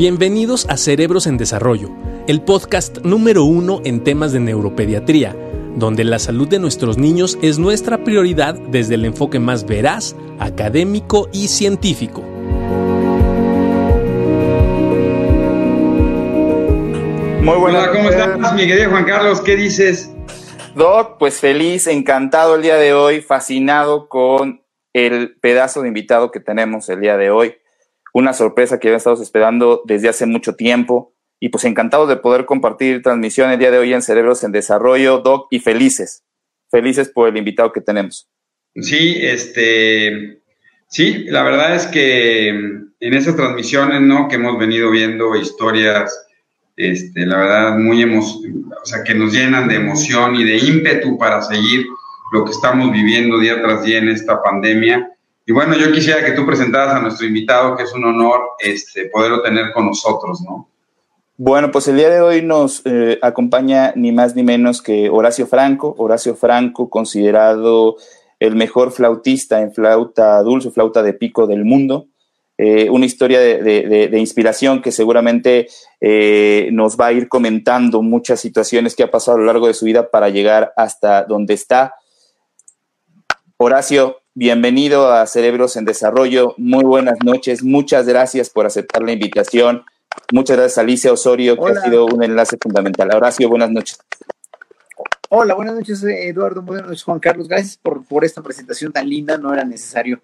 Bienvenidos 0.00 0.66
a 0.70 0.78
Cerebros 0.78 1.26
en 1.26 1.36
Desarrollo, 1.36 1.90
el 2.26 2.40
podcast 2.40 3.00
número 3.04 3.44
uno 3.44 3.82
en 3.84 4.02
temas 4.02 4.32
de 4.32 4.40
neuropediatría, 4.40 5.36
donde 5.76 6.04
la 6.04 6.18
salud 6.18 6.48
de 6.48 6.58
nuestros 6.58 6.96
niños 6.96 7.38
es 7.42 7.58
nuestra 7.58 8.02
prioridad 8.02 8.54
desde 8.54 8.94
el 8.94 9.04
enfoque 9.04 9.38
más 9.38 9.66
veraz, 9.66 10.16
académico 10.38 11.28
y 11.34 11.48
científico. 11.48 12.22
Muy 17.42 17.58
buenas. 17.58 17.82
Hola, 17.82 17.92
¿cómo 17.92 18.08
estás, 18.08 18.54
mi 18.54 18.66
querido 18.66 18.88
Juan 18.88 19.04
Carlos? 19.04 19.42
¿Qué 19.42 19.54
dices? 19.54 20.10
Doc, 20.74 21.18
pues 21.18 21.40
feliz, 21.40 21.86
encantado 21.86 22.54
el 22.54 22.62
día 22.62 22.76
de 22.76 22.94
hoy, 22.94 23.20
fascinado 23.20 24.08
con 24.08 24.62
el 24.94 25.36
pedazo 25.42 25.82
de 25.82 25.88
invitado 25.88 26.30
que 26.30 26.40
tenemos 26.40 26.88
el 26.88 27.02
día 27.02 27.18
de 27.18 27.30
hoy. 27.30 27.59
Una 28.12 28.32
sorpresa 28.32 28.78
que 28.78 28.88
había 28.88 28.98
estado 28.98 29.22
esperando 29.22 29.82
desde 29.86 30.08
hace 30.08 30.26
mucho 30.26 30.54
tiempo. 30.54 31.14
Y 31.38 31.48
pues 31.48 31.64
encantado 31.64 32.06
de 32.06 32.16
poder 32.16 32.44
compartir 32.44 33.02
transmisión 33.02 33.50
el 33.50 33.58
día 33.58 33.70
de 33.70 33.78
hoy 33.78 33.94
en 33.94 34.02
Cerebros 34.02 34.44
en 34.44 34.52
Desarrollo, 34.52 35.18
Doc, 35.18 35.46
y 35.50 35.58
felices, 35.58 36.22
felices 36.70 37.08
por 37.08 37.28
el 37.28 37.36
invitado 37.38 37.72
que 37.72 37.80
tenemos. 37.80 38.28
Sí, 38.74 39.16
este, 39.22 40.42
sí, 40.86 41.24
la 41.24 41.42
verdad 41.42 41.74
es 41.74 41.86
que 41.86 42.48
en 42.48 43.14
esas 43.14 43.36
transmisiones, 43.36 44.02
¿no? 44.02 44.28
Que 44.28 44.36
hemos 44.36 44.58
venido 44.58 44.90
viendo 44.90 45.34
historias, 45.34 46.26
este, 46.76 47.24
la 47.24 47.38
verdad, 47.38 47.78
muy 47.78 48.02
emo 48.02 48.20
o 48.20 48.86
sea, 48.86 49.02
que 49.02 49.14
nos 49.14 49.32
llenan 49.32 49.68
de 49.68 49.76
emoción 49.76 50.36
y 50.36 50.44
de 50.44 50.58
ímpetu 50.58 51.18
para 51.18 51.42
seguir 51.42 51.86
lo 52.32 52.44
que 52.44 52.52
estamos 52.52 52.92
viviendo 52.92 53.38
día 53.38 53.60
tras 53.60 53.82
día 53.84 53.98
en 53.98 54.08
esta 54.08 54.42
pandemia. 54.42 55.10
Y 55.46 55.52
bueno, 55.52 55.76
yo 55.76 55.90
quisiera 55.90 56.24
que 56.24 56.32
tú 56.32 56.46
presentaras 56.46 56.94
a 56.94 57.00
nuestro 57.00 57.26
invitado, 57.26 57.76
que 57.76 57.84
es 57.84 57.92
un 57.92 58.04
honor 58.04 58.40
este, 58.58 59.06
poderlo 59.06 59.42
tener 59.42 59.72
con 59.72 59.86
nosotros, 59.86 60.40
¿no? 60.42 60.68
Bueno, 61.42 61.70
pues 61.70 61.88
el 61.88 61.96
día 61.96 62.10
de 62.10 62.20
hoy 62.20 62.42
nos 62.42 62.82
eh, 62.84 63.18
acompaña 63.22 63.94
ni 63.96 64.12
más 64.12 64.36
ni 64.36 64.42
menos 64.42 64.82
que 64.82 65.08
Horacio 65.08 65.46
Franco. 65.46 65.94
Horacio 65.96 66.34
Franco, 66.34 66.90
considerado 66.90 67.96
el 68.38 68.56
mejor 68.56 68.92
flautista 68.92 69.62
en 69.62 69.72
flauta 69.72 70.42
dulce, 70.42 70.70
flauta 70.70 71.02
de 71.02 71.14
pico 71.14 71.46
del 71.46 71.64
mundo. 71.64 72.08
Eh, 72.58 72.90
una 72.90 73.06
historia 73.06 73.40
de, 73.40 74.10
inspiración 74.18 74.82
que 74.82 74.92
seguramente 74.92 75.66
eh, 75.98 76.68
nos 76.72 77.00
va 77.00 77.06
a 77.06 77.12
ir 77.12 77.26
comentando 77.26 78.02
muchas 78.02 78.38
situaciones 78.38 78.94
que 78.94 79.02
ha 79.02 79.10
pasado 79.10 79.38
a 79.38 79.40
lo 79.40 79.46
largo 79.46 79.66
de 79.66 79.72
su 79.72 79.86
vida 79.86 80.10
para 80.10 80.28
llegar 80.28 80.74
hasta 80.76 81.24
donde 81.24 81.54
está. 81.54 81.94
Horacio, 83.56 84.19
bienvenido 84.34 85.12
a 85.12 85.26
Cerebros 85.26 85.76
en 85.76 85.84
Desarrollo. 85.84 86.54
Muy 86.56 86.84
buenas 86.84 87.18
noches. 87.24 87.62
Muchas 87.62 88.06
gracias 88.06 88.50
por 88.50 88.66
aceptar 88.66 89.02
la 89.02 89.12
invitación. 89.12 89.84
Muchas 90.32 90.56
gracias 90.56 90.78
a 90.78 90.82
Alicia 90.82 91.12
Osorio, 91.12 91.56
que 91.56 91.72
ha 91.72 91.82
sido 91.82 92.06
un 92.06 92.22
enlace 92.22 92.56
fundamental. 92.60 93.14
Horacio, 93.14 93.48
buenas 93.48 93.70
noches. 93.70 93.98
Hola, 95.28 95.54
buenas 95.54 95.74
noches, 95.74 96.02
Eduardo. 96.02 96.62
Buenas 96.62 96.86
noches, 96.86 97.02
Juan 97.02 97.20
Carlos. 97.20 97.48
Gracias 97.48 97.76
por, 97.76 98.04
por 98.04 98.24
esta 98.24 98.42
presentación 98.42 98.92
tan 98.92 99.08
linda. 99.08 99.38
No 99.38 99.52
era 99.52 99.64
necesario 99.64 100.20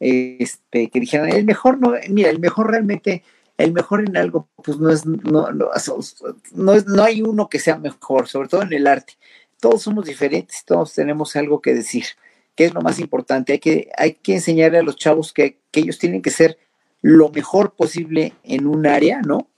este, 0.00 0.90
que 0.90 1.00
dijeran, 1.00 1.28
el 1.30 1.44
mejor 1.44 1.78
no, 1.80 1.94
mira, 2.08 2.30
el 2.30 2.38
mejor 2.38 2.70
realmente, 2.70 3.22
el 3.56 3.72
mejor 3.72 4.06
en 4.06 4.16
algo, 4.16 4.48
pues 4.62 4.78
no 4.78 4.90
es, 4.90 5.06
no, 5.06 5.50
no, 5.52 5.70
no, 6.54 6.72
es, 6.74 6.86
no 6.86 7.02
hay 7.02 7.22
uno 7.22 7.48
que 7.48 7.58
sea 7.58 7.78
mejor, 7.78 8.28
sobre 8.28 8.48
todo 8.48 8.62
en 8.62 8.72
el 8.72 8.86
arte. 8.86 9.14
Todos 9.60 9.82
somos 9.82 10.04
diferentes, 10.04 10.64
todos 10.64 10.92
tenemos 10.92 11.34
algo 11.36 11.62
que 11.62 11.74
decir, 11.74 12.04
que 12.56 12.64
es 12.64 12.74
lo 12.74 12.80
más 12.80 12.98
importante. 12.98 13.52
Hay 13.52 13.58
que, 13.58 13.90
hay 13.96 14.14
que 14.14 14.34
enseñarle 14.34 14.78
a 14.78 14.82
los 14.82 14.96
chavos 14.96 15.32
que, 15.32 15.58
que 15.70 15.80
ellos 15.80 15.98
tienen 15.98 16.22
que 16.22 16.30
ser 16.30 16.58
lo 17.02 17.28
mejor 17.28 17.74
posible 17.74 18.32
en 18.42 18.66
un 18.66 18.86
área, 18.86 19.20
¿no? 19.20 19.48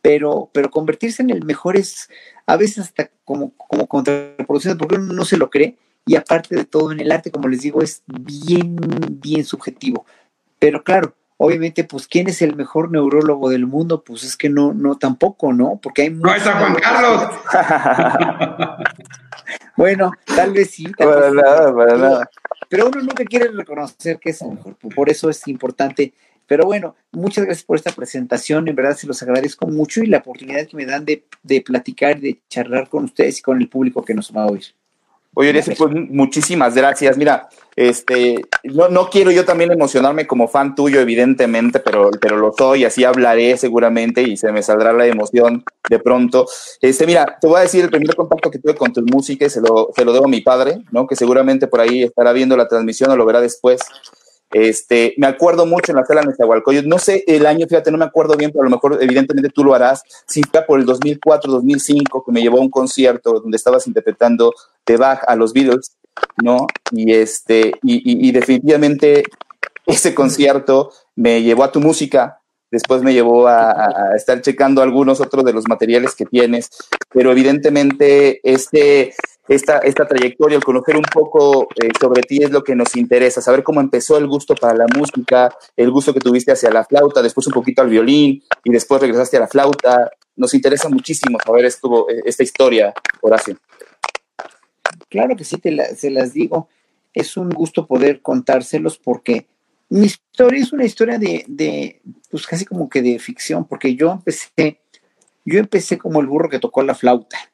Pero, 0.00 0.50
pero 0.52 0.70
convertirse 0.70 1.22
en 1.22 1.30
el 1.30 1.44
mejor 1.44 1.76
es 1.76 2.08
a 2.46 2.56
veces 2.56 2.78
hasta 2.78 3.10
como, 3.24 3.52
como 3.56 3.86
contraproducente, 3.86 4.78
porque 4.78 4.96
uno 4.96 5.12
no 5.12 5.24
se 5.24 5.36
lo 5.36 5.50
cree 5.50 5.76
y 6.06 6.16
aparte 6.16 6.54
de 6.54 6.64
todo 6.64 6.92
en 6.92 7.00
el 7.00 7.10
arte, 7.10 7.30
como 7.30 7.48
les 7.48 7.62
digo, 7.62 7.82
es 7.82 8.02
bien, 8.06 8.76
bien 9.10 9.44
subjetivo. 9.44 10.04
Pero 10.58 10.84
claro, 10.84 11.14
obviamente, 11.38 11.84
pues, 11.84 12.06
¿quién 12.06 12.28
es 12.28 12.42
el 12.42 12.54
mejor 12.54 12.90
neurólogo 12.90 13.48
del 13.48 13.66
mundo? 13.66 14.04
Pues 14.04 14.22
es 14.22 14.36
que 14.36 14.50
no, 14.50 14.74
no, 14.74 14.96
tampoco, 14.96 15.54
¿no? 15.54 15.80
Porque 15.82 16.02
hay 16.02 16.10
¡No 16.10 16.34
está 16.34 16.58
Juan 16.58 16.74
Carlos! 16.74 17.22
bueno, 19.76 20.12
tal 20.24 20.52
vez 20.52 20.70
sí. 20.70 20.86
para 20.96 21.30
nada, 21.30 21.74
para 21.74 21.96
nada. 21.96 22.30
Pero 22.68 22.88
uno 22.88 23.00
nunca 23.00 23.24
quiere 23.24 23.48
reconocer 23.48 24.18
que 24.18 24.30
es 24.30 24.42
el 24.42 24.50
mejor, 24.50 24.76
por 24.94 25.10
eso 25.10 25.28
es 25.30 25.46
importante. 25.48 26.14
Pero 26.46 26.66
bueno, 26.66 26.94
muchas 27.10 27.46
gracias 27.46 27.64
por 27.64 27.76
esta 27.76 27.92
presentación, 27.92 28.68
en 28.68 28.76
verdad 28.76 28.96
se 28.96 29.06
los 29.06 29.22
agradezco 29.22 29.66
mucho 29.66 30.02
y 30.02 30.06
la 30.06 30.18
oportunidad 30.18 30.66
que 30.66 30.76
me 30.76 30.84
dan 30.84 31.04
de, 31.04 31.24
de 31.42 31.62
platicar, 31.62 32.20
de 32.20 32.42
charlar 32.48 32.88
con 32.88 33.04
ustedes 33.04 33.38
y 33.38 33.42
con 33.42 33.60
el 33.60 33.68
público 33.68 34.04
que 34.04 34.14
nos 34.14 34.30
va 34.30 34.42
a 34.42 34.48
oír. 34.48 34.64
Oye, 35.34 35.52
pues 35.76 35.90
muchísimas 36.10 36.74
gracias. 36.74 37.16
Mira, 37.16 37.48
este, 37.76 38.36
no, 38.62 38.88
no 38.88 39.10
quiero 39.10 39.32
yo 39.32 39.44
también 39.44 39.72
emocionarme 39.72 40.26
como 40.26 40.46
fan 40.46 40.74
tuyo, 40.74 41.00
evidentemente, 41.00 41.80
pero, 41.80 42.10
pero 42.20 42.36
lo 42.36 42.52
soy, 42.56 42.84
así 42.84 43.02
hablaré 43.02 43.56
seguramente 43.56 44.22
y 44.22 44.36
se 44.36 44.52
me 44.52 44.62
saldrá 44.62 44.92
la 44.92 45.06
emoción 45.06 45.64
de 45.90 45.98
pronto. 45.98 46.46
Este, 46.80 47.06
mira, 47.06 47.36
te 47.40 47.48
voy 47.48 47.58
a 47.58 47.62
decir 47.62 47.84
el 47.84 47.90
primer 47.90 48.14
contacto 48.14 48.50
que 48.50 48.60
tuve 48.60 48.76
con 48.76 48.92
tu 48.92 49.02
música 49.02 49.44
y 49.46 49.50
se 49.50 49.60
lo, 49.60 49.90
se 49.94 50.04
lo 50.04 50.12
debo 50.12 50.26
a 50.26 50.28
mi 50.28 50.40
padre, 50.40 50.82
¿no? 50.92 51.06
Que 51.06 51.16
seguramente 51.16 51.66
por 51.66 51.80
ahí 51.80 52.04
estará 52.04 52.32
viendo 52.32 52.56
la 52.56 52.68
transmisión 52.68 53.10
o 53.10 53.16
lo 53.16 53.26
verá 53.26 53.40
después. 53.40 53.80
Este, 54.54 55.14
me 55.16 55.26
acuerdo 55.26 55.66
mucho 55.66 55.90
en 55.90 55.96
la 55.96 56.06
sala 56.06 56.20
de 56.20 56.28
Nezahualcóyotl, 56.28 56.88
no 56.88 57.00
sé 57.00 57.24
el 57.26 57.44
año, 57.44 57.66
fíjate, 57.66 57.90
no 57.90 57.98
me 57.98 58.04
acuerdo 58.04 58.36
bien, 58.36 58.52
pero 58.52 58.62
a 58.62 58.66
lo 58.66 58.70
mejor 58.70 58.98
evidentemente 59.02 59.50
tú 59.50 59.64
lo 59.64 59.74
harás, 59.74 60.04
si 60.28 60.42
fue 60.44 60.62
por 60.62 60.78
el 60.78 60.86
2004, 60.86 61.50
2005, 61.50 62.24
que 62.24 62.30
me 62.30 62.40
llevó 62.40 62.58
a 62.58 62.60
un 62.60 62.70
concierto 62.70 63.40
donde 63.40 63.56
estabas 63.56 63.88
interpretando 63.88 64.54
de 64.86 64.96
Bach 64.96 65.24
a 65.26 65.34
los 65.34 65.52
Beatles, 65.52 65.96
¿no? 66.40 66.68
Y, 66.92 67.12
este, 67.12 67.72
y, 67.82 68.30
definitivamente 68.30 69.24
ese 69.86 70.14
concierto 70.14 70.92
me 71.16 71.42
llevó 71.42 71.64
a 71.64 71.72
tu 71.72 71.80
música, 71.80 72.38
después 72.70 73.02
me 73.02 73.12
llevó 73.12 73.48
a, 73.48 73.72
a, 73.72 74.14
estar 74.14 74.40
checando 74.40 74.82
algunos 74.82 75.20
otros 75.20 75.44
de 75.44 75.52
los 75.52 75.66
materiales 75.66 76.14
que 76.14 76.26
tienes, 76.26 76.70
pero 77.12 77.32
evidentemente 77.32 78.40
este 78.44 79.14
esta, 79.48 79.78
esta 79.78 80.06
trayectoria, 80.06 80.56
el 80.56 80.64
conocer 80.64 80.96
un 80.96 81.02
poco 81.02 81.68
eh, 81.82 81.90
sobre 82.00 82.22
ti 82.22 82.42
es 82.42 82.50
lo 82.50 82.64
que 82.64 82.74
nos 82.74 82.96
interesa, 82.96 83.42
saber 83.42 83.62
cómo 83.62 83.80
empezó 83.80 84.16
el 84.16 84.26
gusto 84.26 84.54
para 84.54 84.74
la 84.74 84.86
música, 84.96 85.54
el 85.76 85.90
gusto 85.90 86.14
que 86.14 86.20
tuviste 86.20 86.52
hacia 86.52 86.70
la 86.70 86.84
flauta, 86.84 87.22
después 87.22 87.46
un 87.46 87.52
poquito 87.52 87.82
al 87.82 87.90
violín 87.90 88.42
y 88.64 88.72
después 88.72 89.00
regresaste 89.00 89.36
a 89.36 89.40
la 89.40 89.48
flauta. 89.48 90.10
Nos 90.36 90.54
interesa 90.54 90.88
muchísimo 90.88 91.38
saber 91.44 91.66
esto, 91.66 92.08
eh, 92.08 92.22
esta 92.24 92.42
historia, 92.42 92.94
Horacio. 93.20 93.56
Claro 95.08 95.36
que 95.36 95.44
sí, 95.44 95.58
te 95.58 95.94
se 95.94 96.10
las 96.10 96.32
digo. 96.32 96.68
Es 97.12 97.36
un 97.36 97.50
gusto 97.50 97.86
poder 97.86 98.22
contárselos 98.22 98.98
porque 98.98 99.46
mi 99.90 100.06
historia 100.06 100.60
es 100.60 100.72
una 100.72 100.84
historia 100.84 101.18
de, 101.18 101.44
de, 101.46 102.00
pues 102.30 102.46
casi 102.46 102.64
como 102.64 102.88
que 102.88 103.02
de 103.02 103.18
ficción, 103.18 103.66
porque 103.66 103.94
yo 103.94 104.10
empecé, 104.10 104.80
yo 105.44 105.60
empecé 105.60 105.98
como 105.98 106.20
el 106.20 106.26
burro 106.26 106.48
que 106.48 106.58
tocó 106.58 106.82
la 106.82 106.94
flauta 106.94 107.53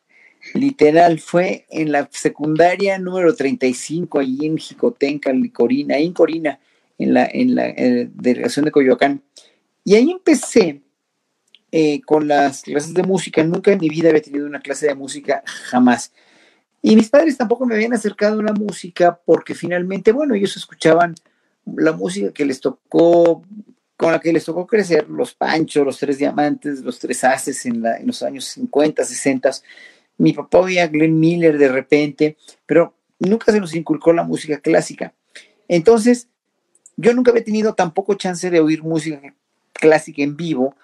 Literal, 0.55 1.21
fue 1.21 1.67
en 1.71 1.93
la 1.93 2.09
secundaria 2.11 2.99
número 2.99 3.35
35, 3.35 4.19
allí 4.19 4.47
en 4.47 4.59
Jicotenca, 4.59 5.31
en 5.31 5.49
Corina, 5.49 5.95
ahí 5.97 6.07
en 6.07 6.13
Corina, 6.13 6.59
en 6.99 7.15
la, 7.15 7.29
en 7.33 7.55
la 7.55 7.69
eh, 7.69 8.11
delegación 8.13 8.65
de 8.65 8.73
Coyoacán. 8.73 9.23
Y 9.85 9.95
ahí 9.95 10.11
empecé 10.11 10.83
eh, 11.73 12.01
con 12.03 12.27
las 12.27 12.63
clases 12.63 12.95
de 12.95 13.03
música. 13.03 13.45
Nunca 13.45 13.73
en 13.73 13.79
mi 13.79 13.89
vida 13.89 14.09
había 14.09 14.23
tenido 14.23 14.47
una 14.47 14.61
clase 14.61 14.89
de 14.89 14.95
música, 14.95 15.43
jamás. 15.47 16.13
Y 16.83 16.97
mis 16.97 17.09
padres 17.11 17.37
tampoco 17.37 17.67
me 17.67 17.75
habían 17.75 17.93
acercado 17.93 18.41
a 18.41 18.43
la 18.43 18.53
música 18.53 19.21
porque 19.25 19.55
finalmente, 19.55 20.13
bueno, 20.13 20.35
ellos 20.35 20.57
escuchaban 20.57 21.15
la 21.65 21.93
música 21.93 22.33
que 22.33 22.45
les 22.45 22.61
tocó, 22.61 23.45
con 23.97 24.13
la 24.13 24.19
que 24.19 24.33
les 24.33 24.45
tocó 24.45 24.67
crecer, 24.67 25.09
los 25.09 25.35
Panchos, 25.35 25.85
los 25.85 25.99
Tres 25.99 26.19
Diamantes, 26.19 26.81
los 26.81 26.99
Tres 26.99 27.23
Haces 27.23 27.67
en, 27.67 27.83
la, 27.83 27.99
en 27.99 28.07
los 28.07 28.23
años 28.23 28.47
50, 28.47 29.05
60 29.05 29.51
mi 30.21 30.35
papá 30.35 30.59
oía 30.59 30.87
Glenn 30.87 31.19
Miller 31.19 31.57
de 31.57 31.69
repente, 31.69 32.37
pero 32.67 32.95
nunca 33.19 33.53
se 33.53 33.59
nos 33.59 33.75
inculcó 33.75 34.13
la 34.13 34.23
música 34.23 34.61
clásica. 34.61 35.15
Entonces, 35.67 36.29
yo 36.97 37.15
nunca 37.15 37.31
había 37.31 37.43
tenido 37.43 37.75
tampoco 37.75 38.15
chance 38.15 38.51
de 38.51 38.61
oír 38.61 38.83
música 38.83 39.35
clásica 39.73 40.23
en 40.23 40.37
vivo, 40.37 40.77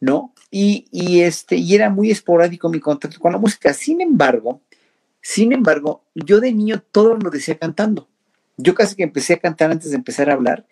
¿no? 0.00 0.34
Y, 0.50 0.86
y, 0.90 1.20
este, 1.20 1.54
y 1.54 1.72
era 1.76 1.88
muy 1.88 2.10
esporádico 2.10 2.68
mi 2.68 2.80
contacto 2.80 3.20
con 3.20 3.30
la 3.30 3.38
música. 3.38 3.72
Sin 3.74 4.00
embargo, 4.00 4.60
sin 5.22 5.52
embargo, 5.52 6.02
yo 6.16 6.40
de 6.40 6.52
niño 6.52 6.82
todo 6.90 7.14
lo 7.14 7.30
decía 7.30 7.56
cantando. 7.58 8.08
Yo 8.56 8.74
casi 8.74 8.96
que 8.96 9.04
empecé 9.04 9.34
a 9.34 9.38
cantar 9.38 9.70
antes 9.70 9.90
de 9.90 9.96
empezar 9.96 10.30
a 10.30 10.32
hablar 10.32 10.66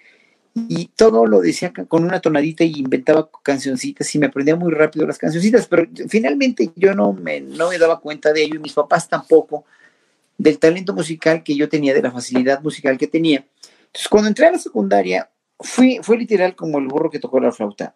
y 0.69 0.87
todo 0.97 1.27
lo 1.27 1.41
decía 1.41 1.73
con 1.73 2.05
una 2.05 2.21
tonadita 2.21 2.65
y 2.65 2.79
inventaba 2.79 3.29
cancioncitas 3.43 4.15
y 4.15 4.19
me 4.19 4.27
aprendía 4.27 4.57
muy 4.57 4.73
rápido 4.73 5.07
las 5.07 5.19
cancioncitas, 5.19 5.67
pero 5.67 5.87
finalmente 6.09 6.71
yo 6.77 6.95
no 6.95 7.13
me, 7.13 7.41
no 7.41 7.69
me 7.69 7.79
daba 7.79 8.01
cuenta 8.01 8.33
de 8.33 8.43
ello 8.43 8.57
y 8.57 8.61
mis 8.61 8.73
papás 8.73 9.09
tampoco, 9.09 9.65
del 10.37 10.59
talento 10.59 10.93
musical 10.95 11.43
que 11.43 11.57
yo 11.57 11.69
tenía, 11.69 11.95
de 11.95 12.03
la 12.03 12.11
facilidad 12.11 12.63
musical 12.63 12.97
que 12.97 13.07
tenía. 13.07 13.45
Entonces, 13.87 14.09
cuando 14.09 14.29
entré 14.29 14.47
a 14.47 14.53
la 14.53 14.59
secundaria, 14.59 15.31
fui, 15.59 15.99
fue 16.03 16.17
literal 16.17 16.55
como 16.55 16.79
el 16.79 16.87
burro 16.87 17.11
que 17.11 17.19
tocó 17.19 17.41
la 17.41 17.53
flauta. 17.53 17.95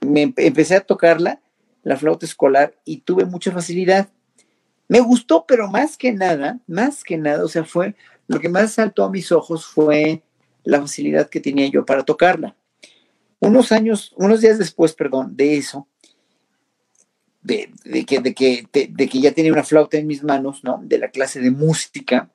me 0.00 0.32
empecé 0.36 0.76
a 0.76 0.80
tocarla, 0.80 1.40
la 1.82 1.96
flauta 1.96 2.26
escolar, 2.26 2.74
y 2.84 2.98
tuve 2.98 3.24
mucha 3.24 3.52
facilidad. 3.52 4.08
Me 4.88 5.00
gustó, 5.00 5.44
pero 5.46 5.68
más 5.68 5.96
que 5.96 6.12
nada, 6.12 6.60
más 6.66 7.04
que 7.04 7.16
nada, 7.16 7.44
o 7.44 7.48
sea, 7.48 7.64
fue 7.64 7.94
lo 8.26 8.40
que 8.40 8.48
más 8.48 8.72
saltó 8.72 9.04
a 9.04 9.10
mis 9.10 9.32
ojos 9.32 9.66
fue 9.66 10.22
la 10.64 10.80
facilidad 10.80 11.28
que 11.28 11.40
tenía 11.40 11.68
yo 11.68 11.84
para 11.84 12.02
tocarla. 12.02 12.56
Unos 13.40 13.72
años, 13.72 14.12
unos 14.16 14.40
días 14.40 14.58
después, 14.58 14.94
perdón, 14.94 15.36
de 15.36 15.56
eso, 15.56 15.86
de, 17.42 17.70
que, 18.06 18.20
de, 18.20 18.34
que, 18.34 18.66
de, 18.72 19.08
que 19.08 19.20
ya 19.20 19.32
tenía 19.32 19.52
una 19.52 19.62
flauta 19.62 19.98
en 19.98 20.06
mis 20.06 20.24
manos, 20.24 20.64
¿no? 20.64 20.80
De 20.82 20.98
la 20.98 21.10
clase 21.10 21.40
de 21.40 21.50
música, 21.50 22.30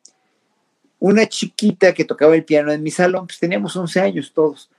una 1.00 1.28
chiquita 1.28 1.94
que 1.94 2.06
tocaba 2.06 2.36
el 2.36 2.46
piano 2.46 2.72
en 2.72 2.84
mi 2.84 2.92
salón, 2.92 3.26
pues 3.26 3.40
teníamos 3.40 3.76
11 3.76 4.00
años 4.02 4.34
todos, 4.34 4.70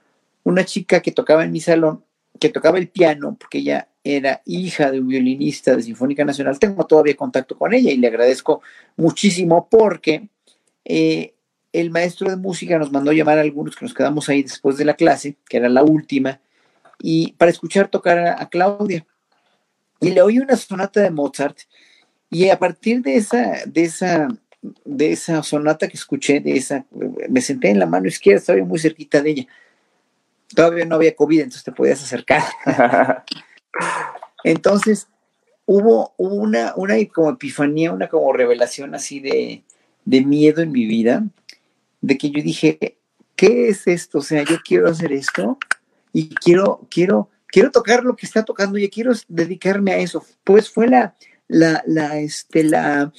una 0.43 0.63
chica 0.63 1.01
que 1.01 1.11
tocaba 1.11 1.43
en 1.43 1.51
mi 1.51 1.59
salón, 1.59 2.05
que 2.39 2.49
tocaba 2.49 2.77
el 2.77 2.87
piano, 2.87 3.35
porque 3.37 3.57
ella 3.57 3.89
era 4.03 4.41
hija 4.45 4.89
de 4.89 4.99
un 4.99 5.07
violinista 5.09 5.75
de 5.75 5.83
Sinfónica 5.83 6.23
Nacional, 6.23 6.57
tengo 6.59 6.85
todavía 6.85 7.15
contacto 7.15 7.57
con 7.57 7.73
ella 7.73 7.91
y 7.91 7.97
le 7.97 8.07
agradezco 8.07 8.61
muchísimo 8.95 9.67
porque 9.69 10.29
eh, 10.85 11.33
el 11.73 11.89
maestro 11.89 12.29
de 12.29 12.35
música 12.35 12.77
nos 12.77 12.91
mandó 12.91 13.11
llamar 13.11 13.37
a 13.37 13.41
algunos 13.41 13.75
que 13.75 13.85
nos 13.85 13.93
quedamos 13.93 14.27
ahí 14.29 14.43
después 14.43 14.77
de 14.77 14.85
la 14.85 14.95
clase, 14.95 15.37
que 15.47 15.57
era 15.57 15.69
la 15.69 15.83
última, 15.83 16.41
y 16.99 17.33
para 17.33 17.51
escuchar 17.51 17.87
tocar 17.87 18.19
a, 18.19 18.49
Claudia. 18.49 19.05
Y 19.99 20.09
le 20.11 20.21
oí 20.21 20.39
una 20.39 20.55
sonata 20.55 21.01
de 21.01 21.11
Mozart, 21.11 21.59
y 22.29 22.49
a 22.49 22.59
partir 22.59 23.01
de 23.01 23.15
esa, 23.15 23.59
de 23.65 23.83
esa, 23.83 24.27
de 24.85 25.11
esa 25.11 25.41
sonata 25.43 25.87
que 25.87 25.97
escuché, 25.97 26.39
de 26.39 26.53
esa, 26.53 26.85
me 27.29 27.41
senté 27.41 27.69
en 27.69 27.79
la 27.79 27.85
mano 27.85 28.07
izquierda, 28.07 28.39
estaba 28.39 28.63
muy 28.63 28.79
cerquita 28.79 29.21
de 29.21 29.29
ella. 29.31 29.47
Todavía 30.53 30.85
no 30.85 30.95
había 30.95 31.15
COVID, 31.15 31.39
entonces 31.39 31.63
te 31.63 31.71
podías 31.71 32.03
acercar. 32.03 32.43
entonces, 34.43 35.07
hubo 35.65 36.13
una, 36.17 36.73
una 36.75 36.95
como 37.13 37.31
epifanía, 37.31 37.93
una 37.93 38.09
como 38.09 38.33
revelación 38.33 38.93
así 38.95 39.19
de, 39.19 39.63
de 40.05 40.21
miedo 40.21 40.61
en 40.61 40.71
mi 40.71 40.85
vida, 40.85 41.23
de 42.01 42.17
que 42.17 42.31
yo 42.31 42.41
dije, 42.43 42.97
¿qué 43.35 43.69
es 43.69 43.87
esto? 43.87 44.19
O 44.19 44.21
sea, 44.21 44.43
yo 44.43 44.57
quiero 44.63 44.89
hacer 44.89 45.13
esto 45.13 45.57
y 46.11 46.29
quiero, 46.29 46.87
quiero, 46.89 47.29
quiero 47.47 47.71
tocar 47.71 48.03
lo 48.03 48.15
que 48.15 48.25
está 48.25 48.43
tocando 48.43 48.77
y 48.77 48.89
quiero 48.89 49.13
dedicarme 49.27 49.93
a 49.93 49.97
eso. 49.97 50.25
Pues 50.43 50.69
fue 50.69 50.87
la, 50.87 51.15
la, 51.47 51.83
la, 51.85 52.19
este, 52.19 52.63
la, 52.63 53.13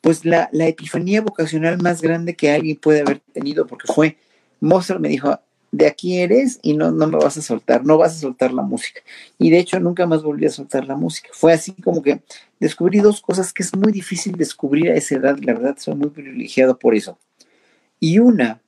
pues 0.00 0.24
la, 0.24 0.48
la 0.52 0.68
epifanía 0.68 1.22
vocacional 1.22 1.80
más 1.82 2.00
grande 2.02 2.36
que 2.36 2.50
alguien 2.50 2.76
puede 2.76 3.00
haber 3.00 3.20
tenido, 3.32 3.66
porque 3.66 3.92
fue, 3.92 4.18
Mozart 4.60 5.00
me 5.00 5.08
dijo, 5.08 5.40
de 5.72 5.86
aquí 5.86 6.20
eres 6.20 6.58
y 6.62 6.74
no, 6.74 6.90
no 6.90 7.06
me 7.06 7.18
vas 7.18 7.36
a 7.36 7.42
soltar, 7.42 7.84
no 7.84 7.96
vas 7.96 8.16
a 8.16 8.20
soltar 8.20 8.52
la 8.52 8.62
música. 8.62 9.00
Y 9.38 9.50
de 9.50 9.58
hecho 9.58 9.78
nunca 9.80 10.06
más 10.06 10.22
volví 10.22 10.46
a 10.46 10.50
soltar 10.50 10.86
la 10.86 10.96
música. 10.96 11.28
Fue 11.32 11.52
así 11.52 11.72
como 11.72 12.02
que 12.02 12.22
descubrí 12.58 12.98
dos 12.98 13.20
cosas 13.20 13.52
que 13.52 13.62
es 13.62 13.74
muy 13.76 13.92
difícil 13.92 14.32
descubrir 14.36 14.90
a 14.90 14.94
esa 14.94 15.16
edad, 15.16 15.38
la 15.38 15.54
verdad 15.54 15.76
soy 15.78 15.94
muy 15.94 16.10
privilegiado 16.10 16.78
por 16.78 16.94
eso. 16.94 17.18
Y 18.00 18.18
una 18.18 18.60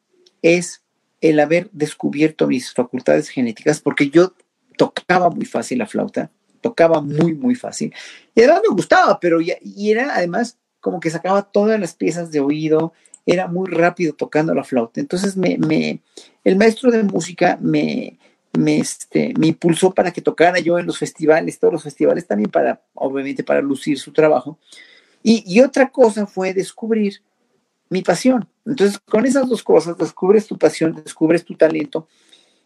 es 0.43 0.83
el 1.21 1.41
haber 1.41 1.71
descubierto 1.73 2.47
mis 2.47 2.73
facultades 2.73 3.29
genéticas, 3.29 3.81
porque 3.81 4.11
yo 4.11 4.35
tocaba 4.77 5.31
muy 5.31 5.45
fácil 5.45 5.79
la 5.79 5.87
flauta, 5.87 6.31
tocaba 6.61 7.01
muy, 7.01 7.35
muy 7.35 7.55
fácil. 7.55 7.95
Y 8.35 8.43
además 8.43 8.63
me 8.69 8.75
gustaba, 8.75 9.21
pero 9.21 9.41
y 9.41 9.91
era 9.91 10.15
además 10.15 10.59
como 10.81 10.99
que 10.99 11.11
sacaba 11.11 11.43
todas 11.43 11.79
las 11.79 11.95
piezas 11.95 12.33
de 12.33 12.41
oído, 12.41 12.93
era 13.27 13.47
muy 13.47 13.69
rápido 13.71 14.15
tocando 14.15 14.55
la 14.55 14.65
flauta. 14.65 15.01
Entonces 15.01 15.37
me, 15.37 15.59
me 15.59 16.01
el 16.45 16.57
maestro 16.57 16.91
de 16.91 17.03
música 17.03 17.59
me, 17.61 18.19
me, 18.53 18.79
este, 18.79 19.33
me 19.39 19.49
impulsó 19.49 19.93
para 19.93 20.11
que 20.11 20.21
tocara 20.21 20.59
yo 20.59 20.79
en 20.79 20.87
los 20.87 20.99
festivales, 20.99 21.59
todos 21.59 21.73
los 21.73 21.83
festivales 21.83 22.27
también 22.27 22.51
para, 22.51 22.83
obviamente, 22.95 23.45
para 23.45 23.63
lucir 23.63 23.99
su 23.99 24.13
trabajo. 24.13 24.59
Y, 25.23 25.45
y 25.47 25.61
otra 25.61 25.91
cosa 25.91 26.27
fue 26.27 26.53
descubrir 26.53 27.23
mi 27.89 28.03
pasión. 28.03 28.49
Entonces, 28.67 28.99
con 28.99 29.27
esas 29.27 29.49
dos 29.49 29.63
cosas, 29.63 29.97
descubres 29.97 30.47
tu 30.47 30.59
pasión, 30.59 31.01
descubres 31.05 31.45
tu 31.45 31.55
talento, 31.55 32.09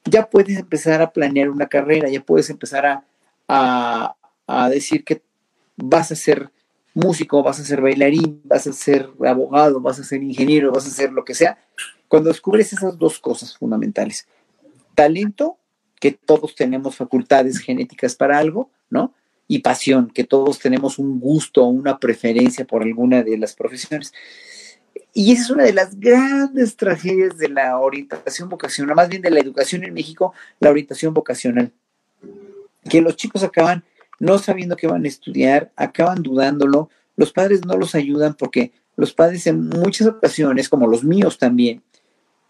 ya 0.05 0.29
puedes 0.29 0.57
empezar 0.59 1.03
a 1.03 1.13
planear 1.13 1.51
una 1.51 1.67
carrera, 1.67 2.09
ya 2.09 2.21
puedes 2.21 2.49
empezar 2.49 2.87
a, 2.87 3.05
a, 3.49 4.17
a 4.47 4.69
decir 4.69 5.05
que 5.05 5.23
vas 5.77 6.13
a 6.13 6.17
ser 6.17 6.51
músico, 6.97 7.43
vas 7.43 7.61
a 7.61 7.65
ser 7.65 7.83
bailarín, 7.83 8.41
vas 8.45 8.67
a 8.67 8.73
ser 8.73 9.11
abogado, 9.27 9.81
vas 9.81 10.01
a 10.01 10.05
ser 10.05 10.23
ingeniero, 10.23 10.73
vas 10.73 10.87
a 10.87 10.91
ser 10.91 11.13
lo 11.13 11.25
que 11.25 11.35
sea, 11.35 11.59
cuando 12.09 12.31
descubres 12.31 12.73
esas 12.73 12.99
dos 12.99 13.19
cosas 13.19 13.57
fundamentales, 13.57 14.27
talento, 14.95 15.59
que 16.01 16.13
todos 16.13 16.55
tenemos 16.55 16.97
facultades 16.97 17.59
genéticas 17.59 18.15
para 18.15 18.39
algo, 18.39 18.71
¿no? 18.89 19.13
Y 19.47 19.59
pasión, 19.59 20.11
que 20.11 20.25
todos 20.25 20.59
tenemos 20.59 20.99
un 20.99 21.21
gusto 21.21 21.65
o 21.65 21.69
una 21.69 21.99
preferencia 21.99 22.65
por 22.65 22.83
alguna 22.83 23.23
de 23.23 23.37
las 23.37 23.55
profesiones. 23.55 24.15
Y 25.13 25.33
esa 25.33 25.43
es 25.43 25.51
una 25.51 25.65
de 25.65 25.75
las 25.75 26.01
grandes 26.01 26.77
tragedias 26.77 27.37
de 27.37 27.51
la 27.51 27.79
orientación 27.79 28.49
vocacional, 28.49 28.97
más 28.97 29.09
bien 29.11 29.21
de 29.21 29.31
la 29.31 29.41
educación 29.41 29.85
en 29.85 29.93
México, 29.93 30.33
la 30.61 30.71
orientación 30.71 31.13
vocacional. 31.13 31.73
Que 32.89 33.03
los 33.03 33.17
chicos 33.17 33.43
acaban 33.43 33.85
no 34.19 34.39
sabiendo 34.39 34.77
qué 34.77 34.87
van 34.87 35.05
a 35.05 35.09
estudiar, 35.09 35.73
acaban 35.77 36.23
dudándolo, 36.23 36.91
los 37.17 37.33
padres 37.33 37.65
no 37.65 37.77
los 37.77 37.95
ayudan 37.95 38.35
porque 38.35 38.73
los 38.97 39.13
padres 39.13 39.47
en 39.47 39.69
muchas 39.69 40.09
ocasiones, 40.09 40.69
como 40.69 40.87
los 40.87 41.05
míos 41.05 41.39
también, 41.39 41.83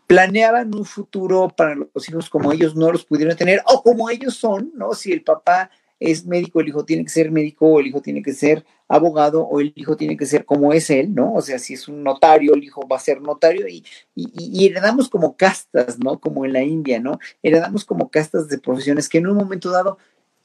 planeaban 0.07 0.75
un 0.75 0.85
futuro 0.85 1.49
para 1.57 1.75
los 1.75 2.09
hijos 2.09 2.31
como 2.31 2.53
ellos 2.53 2.77
no 2.77 2.93
los 2.93 3.05
pudieron 3.05 3.37
tener 3.37 3.61
o 3.67 3.83
como 3.83 4.09
ellos 4.09 4.37
son, 4.37 4.71
¿no? 4.75 4.95
Si 4.95 5.13
el 5.13 5.23
papá 5.23 5.71
es 5.99 6.27
médico, 6.27 6.61
el 6.61 6.69
hijo 6.69 6.85
tiene 6.85 7.05
que 7.05 7.11
ser 7.11 7.31
médico, 7.31 7.67
o 7.67 7.81
el 7.81 7.87
hijo 7.87 8.03
tiene 8.03 8.23
que 8.23 8.35
ser 8.35 8.65
abogado, 8.87 9.43
o 9.43 9.61
el 9.61 9.73
hijo 9.75 9.97
tiene 9.97 10.17
que 10.17 10.27
ser 10.27 10.45
como 10.45 10.73
es 10.73 10.91
él, 10.91 11.15
¿no? 11.15 11.35
O 11.35 11.41
sea, 11.41 11.59
si 11.59 11.75
es 11.75 11.89
un 11.89 12.05
notario, 12.05 12.55
el 12.55 12.63
hijo 12.63 12.87
va 12.87 12.97
a 12.97 13.01
ser 13.01 13.21
notario 13.21 13.67
y, 13.67 13.83
y 14.15 14.67
heredamos 14.67 15.09
como 15.09 15.37
castas, 15.37 15.99
¿no? 15.99 16.21
Como 16.21 16.45
en 16.45 16.53
la 16.53 16.63
India, 16.63 17.01
¿no? 17.01 17.19
Heredamos 17.43 17.85
como 17.85 18.11
castas 18.11 18.49
de 18.49 18.59
profesiones 18.59 19.09
que 19.09 19.19
en 19.19 19.27
un 19.27 19.37
momento 19.37 19.71
dado 19.71 19.99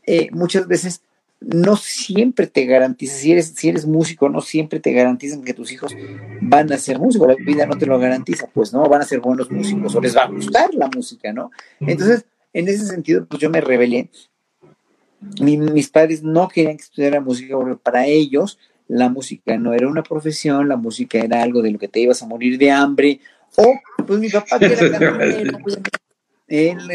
eh, 0.08 0.30
muchas 0.32 0.68
veces 0.68 1.02
no 1.42 1.76
siempre 1.76 2.46
te 2.46 2.66
garantiza, 2.66 3.16
si 3.16 3.32
eres, 3.32 3.54
si 3.56 3.70
eres 3.70 3.88
músico, 3.88 4.30
no 4.30 4.42
siempre 4.42 4.80
te 4.80 4.94
garantizan 4.94 5.44
que 5.44 5.56
tus 5.56 5.72
hijos 5.72 5.96
van 6.40 6.72
a 6.72 6.78
ser 6.78 7.00
músicos, 7.00 7.28
la 7.28 7.36
vida 7.36 7.66
no 7.66 7.78
te 7.78 7.88
lo 7.88 7.98
garantiza, 8.00 8.48
pues 8.54 8.72
no, 8.72 8.88
van 8.88 9.02
a 9.02 9.06
ser 9.06 9.20
buenos 9.20 9.50
músicos 9.50 9.96
o 9.96 10.02
les 10.02 10.16
va 10.16 10.24
a 10.24 10.28
gustar 10.28 10.74
la 10.76 10.88
música, 10.88 11.34
¿no? 11.34 11.50
Entonces, 11.80 12.26
en 12.54 12.68
ese 12.68 12.86
sentido, 12.86 13.26
pues 13.26 13.42
yo 13.42 13.50
me 13.50 13.60
rebelé. 13.60 14.10
mis 15.40 15.90
padres 15.90 16.22
no 16.22 16.48
querían 16.48 16.78
que 16.78 16.84
estudiara 16.84 17.20
música 17.20 17.56
porque 17.56 17.76
para 17.76 18.06
ellos 18.06 18.60
la 18.88 19.10
música 19.10 19.58
no 19.58 19.74
era 19.74 19.88
una 19.88 20.04
profesión, 20.04 20.68
la 20.68 20.76
música 20.76 21.18
era 21.18 21.42
algo 21.42 21.62
de 21.64 21.72
lo 21.72 21.80
que 21.80 21.88
te 21.88 22.02
ibas 22.02 22.22
a 22.22 22.28
morir 22.28 22.60
de 22.60 22.70
hambre, 22.70 23.20
o 23.56 23.74
pues 24.06 24.20
mi 24.20 24.30
papá 24.30 24.60
que 24.60 24.66
era 24.66 24.78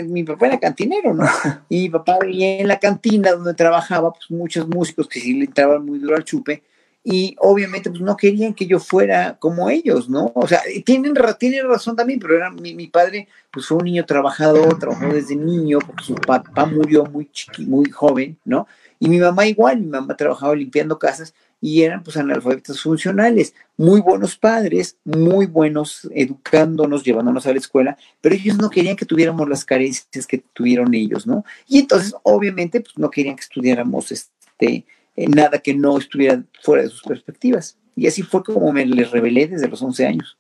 mi 0.07 0.23
papá 0.23 0.47
era 0.47 0.61
cantinero, 0.61 1.15
¿no? 1.15 1.25
Y 1.69 1.83
mi 1.83 1.91
papá 1.91 2.19
veía 2.21 2.61
en 2.61 2.69
la 2.69 2.79
cantina 2.79 3.33
donde 3.33 3.55
trabajaba, 3.55 4.13
pues 4.13 4.31
muchos 4.31 4.69
músicos 4.69 5.09
que 5.09 5.21
sí 5.21 5.35
le 5.35 5.47
entraban 5.47 5.85
muy 5.85 5.99
duro 5.99 6.17
al 6.17 6.25
chupe, 6.25 6.63
y 7.09 7.37
obviamente 7.39 7.89
pues 7.89 8.03
no 8.03 8.17
querían 8.17 8.53
que 8.53 8.67
yo 8.67 8.81
fuera 8.81 9.37
como 9.39 9.71
ellos, 9.71 10.09
¿no? 10.09 10.33
O 10.35 10.49
sea, 10.49 10.61
tienen, 10.85 11.15
tienen 11.39 11.69
razón 11.69 11.95
también, 11.95 12.19
pero 12.19 12.37
era, 12.37 12.51
mi, 12.51 12.75
mi, 12.75 12.89
padre 12.89 13.29
pues 13.53 13.67
fue 13.67 13.77
un 13.77 13.85
niño 13.85 14.05
trabajador, 14.05 14.77
trabajó 14.77 15.07
desde 15.07 15.37
niño, 15.37 15.79
porque 15.87 16.03
su 16.03 16.17
papá 16.17 16.67
murió 16.67 17.05
muy 17.07 17.31
chiqui, 17.31 17.65
muy 17.65 17.91
joven, 17.93 18.37
¿no? 18.45 18.67
Y 18.99 19.09
mi 19.09 19.21
mamá 19.21 19.47
igual, 19.47 19.79
mi 19.79 19.87
mamá 19.87 20.17
trabajaba 20.17 20.57
limpiando 20.57 20.99
casas, 20.99 21.33
y 21.61 21.83
eran 21.83 22.03
pues 22.03 22.17
analfabetos 22.17 22.83
funcionales, 22.83 23.55
muy 23.77 24.01
buenos 24.01 24.37
padres, 24.37 24.97
muy 25.05 25.47
buenos 25.47 26.09
educándonos, 26.15 27.05
llevándonos 27.05 27.47
a 27.47 27.53
la 27.53 27.59
escuela, 27.59 27.97
pero 28.21 28.35
ellos 28.35 28.59
no 28.59 28.71
querían 28.71 28.97
que 28.97 29.07
tuviéramos 29.07 29.49
las 29.49 29.65
carencias 29.65 30.27
que 30.27 30.45
tuvieron 30.53 30.95
ellos, 30.95 31.27
¿no? 31.27 31.45
Y 31.67 31.79
entonces 31.79 32.15
obviamente 32.23 32.81
pues 32.81 32.97
no 32.99 33.11
querían 33.11 33.37
que 33.37 33.43
estudiáramos 33.43 34.13
este, 34.13 34.85
eh, 35.17 35.29
nada 35.29 35.59
que 35.59 35.75
no 35.75 35.99
estuviera 35.99 36.43
fuera 36.63 36.83
de 36.83 36.91
sus 36.91 37.03
perspectivas. 37.03 37.79
Y 37.95 38.07
así 38.07 38.23
fue 38.23 38.45
como 38.45 38.73
me 38.73 38.85
les 38.85 39.11
revelé 39.11 39.47
desde 39.47 39.69
los 39.69 39.81
11 39.81 40.07
años. 40.07 40.39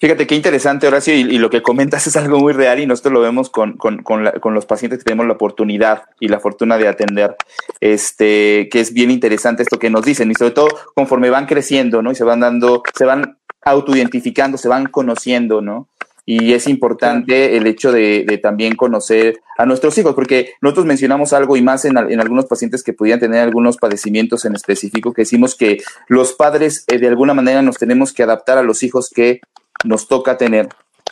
Fíjate 0.00 0.28
qué 0.28 0.36
interesante, 0.36 0.86
Horacio, 0.86 1.12
y, 1.12 1.38
lo 1.38 1.50
que 1.50 1.60
comentas 1.60 2.06
es 2.06 2.16
algo 2.16 2.38
muy 2.38 2.52
real 2.52 2.78
y 2.78 2.86
nosotros 2.86 3.14
lo 3.14 3.20
vemos 3.20 3.50
con, 3.50 3.76
con, 3.76 4.04
con, 4.04 4.54
los 4.54 4.64
pacientes 4.64 5.00
que 5.00 5.04
tenemos 5.04 5.26
la 5.26 5.32
oportunidad 5.32 6.04
y 6.20 6.28
la 6.28 6.38
fortuna 6.38 6.78
de 6.78 6.86
atender, 6.86 7.34
este, 7.80 8.68
que 8.70 8.78
es 8.78 8.92
bien 8.92 9.10
interesante 9.10 9.64
esto 9.64 9.80
que 9.80 9.90
nos 9.90 10.04
dicen 10.04 10.30
y 10.30 10.34
sobre 10.34 10.52
todo 10.52 10.68
conforme 10.94 11.30
van 11.30 11.46
creciendo, 11.46 12.00
¿no? 12.00 12.12
Y 12.12 12.14
se 12.14 12.22
van 12.22 12.38
dando, 12.38 12.84
se 12.96 13.06
van 13.06 13.38
autoidentificando, 13.62 14.56
se 14.56 14.68
van 14.68 14.86
conociendo, 14.86 15.62
¿no? 15.62 15.88
Y 16.24 16.52
es 16.52 16.68
importante 16.68 17.56
el 17.56 17.66
hecho 17.66 17.90
de, 17.90 18.24
de, 18.24 18.38
también 18.38 18.76
conocer 18.76 19.40
a 19.56 19.66
nuestros 19.66 19.98
hijos, 19.98 20.14
porque 20.14 20.52
nosotros 20.60 20.86
mencionamos 20.86 21.32
algo 21.32 21.56
y 21.56 21.62
más 21.62 21.84
en, 21.86 21.96
en, 21.96 22.20
algunos 22.20 22.44
pacientes 22.44 22.84
que 22.84 22.92
pudieran 22.92 23.18
tener 23.18 23.40
algunos 23.40 23.78
padecimientos 23.78 24.44
en 24.44 24.54
específico, 24.54 25.12
que 25.12 25.22
decimos 25.22 25.56
que 25.56 25.78
los 26.06 26.34
padres 26.34 26.84
eh, 26.86 26.98
de 26.98 27.08
alguna 27.08 27.34
manera 27.34 27.62
nos 27.62 27.78
tenemos 27.78 28.12
que 28.12 28.22
adaptar 28.22 28.58
a 28.58 28.62
los 28.62 28.82
hijos 28.82 29.10
que 29.12 29.40
nos 29.84 30.08
toca 30.08 30.36
tener 30.36 30.68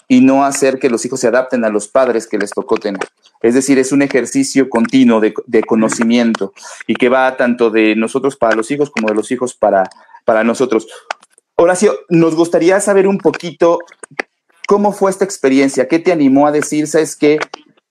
y 0.08 0.20
no 0.20 0.44
hacer 0.44 0.78
que 0.78 0.90
los 0.90 1.04
hijos 1.04 1.20
se 1.20 1.28
adapten 1.28 1.64
a 1.64 1.68
los 1.68 1.88
padres 1.88 2.26
que 2.26 2.38
les 2.38 2.50
tocó 2.50 2.76
tener. 2.76 3.08
Es 3.42 3.54
decir, 3.54 3.78
es 3.78 3.92
un 3.92 4.02
ejercicio 4.02 4.68
continuo 4.68 5.20
de, 5.20 5.62
conocimiento 5.62 6.52
y 6.86 6.94
que 6.94 7.08
va 7.08 7.36
tanto 7.36 7.70
de 7.70 7.96
nosotros 7.96 8.36
para 8.36 8.56
los 8.56 8.70
hijos 8.70 8.90
como 8.90 9.08
de 9.08 9.14
los 9.14 9.30
hijos 9.30 9.54
para, 9.54 9.88
para 10.24 10.44
nosotros. 10.44 10.86
Horacio, 11.56 11.98
nos 12.08 12.34
gustaría 12.34 12.80
saber 12.80 13.08
un 13.08 13.18
poquito 13.18 13.80
cómo 14.66 14.92
fue 14.92 15.10
esta 15.10 15.24
experiencia, 15.24 15.88
qué 15.88 15.98
te 15.98 16.12
animó 16.12 16.46
a 16.46 16.52
decir, 16.52 16.86
sabes 16.86 17.16
que 17.16 17.38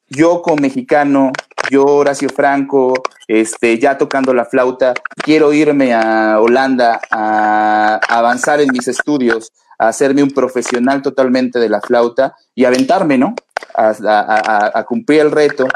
yo 0.07 0.41
como 0.41 0.57
mexicano, 0.57 1.31
yo 1.71 1.85
Horacio 1.85 2.29
Franco, 2.29 2.93
este, 3.27 3.79
ya 3.79 3.97
tocando 3.97 4.33
la 4.33 4.45
flauta, 4.45 4.93
quiero 5.15 5.51
irme 5.51 5.93
a 5.93 6.39
Holanda 6.39 7.01
a 7.09 7.99
avanzar 8.07 8.61
en 8.61 8.69
mis 8.71 8.87
estudios, 8.87 9.51
a 9.77 9.87
hacerme 9.87 10.23
un 10.23 10.31
profesional 10.31 11.01
totalmente 11.01 11.59
de 11.59 11.69
la 11.69 11.81
flauta 11.81 12.35
y 12.53 12.65
aventarme, 12.65 13.17
¿no? 13.17 13.35
A, 13.75 14.83
cumplir 14.87 15.21
el 15.21 15.31
reto, 15.31 15.67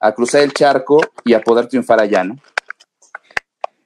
a 0.00 0.12
cruzar 0.12 0.42
el 0.42 0.52
charco 0.52 1.00
y 1.24 1.34
a 1.34 1.40
poder 1.40 1.66
triunfar 1.66 2.00
allá, 2.00 2.24
¿no? 2.24 2.36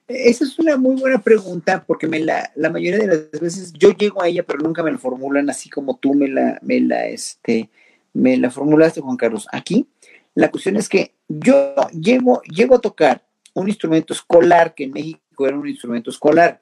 Esa 0.07 0.43
es 0.43 0.59
una 0.59 0.77
muy 0.77 0.95
buena 0.97 1.19
pregunta 1.19 1.83
porque 1.87 2.07
me 2.07 2.19
la, 2.19 2.51
la 2.55 2.69
mayoría 2.69 2.99
de 2.99 3.07
las 3.07 3.41
veces 3.41 3.73
yo 3.73 3.91
llego 3.91 4.21
a 4.21 4.27
ella, 4.27 4.43
pero 4.43 4.59
nunca 4.59 4.83
me 4.83 4.91
la 4.91 4.97
formulan 4.97 5.49
así 5.49 5.69
como 5.69 5.97
tú 5.97 6.13
me 6.13 6.27
la, 6.27 6.59
me 6.61 6.81
la, 6.81 7.07
este, 7.07 7.69
me 8.13 8.37
la 8.37 8.51
formulaste, 8.51 9.01
Juan 9.01 9.17
Carlos. 9.17 9.47
Aquí 9.51 9.87
la 10.35 10.51
cuestión 10.51 10.75
es 10.77 10.89
que 10.89 11.13
yo 11.27 11.75
llego, 11.91 12.41
llego 12.43 12.75
a 12.75 12.81
tocar 12.81 13.23
un 13.53 13.67
instrumento 13.67 14.13
escolar, 14.13 14.73
que 14.73 14.85
en 14.85 14.91
México 14.91 15.47
era 15.47 15.57
un 15.57 15.67
instrumento 15.67 16.09
escolar. 16.09 16.59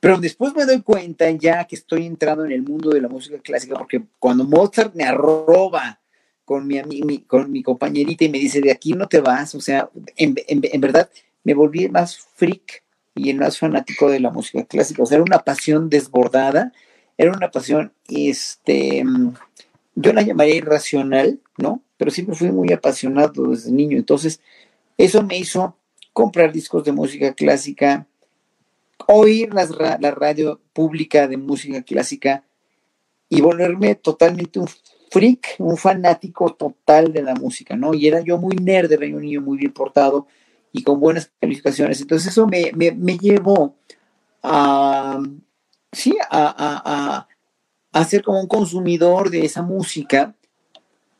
Pero 0.00 0.18
después 0.18 0.54
me 0.54 0.64
doy 0.64 0.80
cuenta 0.82 1.30
ya 1.30 1.64
que 1.66 1.76
estoy 1.76 2.06
entrando 2.06 2.44
en 2.44 2.52
el 2.52 2.62
mundo 2.62 2.90
de 2.90 3.02
la 3.02 3.08
música 3.08 3.38
clásica, 3.38 3.76
porque 3.76 4.02
cuando 4.18 4.44
Mozart 4.44 4.94
me 4.94 5.04
arroba 5.04 6.00
con 6.44 6.66
mi, 6.66 6.80
con 7.26 7.52
mi 7.52 7.62
compañerita 7.62 8.24
y 8.24 8.30
me 8.30 8.38
dice, 8.38 8.60
de 8.60 8.72
aquí 8.72 8.94
no 8.94 9.06
te 9.06 9.20
vas, 9.20 9.54
o 9.54 9.60
sea, 9.60 9.90
en, 10.16 10.34
en 10.46 10.80
verdad 10.80 11.10
me 11.44 11.54
volví 11.54 11.88
más 11.88 12.18
freak 12.18 12.82
y 13.14 13.30
el 13.30 13.38
más 13.38 13.58
fanático 13.58 14.08
de 14.08 14.20
la 14.20 14.30
música 14.30 14.64
clásica. 14.64 15.02
O 15.02 15.06
sea, 15.06 15.16
era 15.16 15.24
una 15.24 15.40
pasión 15.40 15.90
desbordada, 15.90 16.72
era 17.18 17.32
una 17.32 17.50
pasión, 17.50 17.92
este, 18.08 19.04
yo 19.94 20.12
la 20.12 20.22
llamaría 20.22 20.56
irracional, 20.56 21.40
¿no? 21.58 21.82
Pero 21.96 22.10
siempre 22.10 22.34
fui 22.34 22.50
muy 22.50 22.72
apasionado 22.72 23.48
desde 23.50 23.72
niño. 23.72 23.98
Entonces, 23.98 24.40
eso 24.96 25.22
me 25.22 25.36
hizo 25.38 25.76
comprar 26.12 26.52
discos 26.52 26.84
de 26.84 26.92
música 26.92 27.34
clásica, 27.34 28.06
oír 29.06 29.52
la 29.54 30.10
radio 30.10 30.60
pública 30.72 31.28
de 31.28 31.36
música 31.36 31.82
clásica 31.82 32.44
y 33.28 33.40
volverme 33.40 33.94
totalmente 33.94 34.58
un 34.58 34.68
freak, 35.10 35.56
un 35.58 35.76
fanático 35.76 36.54
total 36.54 37.12
de 37.12 37.22
la 37.22 37.34
música, 37.34 37.76
¿no? 37.76 37.94
Y 37.94 38.06
era 38.06 38.20
yo 38.20 38.38
muy 38.38 38.56
nerd, 38.56 38.92
era 38.92 39.06
un 39.06 39.22
niño 39.22 39.40
muy 39.40 39.58
bien 39.58 39.72
portado 39.72 40.26
y 40.72 40.82
con 40.82 41.00
buenas 41.00 41.30
calificaciones. 41.40 42.00
Entonces 42.00 42.32
eso 42.32 42.46
me, 42.46 42.72
llevó 43.18 43.76
a, 44.42 45.20
sí, 45.92 46.16
a, 46.30 47.26
a 47.92 48.04
ser 48.04 48.22
como 48.22 48.40
un 48.40 48.46
consumidor 48.46 49.30
de 49.30 49.44
esa 49.44 49.62
música 49.62 50.34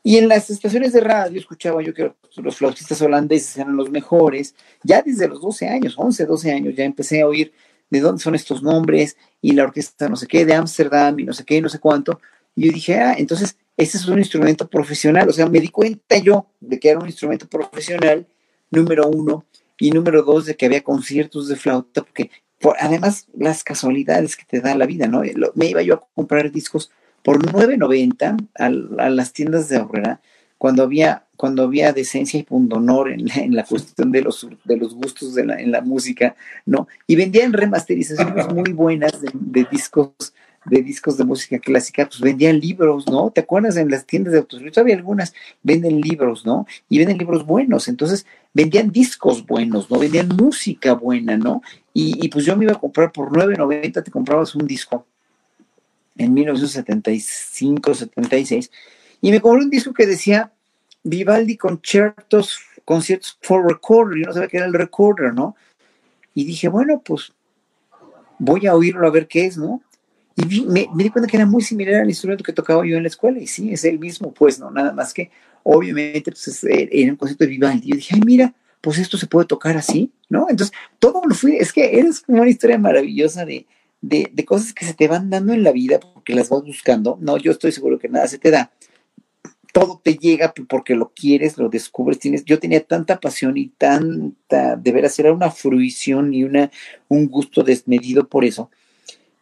y 0.03 0.17
en 0.17 0.27
las 0.27 0.49
estaciones 0.49 0.93
de 0.93 1.01
radio 1.01 1.39
escuchaba 1.39 1.81
yo 1.83 1.93
que 1.93 2.11
los 2.37 2.55
flautistas 2.55 3.01
holandeses 3.01 3.57
eran 3.57 3.75
los 3.75 3.91
mejores. 3.91 4.55
Ya 4.83 5.01
desde 5.01 5.27
los 5.27 5.41
12 5.41 5.67
años, 5.67 5.93
11, 5.95 6.25
12 6.25 6.51
años, 6.51 6.75
ya 6.75 6.83
empecé 6.83 7.21
a 7.21 7.27
oír 7.27 7.53
de 7.91 7.99
dónde 7.99 8.23
son 8.23 8.33
estos 8.33 8.63
nombres 8.63 9.17
y 9.41 9.51
la 9.51 9.63
orquesta 9.63 10.09
no 10.09 10.15
sé 10.15 10.25
qué, 10.25 10.45
de 10.45 10.55
Ámsterdam 10.55 11.19
y 11.19 11.23
no 11.25 11.33
sé 11.33 11.45
qué, 11.45 11.61
no 11.61 11.69
sé 11.69 11.77
cuánto. 11.77 12.19
Y 12.55 12.65
yo 12.65 12.73
dije, 12.73 12.99
ah, 12.99 13.15
entonces 13.17 13.57
este 13.77 13.97
es 13.97 14.07
un 14.07 14.17
instrumento 14.17 14.67
profesional. 14.67 15.29
O 15.29 15.33
sea, 15.33 15.47
me 15.47 15.59
di 15.59 15.69
cuenta 15.69 16.17
yo 16.17 16.47
de 16.59 16.79
que 16.79 16.89
era 16.89 16.99
un 16.99 17.05
instrumento 17.05 17.47
profesional, 17.47 18.25
número 18.71 19.07
uno, 19.07 19.45
y 19.77 19.91
número 19.91 20.23
dos, 20.23 20.45
de 20.45 20.55
que 20.55 20.67
había 20.67 20.83
conciertos 20.83 21.47
de 21.47 21.55
flauta, 21.55 22.03
porque 22.03 22.29
además 22.79 23.27
las 23.35 23.63
casualidades 23.63 24.37
que 24.37 24.45
te 24.45 24.61
da 24.61 24.75
la 24.75 24.85
vida, 24.85 25.07
¿no? 25.07 25.23
Me 25.55 25.65
iba 25.65 25.81
yo 25.81 25.95
a 25.95 26.03
comprar 26.13 26.51
discos 26.51 26.91
por 27.23 27.39
9.90 27.43 28.49
a, 28.59 28.65
a 29.03 29.09
las 29.09 29.33
tiendas 29.33 29.69
de 29.69 29.77
ahorrera 29.77 30.21
cuando 30.61 30.83
había, 30.83 31.25
cuando 31.37 31.63
había 31.63 31.91
decencia 31.91 32.39
y 32.39 32.43
pundonor 32.43 33.11
en, 33.11 33.25
en 33.35 33.55
la 33.55 33.63
cuestión 33.63 34.11
de 34.11 34.21
los, 34.21 34.47
de 34.63 34.77
los 34.77 34.93
gustos 34.93 35.33
de 35.33 35.43
la, 35.43 35.59
en 35.59 35.71
la 35.71 35.81
música, 35.81 36.35
¿no? 36.67 36.87
Y 37.07 37.15
vendían 37.15 37.51
remasterizaciones 37.51 38.47
muy 38.53 38.71
buenas 38.73 39.19
de, 39.19 39.67
discos 39.71 40.11
de 40.65 40.83
discos 40.83 41.17
de 41.17 41.23
música 41.23 41.57
clásica, 41.57 42.05
pues 42.05 42.21
vendían 42.21 42.59
libros, 42.59 43.07
¿no? 43.07 43.31
¿Te 43.31 43.41
acuerdas 43.41 43.75
en 43.77 43.89
las 43.89 44.05
tiendas 44.05 44.33
de 44.33 44.37
autos? 44.37 44.61
Todavía 44.71 44.95
algunas 44.95 45.33
venden 45.63 45.99
libros, 45.99 46.45
¿no? 46.45 46.67
Y 46.87 46.99
venden 46.99 47.17
libros 47.17 47.43
buenos, 47.43 47.87
entonces 47.87 48.27
vendían 48.53 48.91
discos 48.91 49.43
buenos, 49.43 49.89
¿no? 49.89 49.97
Vendían 49.97 50.27
música 50.27 50.93
buena, 50.93 51.37
¿no? 51.37 51.63
Y, 51.91 52.23
y 52.23 52.29
pues 52.29 52.45
yo 52.45 52.55
me 52.55 52.65
iba 52.65 52.73
a 52.73 52.79
comprar 52.79 53.11
por 53.11 53.31
9.90, 53.31 54.03
te 54.03 54.11
comprabas 54.11 54.53
un 54.53 54.67
disco 54.67 55.07
en 56.17 56.35
1975, 56.35 57.95
76, 57.95 58.69
y 59.21 59.31
me 59.31 59.39
compré 59.39 59.63
un 59.63 59.69
disco 59.69 59.93
que 59.93 60.05
decía 60.05 60.51
Vivaldi 61.03 61.57
Concertos, 61.57 62.59
Conciertos 62.83 63.37
for 63.41 63.65
Recorder, 63.65 64.19
yo 64.19 64.25
no 64.25 64.33
sabía 64.33 64.47
qué 64.47 64.57
era 64.57 64.65
el 64.65 64.73
recorder, 64.73 65.33
¿no? 65.33 65.55
Y 66.33 66.45
dije, 66.45 66.67
bueno, 66.67 67.01
pues 67.03 67.33
voy 68.39 68.65
a 68.65 68.75
oírlo 68.75 69.07
a 69.07 69.11
ver 69.11 69.27
qué 69.27 69.45
es, 69.45 69.57
¿no? 69.57 69.81
Y 70.35 70.61
me, 70.65 70.87
di 70.95 71.09
cuenta 71.09 71.29
que 71.29 71.37
era 71.37 71.45
muy 71.45 71.61
similar 71.61 72.01
al 72.01 72.09
instrumento 72.09 72.43
que 72.43 72.53
tocaba 72.53 72.85
yo 72.85 72.97
en 72.97 73.03
la 73.03 73.09
escuela, 73.09 73.39
y 73.39 73.47
sí, 73.47 73.71
es 73.71 73.83
el 73.85 73.99
mismo, 73.99 74.33
pues, 74.33 74.59
¿no? 74.59 74.71
Nada 74.71 74.93
más 74.93 75.13
que, 75.13 75.29
obviamente, 75.63 76.31
pues, 76.31 76.63
era 76.63 77.11
un 77.11 77.17
concierto 77.17 77.43
de 77.43 77.49
Vivaldi. 77.49 77.89
Yo 77.89 77.95
dije, 77.95 78.15
ay, 78.15 78.21
mira, 78.25 78.53
pues 78.79 78.97
esto 78.97 79.17
se 79.17 79.27
puede 79.27 79.45
tocar 79.45 79.77
así, 79.77 80.11
¿no? 80.29 80.47
Entonces, 80.49 80.75
todo 80.97 81.21
lo 81.25 81.35
fui, 81.35 81.57
es 81.57 81.71
que 81.71 81.99
eres 81.99 82.21
como 82.21 82.41
una 82.41 82.49
historia 82.49 82.79
maravillosa 82.79 83.45
de, 83.45 83.67
de, 84.01 84.45
cosas 84.45 84.73
que 84.73 84.85
se 84.85 84.93
te 84.93 85.07
van 85.07 85.29
dando 85.29 85.53
en 85.53 85.63
la 85.63 85.71
vida 85.71 85.99
porque 85.99 86.33
las 86.33 86.49
vas 86.49 86.63
buscando. 86.63 87.17
No, 87.21 87.37
yo 87.37 87.51
estoy 87.51 87.71
seguro 87.71 87.99
que 87.99 88.09
nada 88.09 88.27
se 88.27 88.39
te 88.39 88.49
da. 88.49 88.71
Todo 89.71 90.01
te 90.03 90.15
llega 90.15 90.53
porque 90.67 90.95
lo 90.95 91.11
quieres, 91.13 91.57
lo 91.57 91.69
descubres. 91.69 92.19
Tienes, 92.19 92.43
yo 92.45 92.59
tenía 92.59 92.83
tanta 92.83 93.19
pasión 93.19 93.57
y 93.57 93.69
tanta, 93.69 94.75
de 94.75 94.91
veras, 94.91 95.17
era 95.19 95.31
una 95.31 95.51
fruición 95.51 96.33
y 96.33 96.43
una, 96.43 96.71
un 97.07 97.27
gusto 97.27 97.63
desmedido 97.63 98.27
por 98.27 98.45
eso. 98.45 98.69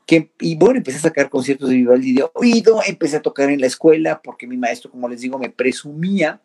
Que, 0.06 0.32
y 0.40 0.56
bueno, 0.56 0.78
empecé 0.78 0.98
a 0.98 1.02
sacar 1.02 1.30
conciertos 1.30 1.70
de 1.70 1.76
Vivaldi 1.76 2.14
de 2.14 2.26
oído, 2.34 2.82
empecé 2.86 3.18
a 3.18 3.22
tocar 3.22 3.50
en 3.50 3.62
la 3.62 3.68
escuela 3.68 4.22
porque 4.24 4.48
mi 4.48 4.58
maestro, 4.58 4.90
como 4.90 5.08
les 5.08 5.22
digo, 5.22 5.38
me 5.38 5.50
presumía 5.50 6.42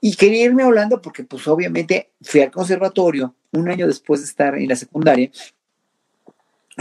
y 0.00 0.14
quería 0.14 0.44
irme 0.44 0.62
a 0.62 0.68
Holanda 0.68 1.00
porque 1.02 1.24
pues 1.24 1.46
obviamente 1.48 2.10
fui 2.22 2.40
al 2.40 2.50
conservatorio 2.50 3.34
un 3.52 3.68
año 3.68 3.86
después 3.86 4.20
de 4.20 4.26
estar 4.26 4.54
en 4.54 4.68
la 4.68 4.76
secundaria 4.76 5.30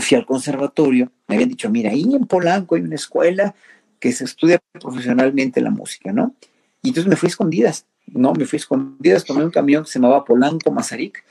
fui 0.01 0.17
al 0.17 0.25
conservatorio, 0.25 1.11
me 1.27 1.35
habían 1.35 1.49
dicho, 1.49 1.69
mira, 1.69 1.91
ahí 1.91 2.03
en 2.13 2.25
Polanco 2.25 2.75
hay 2.75 2.81
una 2.81 2.95
escuela 2.95 3.55
que 3.99 4.11
se 4.11 4.23
estudia 4.23 4.59
profesionalmente 4.79 5.61
la 5.61 5.71
música, 5.71 6.11
¿no? 6.11 6.35
Y 6.81 6.89
entonces 6.89 7.09
me 7.09 7.15
fui 7.15 7.27
escondidas, 7.27 7.85
¿no? 8.07 8.33
Me 8.33 8.45
fui 8.45 8.57
escondidas, 8.57 9.25
tomé 9.25 9.43
un 9.43 9.51
camión 9.51 9.83
que 9.83 9.91
se 9.91 9.99
llamaba 9.99 10.25
Polanco 10.25 10.71
Mazarik, 10.71 11.23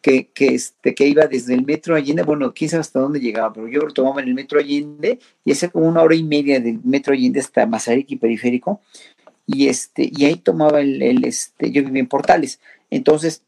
que, 0.00 0.28
que, 0.28 0.48
este, 0.48 0.94
que 0.94 1.06
iba 1.06 1.26
desde 1.26 1.54
el 1.54 1.64
metro 1.64 1.94
Allende, 1.94 2.22
bueno, 2.22 2.52
quién 2.52 2.70
sabe 2.70 2.80
hasta 2.80 2.98
dónde 2.98 3.20
llegaba, 3.20 3.52
pero 3.52 3.68
yo 3.68 3.80
lo 3.80 3.92
tomaba 3.92 4.20
en 4.20 4.28
el 4.28 4.34
metro 4.34 4.58
Allende 4.58 5.18
y 5.44 5.52
hacía 5.52 5.70
como 5.70 5.86
una 5.86 6.02
hora 6.02 6.16
y 6.16 6.24
media 6.24 6.60
del 6.60 6.80
metro 6.82 7.14
Allende 7.14 7.40
hasta 7.40 7.66
Mazarik 7.66 8.10
y 8.10 8.16
Periférico, 8.16 8.80
y, 9.46 9.68
este, 9.68 10.10
y 10.12 10.24
ahí 10.24 10.36
tomaba 10.36 10.80
el, 10.80 11.02
el 11.02 11.24
este, 11.24 11.70
yo 11.70 11.82
vivía 11.84 12.00
en 12.00 12.08
Portales. 12.08 12.60
Entonces 12.90 13.42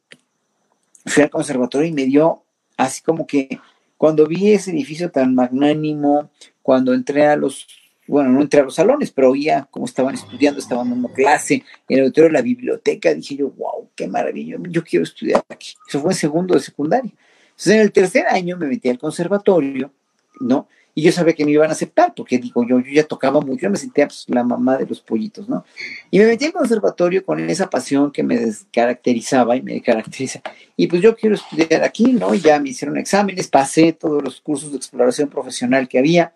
fui 1.06 1.22
al 1.22 1.30
conservatorio 1.30 1.88
y 1.88 1.92
me 1.92 2.06
dio 2.06 2.42
así 2.76 3.02
como 3.02 3.26
que 3.26 3.58
cuando 3.96 4.26
vi 4.26 4.52
ese 4.52 4.70
edificio 4.70 5.10
tan 5.10 5.34
magnánimo, 5.34 6.30
cuando 6.62 6.94
entré 6.94 7.26
a 7.26 7.36
los, 7.36 7.66
bueno, 8.06 8.30
no 8.30 8.42
entré 8.42 8.60
a 8.60 8.64
los 8.64 8.74
salones, 8.74 9.10
pero 9.10 9.30
oía 9.30 9.66
cómo 9.70 9.86
estaban 9.86 10.14
estudiando, 10.14 10.60
estaban 10.60 10.90
dando 10.90 11.08
clase 11.08 11.64
en 11.88 11.98
el 11.98 12.04
auditorio 12.04 12.28
de 12.28 12.34
la 12.34 12.42
biblioteca, 12.42 13.14
dije 13.14 13.36
yo, 13.36 13.50
wow, 13.50 13.88
qué 13.94 14.06
maravilla, 14.06 14.56
yo 14.68 14.84
quiero 14.84 15.04
estudiar 15.04 15.44
aquí. 15.48 15.74
Eso 15.88 16.00
fue 16.00 16.12
en 16.12 16.18
segundo 16.18 16.54
de 16.54 16.60
secundaria. 16.60 17.12
Entonces, 17.50 17.74
en 17.74 17.80
el 17.80 17.92
tercer 17.92 18.26
año 18.26 18.56
me 18.56 18.66
metí 18.66 18.88
al 18.88 18.98
conservatorio, 18.98 19.92
¿no? 20.40 20.68
y 20.94 21.02
yo 21.02 21.12
sabía 21.12 21.34
que 21.34 21.44
me 21.44 21.50
iban 21.50 21.70
a 21.70 21.72
aceptar, 21.72 22.14
porque 22.14 22.38
digo, 22.38 22.64
yo, 22.66 22.78
yo 22.78 22.92
ya 22.92 23.04
tocaba 23.04 23.40
mucho, 23.40 23.62
yo 23.62 23.70
me 23.70 23.76
sentía 23.76 24.06
pues, 24.06 24.26
la 24.28 24.44
mamá 24.44 24.76
de 24.76 24.86
los 24.86 25.00
pollitos, 25.00 25.48
¿no? 25.48 25.64
Y 26.10 26.20
me 26.20 26.26
metí 26.26 26.44
al 26.44 26.52
conservatorio 26.52 27.24
con 27.24 27.40
esa 27.50 27.68
pasión 27.68 28.12
que 28.12 28.22
me 28.22 28.38
caracterizaba 28.72 29.56
y 29.56 29.62
me 29.62 29.82
caracteriza. 29.82 30.40
Y 30.76 30.86
pues 30.86 31.02
yo 31.02 31.16
quiero 31.16 31.34
estudiar 31.34 31.82
aquí, 31.82 32.12
¿no? 32.12 32.32
Y 32.32 32.40
ya 32.40 32.60
me 32.60 32.68
hicieron 32.68 32.96
exámenes, 32.96 33.48
pasé 33.48 33.92
todos 33.92 34.22
los 34.22 34.40
cursos 34.40 34.70
de 34.70 34.76
exploración 34.76 35.28
profesional 35.28 35.88
que 35.88 35.98
había. 35.98 36.32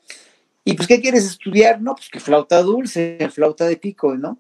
Y 0.65 0.75
pues, 0.75 0.87
¿qué 0.87 1.01
quieres 1.01 1.25
estudiar? 1.25 1.81
No, 1.81 1.95
pues 1.95 2.09
que 2.09 2.21
flauta 2.21 2.63
dulce, 2.63 3.19
flauta 3.33 3.67
de 3.67 3.77
pico, 3.77 4.17
¿no? 4.17 4.39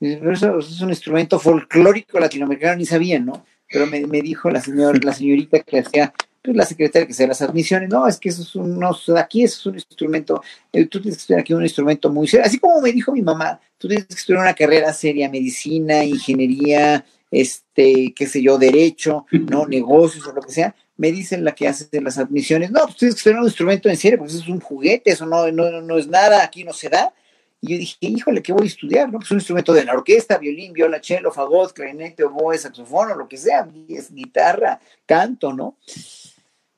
Eso, 0.00 0.58
es 0.58 0.80
un 0.80 0.90
instrumento 0.90 1.38
folclórico 1.38 2.18
latinoamericano, 2.18 2.76
ni 2.76 2.86
sabía, 2.86 3.20
¿no? 3.20 3.44
Pero 3.68 3.86
me, 3.86 4.06
me 4.06 4.20
dijo 4.20 4.50
la, 4.50 4.60
señora, 4.60 4.98
la 5.02 5.12
señorita 5.12 5.60
que 5.60 5.78
hacía 5.78 6.12
pues 6.42 6.56
la 6.56 6.64
secretaria 6.64 7.06
que 7.06 7.14
sea 7.14 7.28
las 7.28 7.40
admisiones, 7.40 7.88
no, 7.88 8.06
es 8.08 8.18
que 8.18 8.28
eso 8.28 8.42
es 8.42 8.54
un, 8.56 8.78
no, 8.78 8.90
aquí 9.16 9.44
eso 9.44 9.60
es 9.60 9.66
un 9.66 9.74
instrumento, 9.74 10.42
tú 10.72 11.00
tienes 11.00 11.16
que 11.16 11.20
estudiar 11.20 11.40
aquí 11.40 11.54
un 11.54 11.62
instrumento 11.62 12.10
muy 12.10 12.26
serio, 12.26 12.44
así 12.44 12.58
como 12.58 12.80
me 12.80 12.92
dijo 12.92 13.12
mi 13.12 13.22
mamá, 13.22 13.60
tú 13.78 13.86
tienes 13.86 14.06
que 14.06 14.14
estudiar 14.14 14.42
una 14.42 14.54
carrera 14.54 14.92
seria, 14.92 15.30
medicina, 15.30 16.02
ingeniería, 16.04 17.04
este, 17.30 18.12
qué 18.14 18.26
sé 18.26 18.42
yo, 18.42 18.58
derecho, 18.58 19.24
no, 19.30 19.66
negocios 19.66 20.26
o 20.26 20.32
lo 20.32 20.42
que 20.42 20.52
sea, 20.52 20.74
me 21.02 21.10
dicen 21.10 21.42
la 21.42 21.52
que 21.52 21.66
hace 21.66 21.88
de 21.90 22.00
las 22.00 22.16
admisiones, 22.16 22.70
no, 22.70 22.78
pues 22.84 22.96
tienes 22.96 23.16
que 23.16 23.18
estudiar 23.18 23.40
un 23.40 23.46
instrumento 23.46 23.88
en 23.88 23.96
serio, 23.96 24.24
eso 24.24 24.38
es 24.38 24.46
un 24.46 24.60
juguete, 24.60 25.10
eso 25.10 25.26
no, 25.26 25.50
no, 25.50 25.80
no 25.80 25.98
es 25.98 26.06
nada, 26.06 26.44
aquí 26.44 26.62
no 26.62 26.72
se 26.72 26.88
da, 26.88 27.12
y 27.60 27.72
yo 27.72 27.78
dije, 27.78 27.96
híjole, 28.02 28.40
¿qué 28.40 28.52
voy 28.52 28.62
a 28.62 28.66
estudiar? 28.68 29.10
¿No? 29.10 29.18
Pues 29.18 29.32
un 29.32 29.38
instrumento 29.38 29.72
de 29.72 29.84
la 29.84 29.94
orquesta, 29.94 30.38
violín, 30.38 30.72
viola, 30.72 31.00
cello, 31.02 31.32
fagot, 31.32 31.72
clarinete, 31.72 32.22
oboe, 32.22 32.56
saxofón, 32.56 33.10
o 33.10 33.16
lo 33.16 33.26
que 33.26 33.36
sea, 33.36 33.68
es 33.88 34.14
guitarra, 34.14 34.78
canto, 35.04 35.52
¿no? 35.52 35.76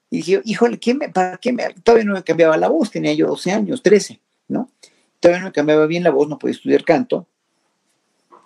Y 0.08 0.16
dije, 0.16 0.40
híjole, 0.42 0.80
¿qué 0.80 0.94
me, 0.94 1.10
¿para 1.10 1.36
qué 1.36 1.52
me? 1.52 1.74
Todavía 1.82 2.06
no 2.06 2.14
me 2.14 2.24
cambiaba 2.24 2.56
la 2.56 2.68
voz, 2.68 2.90
tenía 2.90 3.12
yo 3.12 3.26
12 3.26 3.52
años, 3.52 3.82
13, 3.82 4.22
¿no? 4.48 4.70
Todavía 5.20 5.40
no 5.40 5.48
me 5.48 5.52
cambiaba 5.52 5.84
bien 5.84 6.02
la 6.02 6.10
voz, 6.10 6.30
no 6.30 6.38
podía 6.38 6.54
estudiar 6.54 6.82
canto. 6.82 7.26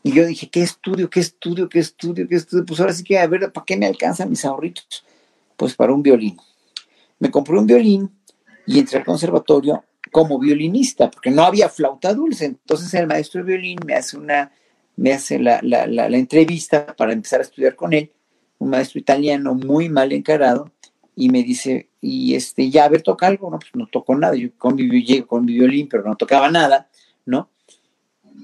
Y 0.02 0.11
yo 0.11 0.26
dije, 0.26 0.50
¿qué 0.50 0.62
estudio, 0.62 1.08
qué 1.08 1.20
estudio, 1.20 1.68
qué 1.68 1.78
estudio, 1.78 2.26
qué 2.26 2.35
estudio? 2.35 2.66
Pues 2.66 2.80
ahora 2.80 2.92
sí 2.92 3.04
que, 3.04 3.16
a 3.16 3.28
ver, 3.28 3.52
¿para 3.52 3.64
qué 3.64 3.76
me 3.76 3.87
alcanzan 3.87 4.28
mis 4.28 4.44
ahorritos? 4.44 5.04
Pues 5.59 5.75
para 5.75 5.93
un 5.93 6.03
violín. 6.03 6.38
Me 7.19 7.31
compré 7.31 7.59
un 7.59 7.67
violín 7.67 8.11
y 8.65 8.79
entré 8.79 9.00
al 9.00 9.05
conservatorio 9.05 9.85
como 10.12 10.38
violinista, 10.38 11.11
porque 11.11 11.31
no 11.31 11.43
había 11.43 11.69
flauta 11.69 12.15
dulce. 12.15 12.47
Entonces 12.47 12.95
el 12.95 13.09
maestro 13.09 13.43
de 13.43 13.49
violín 13.49 13.79
me 13.85 13.95
hace 13.95 14.17
una, 14.17 14.53
me 14.97 15.12
hace 15.12 15.38
la, 15.41 15.59
la, 15.62 15.87
la, 15.87 16.17
entrevista 16.17 16.95
para 16.97 17.12
empezar 17.12 17.41
a 17.41 17.43
estudiar 17.43 17.75
con 17.75 17.93
él, 17.93 18.12
un 18.59 18.71
maestro 18.71 19.00
italiano 19.00 19.55
muy 19.55 19.88
mal 19.88 20.12
encarado, 20.12 20.71
y 21.17 21.29
me 21.31 21.43
dice, 21.43 21.88
y 22.00 22.37
este, 22.37 22.71
ya, 22.71 22.85
a 22.85 22.88
ver, 22.88 23.03
toca 23.03 23.27
algo, 23.27 23.50
no, 23.50 23.59
pues 23.59 23.73
no 23.75 23.88
toco 23.88 24.15
nada, 24.15 24.37
yo 24.37 24.50
con 24.57 24.77
mi, 24.77 25.23
con 25.23 25.45
mi 25.45 25.55
violín, 25.55 25.88
pero 25.88 26.05
no 26.05 26.15
tocaba 26.15 26.49
nada, 26.49 26.88
¿no? 27.27 27.50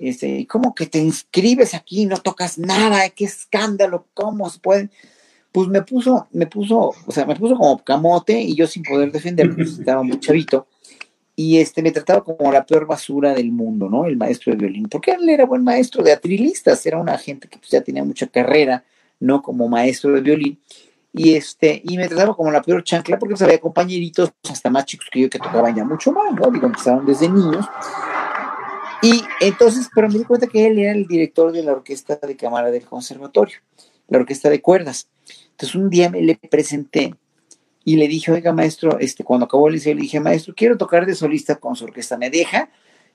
Este, 0.00 0.44
¿cómo 0.48 0.74
que 0.74 0.86
te 0.86 0.98
inscribes 0.98 1.74
aquí 1.74 2.02
y 2.02 2.06
no 2.06 2.16
tocas 2.16 2.58
nada? 2.58 3.08
¡Qué 3.10 3.26
escándalo! 3.26 4.08
¿Cómo 4.12 4.50
se 4.50 4.58
puede? 4.58 4.90
Pues 5.54 5.68
me 5.68 5.82
puso, 5.82 6.26
me 6.32 6.48
puso, 6.48 6.92
o 7.06 7.12
sea, 7.12 7.26
me 7.26 7.36
puso 7.36 7.56
como 7.56 7.78
camote 7.78 8.40
y 8.40 8.56
yo 8.56 8.66
sin 8.66 8.82
poder 8.82 9.12
defenderme, 9.12 9.54
pues 9.54 9.78
estaba 9.78 10.02
muy 10.02 10.18
chavito 10.18 10.66
y 11.36 11.58
este 11.58 11.80
me 11.80 11.92
trataba 11.92 12.24
como 12.24 12.50
la 12.50 12.66
peor 12.66 12.86
basura 12.86 13.32
del 13.34 13.52
mundo, 13.52 13.88
¿no? 13.88 14.04
El 14.06 14.16
maestro 14.16 14.52
de 14.52 14.58
violín, 14.58 14.88
porque 14.88 15.12
él 15.12 15.28
era 15.28 15.46
buen 15.46 15.62
maestro 15.62 16.02
de 16.02 16.10
atrilistas, 16.10 16.84
era 16.86 16.98
una 16.98 17.16
gente 17.18 17.46
que 17.46 17.58
pues, 17.58 17.70
ya 17.70 17.82
tenía 17.82 18.02
mucha 18.02 18.26
carrera, 18.26 18.82
¿no? 19.20 19.42
Como 19.42 19.68
maestro 19.68 20.12
de 20.12 20.22
violín, 20.22 20.58
y 21.12 21.36
este, 21.36 21.80
y 21.84 21.96
me 21.96 22.08
trataba 22.08 22.34
como 22.34 22.50
la 22.50 22.60
peor 22.60 22.82
chancla, 22.82 23.16
porque 23.16 23.34
pues, 23.34 23.42
había 23.42 23.60
compañeritos 23.60 24.32
hasta 24.50 24.70
más 24.70 24.86
chicos 24.86 25.06
que 25.12 25.20
yo 25.20 25.30
que 25.30 25.38
tocaban 25.38 25.72
ya 25.72 25.84
mucho 25.84 26.10
más, 26.10 26.34
¿no? 26.34 26.50
Digo, 26.50 26.66
empezaron 26.66 27.06
desde 27.06 27.28
niños. 27.28 27.64
Y 29.00 29.22
entonces, 29.40 29.88
pero 29.94 30.08
me 30.08 30.18
di 30.18 30.24
cuenta 30.24 30.48
que 30.48 30.66
él 30.66 30.78
era 30.78 30.92
el 30.92 31.06
director 31.06 31.52
de 31.52 31.62
la 31.62 31.72
orquesta 31.72 32.16
de 32.16 32.36
cámara 32.36 32.72
del 32.72 32.84
conservatorio, 32.84 33.58
la 34.08 34.18
orquesta 34.18 34.50
de 34.50 34.60
cuerdas. 34.60 35.08
Entonces 35.54 35.76
un 35.76 35.88
día 35.88 36.10
me 36.10 36.20
le 36.20 36.34
presenté 36.36 37.14
y 37.84 37.96
le 37.96 38.08
dije, 38.08 38.32
oiga, 38.32 38.52
maestro, 38.52 38.98
este, 38.98 39.22
cuando 39.22 39.46
acabó 39.46 39.68
el 39.68 39.74
liceo, 39.74 39.94
le 39.94 40.02
dije, 40.02 40.18
maestro, 40.18 40.54
quiero 40.56 40.76
tocar 40.76 41.06
de 41.06 41.14
solista 41.14 41.56
con 41.56 41.76
su 41.76 41.84
orquesta, 41.84 42.16
¿me 42.16 42.30
deja? 42.30 42.70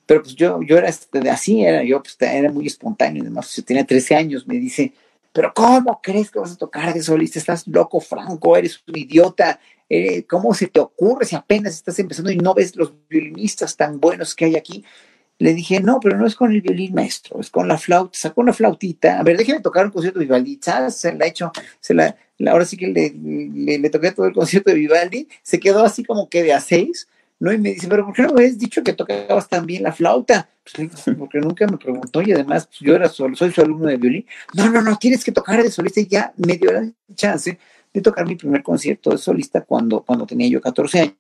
Pero 0.06 0.22
pues 0.22 0.36
yo, 0.36 0.62
yo 0.62 0.78
era 0.78 0.88
este, 0.88 1.28
así, 1.30 1.64
era 1.64 1.84
yo, 1.84 2.02
pues 2.02 2.16
era 2.20 2.52
muy 2.52 2.68
espontáneo, 2.68 3.24
además, 3.24 3.54
yo 3.56 3.64
tenía 3.64 3.86
13 3.86 4.16
años, 4.16 4.48
me 4.48 4.56
dice, 4.56 4.94
pero 5.34 5.54
¿cómo 5.54 6.00
crees 6.02 6.30
que 6.32 6.40
vas 6.40 6.52
a 6.52 6.58
tocar 6.58 6.94
de 6.94 7.02
solista? 7.02 7.40
Estás 7.40 7.68
loco, 7.68 8.00
Franco, 8.00 8.56
eres 8.56 8.82
un 8.88 8.98
idiota, 8.98 9.60
eh, 9.90 10.24
¿cómo 10.26 10.54
se 10.54 10.68
te 10.68 10.80
ocurre 10.80 11.26
si 11.26 11.36
apenas 11.36 11.74
estás 11.74 11.98
empezando 12.00 12.32
y 12.32 12.38
no 12.38 12.54
ves 12.54 12.76
los 12.76 12.94
violinistas 13.10 13.76
tan 13.76 14.00
buenos 14.00 14.36
que 14.36 14.46
hay 14.46 14.56
aquí? 14.56 14.86
Le 15.40 15.54
dije, 15.54 15.80
no, 15.80 16.00
pero 16.00 16.18
no 16.18 16.28
es 16.28 16.36
con 16.36 16.52
el 16.52 16.62
violín 16.62 16.94
maestro, 16.94 17.40
es 17.40 17.50
con 17.50 17.68
la 17.68 17.78
flauta, 17.78 18.18
sacó 18.20 18.42
una 18.42 18.54
flautita, 18.54 19.20
a 19.20 19.24
ver, 19.24 19.38
déjeme 19.38 19.62
tocar 19.62 19.86
un 19.86 19.92
concierto 19.92 20.20
de 20.20 20.26
Vivaldi, 20.26 20.60
Se 20.90 21.14
la 21.14 21.26
he 21.26 21.30
hecho, 21.30 21.52
se 21.80 21.94
la, 21.94 22.16
ahora 22.48 22.66
sí 22.66 22.78
que 22.78 22.88
le, 22.88 23.14
le, 23.78 23.90
toqué 23.90 24.12
todo 24.12 24.28
el 24.28 24.34
concierto 24.34 24.70
de 24.70 24.78
Vivaldi, 24.78 25.28
se 25.44 25.60
quedó 25.60 25.84
así 25.84 26.04
como 26.04 26.30
que 26.30 26.44
de 26.44 26.54
a 26.54 26.62
seis, 26.62 27.08
¿no? 27.40 27.52
Y 27.52 27.58
me 27.58 27.74
dice, 27.74 27.88
pero 27.88 28.06
¿por 28.06 28.14
qué 28.14 28.22
no 28.22 28.34
me 28.34 28.42
habías 28.42 28.58
dicho 28.58 28.84
que 28.84 28.94
tocabas 28.94 29.50
tan 29.50 29.66
bien 29.66 29.84
la 29.84 29.92
flauta? 29.92 30.50
Pues, 30.64 31.18
porque 31.18 31.40
nunca 31.40 31.68
me 31.68 31.78
preguntó 31.78 32.22
y 32.22 32.32
además 32.32 32.68
pues, 32.68 32.80
yo 32.80 32.96
era 32.96 33.10
solo, 33.10 33.36
soy 33.36 33.52
su 33.52 33.62
alumno 33.62 33.88
de 33.88 33.98
violín. 33.98 34.26
No, 34.54 34.70
no, 34.70 34.82
no, 34.82 34.98
tienes 34.98 35.24
que 35.24 35.32
tocar 35.32 35.62
de 35.62 35.72
solista 35.72 36.00
y 36.00 36.08
ya 36.08 36.34
me 36.38 36.58
dio 36.58 36.72
la 36.72 36.90
chance 37.16 37.58
de 37.94 38.02
tocar 38.02 38.26
mi 38.26 38.36
primer 38.36 38.62
concierto 38.62 39.10
de 39.10 39.18
solista 39.18 39.62
cuando, 39.62 40.02
cuando 40.02 40.26
tenía 40.26 40.48
yo 40.48 40.62
14 40.62 41.00
años. 41.00 41.16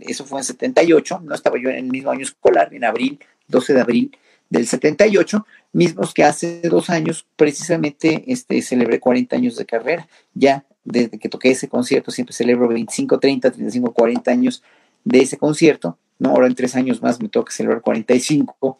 Eso 0.00 0.24
fue 0.24 0.40
en 0.40 0.44
78, 0.44 1.20
no 1.24 1.34
estaba 1.34 1.58
yo 1.60 1.68
en 1.68 1.76
el 1.76 1.90
mismo 1.90 2.10
año 2.10 2.22
escolar, 2.22 2.72
en 2.72 2.84
abril, 2.84 3.18
12 3.48 3.74
de 3.74 3.80
abril 3.80 4.16
del 4.48 4.66
78, 4.66 5.46
mismos 5.74 6.14
que 6.14 6.24
hace 6.24 6.62
dos 6.62 6.88
años 6.88 7.26
precisamente 7.36 8.24
este, 8.28 8.62
celebré 8.62 9.00
40 9.00 9.36
años 9.36 9.56
de 9.56 9.66
carrera. 9.66 10.08
Ya 10.32 10.64
desde 10.84 11.18
que 11.18 11.28
toqué 11.28 11.50
ese 11.50 11.68
concierto 11.68 12.10
siempre 12.10 12.34
celebro 12.34 12.68
25, 12.68 13.18
30, 13.18 13.50
35, 13.50 13.92
40 13.92 14.30
años 14.30 14.62
de 15.04 15.18
ese 15.20 15.36
concierto. 15.36 15.98
¿no? 16.18 16.30
Ahora 16.30 16.46
en 16.46 16.54
tres 16.54 16.76
años 16.76 17.02
más 17.02 17.20
me 17.20 17.28
toca 17.28 17.52
celebrar 17.52 17.82
45 17.82 18.78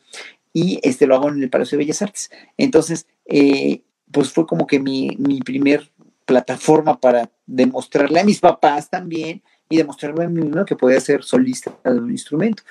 y 0.52 0.78
este 0.82 1.06
lo 1.06 1.16
hago 1.16 1.28
en 1.28 1.42
el 1.42 1.50
Palacio 1.50 1.76
de 1.76 1.84
Bellas 1.84 2.00
Artes. 2.00 2.30
Entonces, 2.56 3.06
eh, 3.26 3.82
pues 4.12 4.30
fue 4.30 4.46
como 4.46 4.66
que 4.66 4.78
mi, 4.78 5.16
mi 5.18 5.40
primer 5.40 5.90
plataforma 6.24 7.00
para 7.00 7.30
demostrarle 7.44 8.20
a 8.20 8.24
mis 8.24 8.38
papás 8.38 8.88
también 8.88 9.42
y 9.68 9.76
demostrarme 9.76 10.24
a 10.24 10.28
mí 10.28 10.42
mismo 10.42 10.64
que 10.64 10.76
podía 10.76 11.00
ser 11.00 11.24
solista 11.24 11.76
de 11.84 11.98
un 11.98 12.10
instrumento 12.10 12.62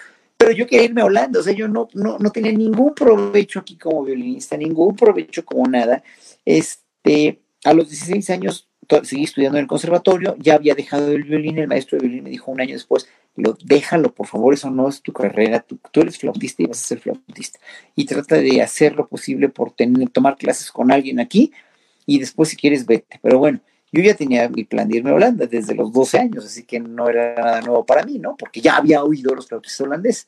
pero 0.43 0.57
yo 0.57 0.67
quería 0.67 0.87
irme 0.87 1.01
a 1.01 1.05
Holanda, 1.05 1.39
o 1.39 1.43
sea, 1.43 1.53
yo 1.53 1.69
no, 1.69 1.87
no, 1.93 2.17
no 2.19 2.29
tenía 2.29 2.51
ningún 2.51 2.93
provecho 2.93 3.59
aquí 3.59 3.77
como 3.77 4.03
violinista, 4.03 4.57
ningún 4.57 4.93
provecho 4.93 5.45
como 5.45 5.65
nada. 5.67 6.03
Este, 6.43 7.39
a 7.63 7.73
los 7.73 7.87
16 7.87 8.29
años 8.29 8.67
seguí 9.03 9.23
estudiando 9.23 9.57
en 9.57 9.63
el 9.63 9.69
conservatorio, 9.69 10.35
ya 10.37 10.55
había 10.55 10.75
dejado 10.75 11.13
el 11.13 11.23
violín, 11.23 11.59
el 11.59 11.69
maestro 11.69 11.97
de 11.97 12.07
violín 12.07 12.25
me 12.25 12.29
dijo 12.29 12.51
un 12.51 12.59
año 12.59 12.73
después, 12.73 13.07
lo, 13.37 13.57
déjalo, 13.63 14.13
por 14.13 14.27
favor, 14.27 14.53
eso 14.53 14.69
no 14.69 14.89
es 14.89 15.01
tu 15.01 15.13
carrera, 15.13 15.61
tú, 15.61 15.79
tú, 15.91 16.01
eres 16.01 16.17
flautista 16.17 16.61
y 16.61 16.65
vas 16.65 16.81
a 16.81 16.87
ser 16.87 16.99
flautista. 16.99 17.59
Y 17.95 18.03
trata 18.03 18.35
de 18.35 18.61
hacer 18.61 18.95
lo 18.95 19.07
posible 19.07 19.47
por 19.47 19.71
tener, 19.71 20.09
tomar 20.09 20.35
clases 20.35 20.69
con 20.71 20.91
alguien 20.91 21.21
aquí 21.21 21.53
y 22.05 22.19
después 22.19 22.49
si 22.49 22.57
quieres 22.57 22.85
vete. 22.85 23.17
Pero 23.21 23.39
bueno, 23.39 23.61
yo 23.93 24.01
ya 24.01 24.15
tenía 24.15 24.49
mi 24.49 24.63
plan 24.63 24.89
de 24.89 24.97
irme 24.97 25.11
a 25.11 25.13
Holanda 25.13 25.45
desde 25.45 25.75
los 25.75 25.93
12 25.93 26.17
años, 26.17 26.45
así 26.45 26.63
que 26.63 26.79
no 26.79 27.07
era 27.07 27.35
nada 27.35 27.61
nuevo 27.61 27.85
para 27.85 28.03
mí, 28.03 28.17
¿no? 28.17 28.35
Porque 28.35 28.59
ya 28.59 28.75
había 28.75 29.03
oído 29.03 29.35
los 29.35 29.47
flautistas 29.47 29.81
holandeses. 29.81 30.27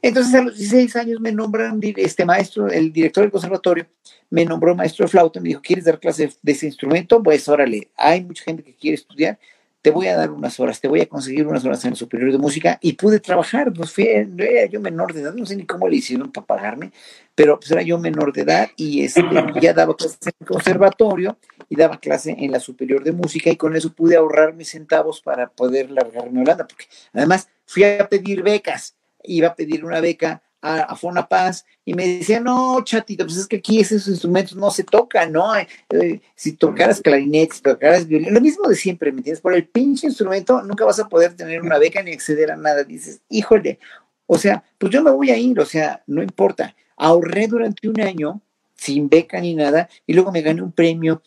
Entonces 0.00 0.34
a 0.34 0.40
los 0.40 0.56
16 0.56 0.96
años 0.96 1.20
me 1.20 1.30
nombran 1.30 1.78
este 1.82 2.24
maestro, 2.24 2.68
el 2.68 2.90
director 2.90 3.22
del 3.22 3.30
conservatorio, 3.30 3.86
me 4.30 4.46
nombró 4.46 4.74
maestro 4.74 5.04
de 5.04 5.10
flauta, 5.10 5.40
me 5.40 5.50
dijo, 5.50 5.60
¿quieres 5.60 5.84
dar 5.84 6.00
clase 6.00 6.32
de 6.40 6.52
ese 6.52 6.66
instrumento? 6.66 7.22
Pues 7.22 7.46
órale, 7.48 7.90
hay 7.96 8.24
mucha 8.24 8.44
gente 8.44 8.62
que 8.62 8.74
quiere 8.74 8.94
estudiar 8.94 9.38
te 9.82 9.90
voy 9.90 10.08
a 10.08 10.16
dar 10.16 10.30
unas 10.30 10.60
horas, 10.60 10.80
te 10.80 10.88
voy 10.88 11.00
a 11.00 11.06
conseguir 11.06 11.46
unas 11.46 11.64
horas 11.64 11.84
en 11.84 11.92
el 11.92 11.96
superior 11.96 12.30
de 12.32 12.38
música 12.38 12.78
y 12.82 12.94
pude 12.94 13.18
trabajar, 13.18 13.72
pues 13.72 13.92
fui, 13.92 14.06
era 14.06 14.66
yo 14.66 14.80
menor 14.80 15.14
de 15.14 15.22
edad, 15.22 15.34
no 15.34 15.46
sé 15.46 15.56
ni 15.56 15.64
cómo 15.64 15.88
le 15.88 15.96
hicieron 15.96 16.30
para 16.30 16.46
pagarme, 16.46 16.92
pero 17.34 17.58
pues 17.58 17.70
era 17.70 17.82
yo 17.82 17.98
menor 17.98 18.32
de 18.32 18.42
edad 18.42 18.68
y 18.76 19.04
este, 19.04 19.22
ya 19.60 19.72
daba 19.72 19.96
clases 19.96 20.18
en 20.26 20.32
el 20.40 20.46
conservatorio 20.46 21.38
y 21.68 21.76
daba 21.76 21.98
clase 21.98 22.36
en 22.38 22.52
la 22.52 22.60
superior 22.60 23.02
de 23.04 23.12
música 23.12 23.50
y 23.50 23.56
con 23.56 23.74
eso 23.74 23.92
pude 23.92 24.16
ahorrar 24.16 24.54
mis 24.54 24.70
centavos 24.70 25.22
para 25.22 25.48
poder 25.48 25.90
largarme 25.90 26.40
a 26.40 26.42
Holanda, 26.42 26.66
porque 26.66 26.84
además 27.14 27.48
fui 27.64 27.84
a 27.84 28.06
pedir 28.08 28.42
becas, 28.42 28.96
iba 29.22 29.48
a 29.48 29.54
pedir 29.54 29.84
una 29.84 30.00
beca 30.00 30.42
a, 30.62 30.80
a 30.82 30.96
Fonapaz 30.96 31.64
y 31.84 31.94
me 31.94 32.06
decía, 32.06 32.40
no, 32.40 32.82
chatito, 32.84 33.24
pues 33.24 33.38
es 33.38 33.46
que 33.46 33.56
aquí 33.56 33.80
esos 33.80 34.06
instrumentos 34.08 34.56
no 34.56 34.70
se 34.70 34.84
tocan, 34.84 35.32
¿no? 35.32 35.56
Eh, 35.56 36.20
si 36.34 36.52
tocaras 36.52 37.00
clarinete, 37.00 37.54
si 37.54 37.62
tocaras 37.62 38.06
violín, 38.06 38.34
lo 38.34 38.40
mismo 38.40 38.68
de 38.68 38.76
siempre, 38.76 39.12
¿me 39.12 39.18
entiendes? 39.18 39.40
Por 39.40 39.54
el 39.54 39.66
pinche 39.66 40.06
instrumento 40.06 40.62
nunca 40.62 40.84
vas 40.84 41.00
a 41.00 41.08
poder 41.08 41.34
tener 41.34 41.62
una 41.62 41.78
beca 41.78 42.02
ni 42.02 42.12
acceder 42.12 42.50
a 42.50 42.56
nada. 42.56 42.84
Dices, 42.84 43.20
híjole, 43.28 43.78
o 44.26 44.38
sea, 44.38 44.62
pues 44.78 44.92
yo 44.92 45.02
me 45.02 45.10
voy 45.10 45.30
a 45.30 45.36
ir, 45.36 45.58
o 45.58 45.66
sea, 45.66 46.02
no 46.06 46.22
importa. 46.22 46.74
Ahorré 46.96 47.46
durante 47.46 47.88
un 47.88 48.00
año 48.00 48.40
sin 48.74 49.08
beca 49.08 49.40
ni 49.40 49.54
nada 49.54 49.88
y 50.06 50.14
luego 50.14 50.32
me 50.32 50.42
gané 50.42 50.62
un 50.62 50.72
premio 50.72 51.22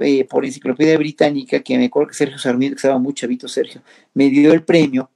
eh, 0.00 0.24
por 0.24 0.44
enciclopedia 0.44 0.98
británica 0.98 1.60
que 1.60 1.78
me 1.78 1.86
acuerdo 1.86 2.08
que 2.08 2.14
Sergio 2.14 2.38
Sarmiento, 2.38 2.76
que 2.76 2.78
estaba 2.78 2.98
muy 2.98 3.14
chavito 3.14 3.48
Sergio, 3.48 3.82
me 4.14 4.28
dio 4.28 4.52
el 4.52 4.62
premio 4.62 5.10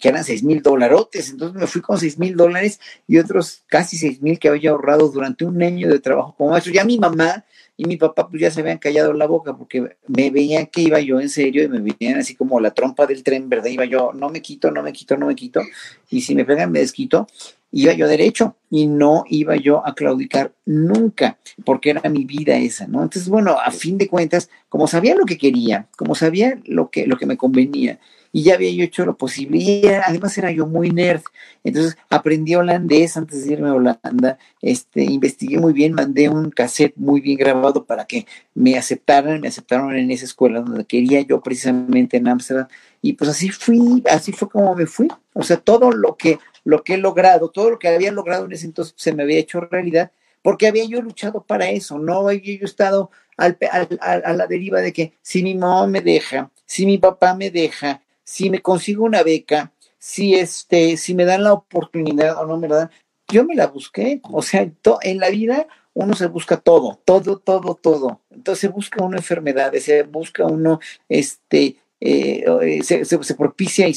que 0.00 0.08
eran 0.08 0.24
seis 0.24 0.42
mil 0.42 0.62
dolarotes, 0.62 1.30
entonces 1.30 1.60
me 1.60 1.66
fui 1.66 1.80
con 1.80 1.98
seis 1.98 2.18
mil 2.18 2.36
dólares 2.36 2.80
y 3.08 3.18
otros 3.18 3.62
casi 3.66 3.96
seis 3.96 4.22
mil 4.22 4.38
que 4.38 4.48
había 4.48 4.70
ahorrado 4.70 5.08
durante 5.08 5.44
un 5.44 5.62
año 5.62 5.88
de 5.88 5.98
trabajo 5.98 6.34
como 6.36 6.50
maestro. 6.50 6.72
Ya 6.72 6.84
mi 6.84 6.98
mamá 6.98 7.44
y 7.76 7.84
mi 7.86 7.96
papá 7.96 8.28
pues 8.28 8.40
ya 8.40 8.50
se 8.50 8.60
habían 8.60 8.78
callado 8.78 9.12
la 9.12 9.26
boca 9.26 9.56
porque 9.56 9.96
me 10.06 10.30
veían 10.30 10.66
que 10.66 10.82
iba 10.82 11.00
yo 11.00 11.20
en 11.20 11.28
serio 11.28 11.64
y 11.64 11.68
me 11.68 11.80
veían 11.80 12.20
así 12.20 12.36
como 12.36 12.60
la 12.60 12.72
trompa 12.72 13.06
del 13.06 13.22
tren, 13.24 13.48
¿verdad? 13.48 13.66
Iba 13.66 13.84
yo, 13.84 14.12
no 14.14 14.28
me 14.28 14.40
quito, 14.42 14.70
no 14.70 14.82
me 14.82 14.92
quito, 14.92 15.16
no 15.16 15.26
me 15.26 15.34
quito, 15.34 15.60
y 16.08 16.20
si 16.20 16.34
me 16.34 16.44
pegan 16.44 16.70
me 16.70 16.78
desquito, 16.78 17.26
iba 17.72 17.92
yo 17.92 18.06
derecho 18.06 18.56
y 18.70 18.86
no 18.86 19.24
iba 19.28 19.56
yo 19.56 19.84
a 19.84 19.94
claudicar 19.96 20.52
nunca, 20.64 21.38
porque 21.64 21.90
era 21.90 22.08
mi 22.08 22.24
vida 22.24 22.56
esa, 22.56 22.86
¿no? 22.86 23.02
Entonces, 23.02 23.28
bueno, 23.28 23.58
a 23.58 23.72
fin 23.72 23.98
de 23.98 24.06
cuentas, 24.06 24.48
como 24.68 24.86
sabía 24.86 25.16
lo 25.16 25.24
que 25.24 25.36
quería, 25.36 25.88
como 25.96 26.14
sabía 26.14 26.60
lo 26.66 26.90
que, 26.90 27.08
lo 27.08 27.16
que 27.16 27.26
me 27.26 27.36
convenía, 27.36 27.98
y 28.34 28.42
ya 28.42 28.54
había 28.54 28.72
yo 28.72 28.82
hecho 28.82 29.06
lo 29.06 29.16
posible. 29.16 29.58
Y 29.58 29.86
además 29.86 30.36
era 30.36 30.50
yo 30.50 30.66
muy 30.66 30.90
nerd. 30.90 31.22
Entonces 31.62 31.96
aprendí 32.10 32.56
holandés 32.56 33.16
antes 33.16 33.46
de 33.46 33.52
irme 33.52 33.68
a 33.68 33.74
Holanda. 33.74 34.38
Este, 34.60 35.04
investigué 35.04 35.58
muy 35.58 35.72
bien, 35.72 35.92
mandé 35.92 36.28
un 36.28 36.50
cassette 36.50 36.96
muy 36.96 37.20
bien 37.20 37.38
grabado 37.38 37.84
para 37.84 38.06
que 38.06 38.26
me 38.52 38.76
aceptaran. 38.76 39.40
Me 39.40 39.46
aceptaron 39.46 39.96
en 39.96 40.10
esa 40.10 40.24
escuela 40.24 40.62
donde 40.62 40.84
quería 40.84 41.20
yo 41.20 41.40
precisamente 41.42 42.16
en 42.16 42.26
Ámsterdam. 42.26 42.66
Y 43.00 43.12
pues 43.12 43.30
así 43.30 43.50
fui, 43.50 44.02
así 44.10 44.32
fue 44.32 44.48
como 44.48 44.74
me 44.74 44.86
fui. 44.86 45.06
O 45.32 45.44
sea, 45.44 45.56
todo 45.58 45.92
lo 45.92 46.16
que, 46.16 46.40
lo 46.64 46.82
que 46.82 46.94
he 46.94 46.98
logrado, 46.98 47.50
todo 47.50 47.70
lo 47.70 47.78
que 47.78 47.86
había 47.86 48.10
logrado 48.10 48.46
en 48.46 48.52
ese 48.52 48.66
entonces 48.66 48.94
se 48.96 49.14
me 49.14 49.22
había 49.22 49.38
hecho 49.38 49.60
realidad 49.60 50.10
porque 50.42 50.66
había 50.66 50.84
yo 50.86 51.00
luchado 51.00 51.44
para 51.44 51.70
eso, 51.70 51.98
no 51.98 52.28
había 52.28 52.58
yo 52.58 52.66
estado 52.66 53.10
al, 53.36 53.56
a 54.00 54.32
la 54.34 54.46
deriva 54.46 54.80
de 54.80 54.92
que 54.92 55.14
si 55.22 55.42
mi 55.42 55.54
mamá 55.54 55.86
me 55.86 56.02
deja, 56.02 56.50
si 56.66 56.84
mi 56.84 56.98
papá 56.98 57.34
me 57.34 57.50
deja, 57.50 58.02
si 58.24 58.50
me 58.50 58.62
consigo 58.62 59.04
una 59.04 59.22
beca, 59.22 59.72
si 59.98 60.34
este, 60.34 60.96
si 60.96 61.14
me 61.14 61.24
dan 61.24 61.44
la 61.44 61.52
oportunidad 61.52 62.36
o 62.42 62.46
no 62.46 62.58
me 62.58 62.68
la 62.68 62.76
dan, 62.76 62.90
yo 63.28 63.44
me 63.44 63.54
la 63.54 63.68
busqué, 63.68 64.20
o 64.24 64.42
sea, 64.42 64.70
en 65.02 65.18
la 65.18 65.30
vida 65.30 65.66
uno 65.94 66.14
se 66.14 66.26
busca 66.26 66.56
todo, 66.56 67.00
todo, 67.04 67.38
todo, 67.38 67.74
todo. 67.74 68.20
Entonces 68.30 68.60
se 68.60 68.68
busca 68.68 69.04
una 69.04 69.18
enfermedad, 69.18 69.72
se 69.74 70.02
busca 70.02 70.44
uno, 70.44 70.80
este, 71.08 71.76
eh, 72.00 72.82
se, 72.82 73.34
propicia 73.34 73.88
y, 73.88 73.94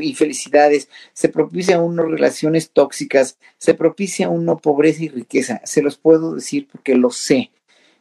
y, 0.00 0.14
felicidades, 0.14 0.88
se 1.12 1.28
propicia 1.28 1.80
uno 1.80 2.04
relaciones 2.04 2.70
tóxicas, 2.70 3.36
se 3.58 3.74
propicia 3.74 4.28
uno 4.30 4.58
pobreza 4.58 5.04
y 5.04 5.08
riqueza. 5.08 5.60
Se 5.64 5.82
los 5.82 5.98
puedo 5.98 6.36
decir 6.36 6.68
porque 6.70 6.94
lo 6.94 7.10
sé, 7.10 7.50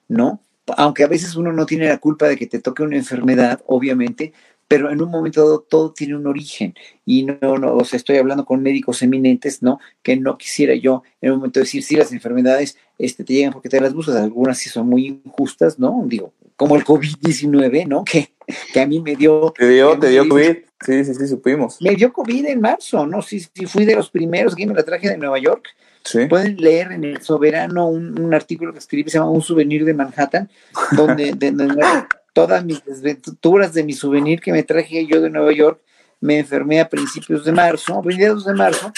¿no? 0.08 0.40
Aunque 0.78 1.04
a 1.04 1.08
veces 1.08 1.36
uno 1.36 1.52
no 1.52 1.66
tiene 1.66 1.90
la 1.90 1.98
culpa 1.98 2.28
de 2.28 2.38
que 2.38 2.46
te 2.46 2.60
toque 2.60 2.84
una 2.84 2.98
enfermedad, 2.98 3.62
obviamente, 3.66 4.34
pero 4.70 4.92
en 4.92 5.02
un 5.02 5.10
momento 5.10 5.42
dado 5.42 5.66
todo 5.68 5.92
tiene 5.92 6.16
un 6.16 6.28
origen 6.28 6.76
y 7.04 7.24
no, 7.24 7.58
no, 7.58 7.76
o 7.76 7.84
sea, 7.84 7.98
estoy 7.98 8.18
hablando 8.18 8.46
con 8.46 8.62
médicos 8.62 9.02
eminentes, 9.02 9.64
¿no? 9.64 9.80
Que 10.04 10.16
no 10.16 10.38
quisiera 10.38 10.76
yo 10.76 11.02
en 11.22 11.32
un 11.32 11.38
momento 11.40 11.60
decir, 11.60 11.82
si 11.84 11.96
las 11.96 12.14
enfermedades 12.14 12.78
este, 13.00 13.24
te 13.24 13.34
llegan 13.34 13.52
porque 13.52 13.68
te 13.68 13.82
las 13.82 13.96
buscas, 13.96 14.16
algunas 14.16 14.60
sí 14.60 14.70
son 14.70 14.88
muy 14.88 15.08
injustas, 15.08 15.80
¿no? 15.80 16.04
Digo, 16.06 16.34
como 16.56 16.76
el 16.76 16.86
COVID-19, 16.86 17.88
¿no? 17.88 18.04
Que, 18.10 18.30
que 18.74 18.80
a 18.80 18.88
mí 18.88 19.00
me 19.00 19.16
dio... 19.16 19.54
Te 19.58 19.70
dio, 19.70 19.98
te 19.98 20.10
dio 20.10 20.28
COVID, 20.28 20.58
sí, 20.84 21.06
sí, 21.06 21.14
sí, 21.14 21.28
supimos. 21.28 21.78
Me 21.82 21.96
dio 21.96 22.12
COVID 22.12 22.46
en 22.48 22.62
marzo, 22.62 23.06
¿no? 23.06 23.22
Sí, 23.22 23.40
sí, 23.40 23.66
fui 23.68 23.86
de 23.86 23.96
los 23.96 24.10
primeros, 24.10 24.56
que 24.56 24.66
me 24.66 24.74
la 24.74 24.84
traje 24.84 25.10
de 25.10 25.18
Nueva 25.18 25.40
York. 25.40 25.68
Sí. 26.04 26.26
Pueden 26.26 26.58
leer 26.58 26.92
en 26.92 27.04
el 27.04 27.22
Soberano 27.22 27.88
un, 27.88 28.34
artículo 28.34 28.74
que 28.74 28.80
escribí, 28.80 29.10
se 29.10 29.20
llama 29.20 29.30
Un 29.30 29.42
souvenir 29.42 29.86
de 29.86 29.94
Manhattan, 29.94 30.50
donde, 30.96 31.34
de, 31.38 31.52
todas 32.34 32.64
mis 32.64 32.84
desventuras 32.84 33.74
de 33.74 33.84
mi 33.84 33.94
souvenir 33.94 34.42
que 34.42 34.52
me 34.52 34.64
traje 34.64 35.06
yo 35.06 35.22
de 35.22 35.30
Nueva 35.30 35.52
York, 35.52 35.82
me 36.22 36.40
enfermé 36.40 36.82
a 36.82 36.90
principios 36.90 37.46
de 37.46 37.52
marzo, 37.52 38.02
mediados 38.04 38.46
de 38.46 38.54
marzo, 38.54 38.92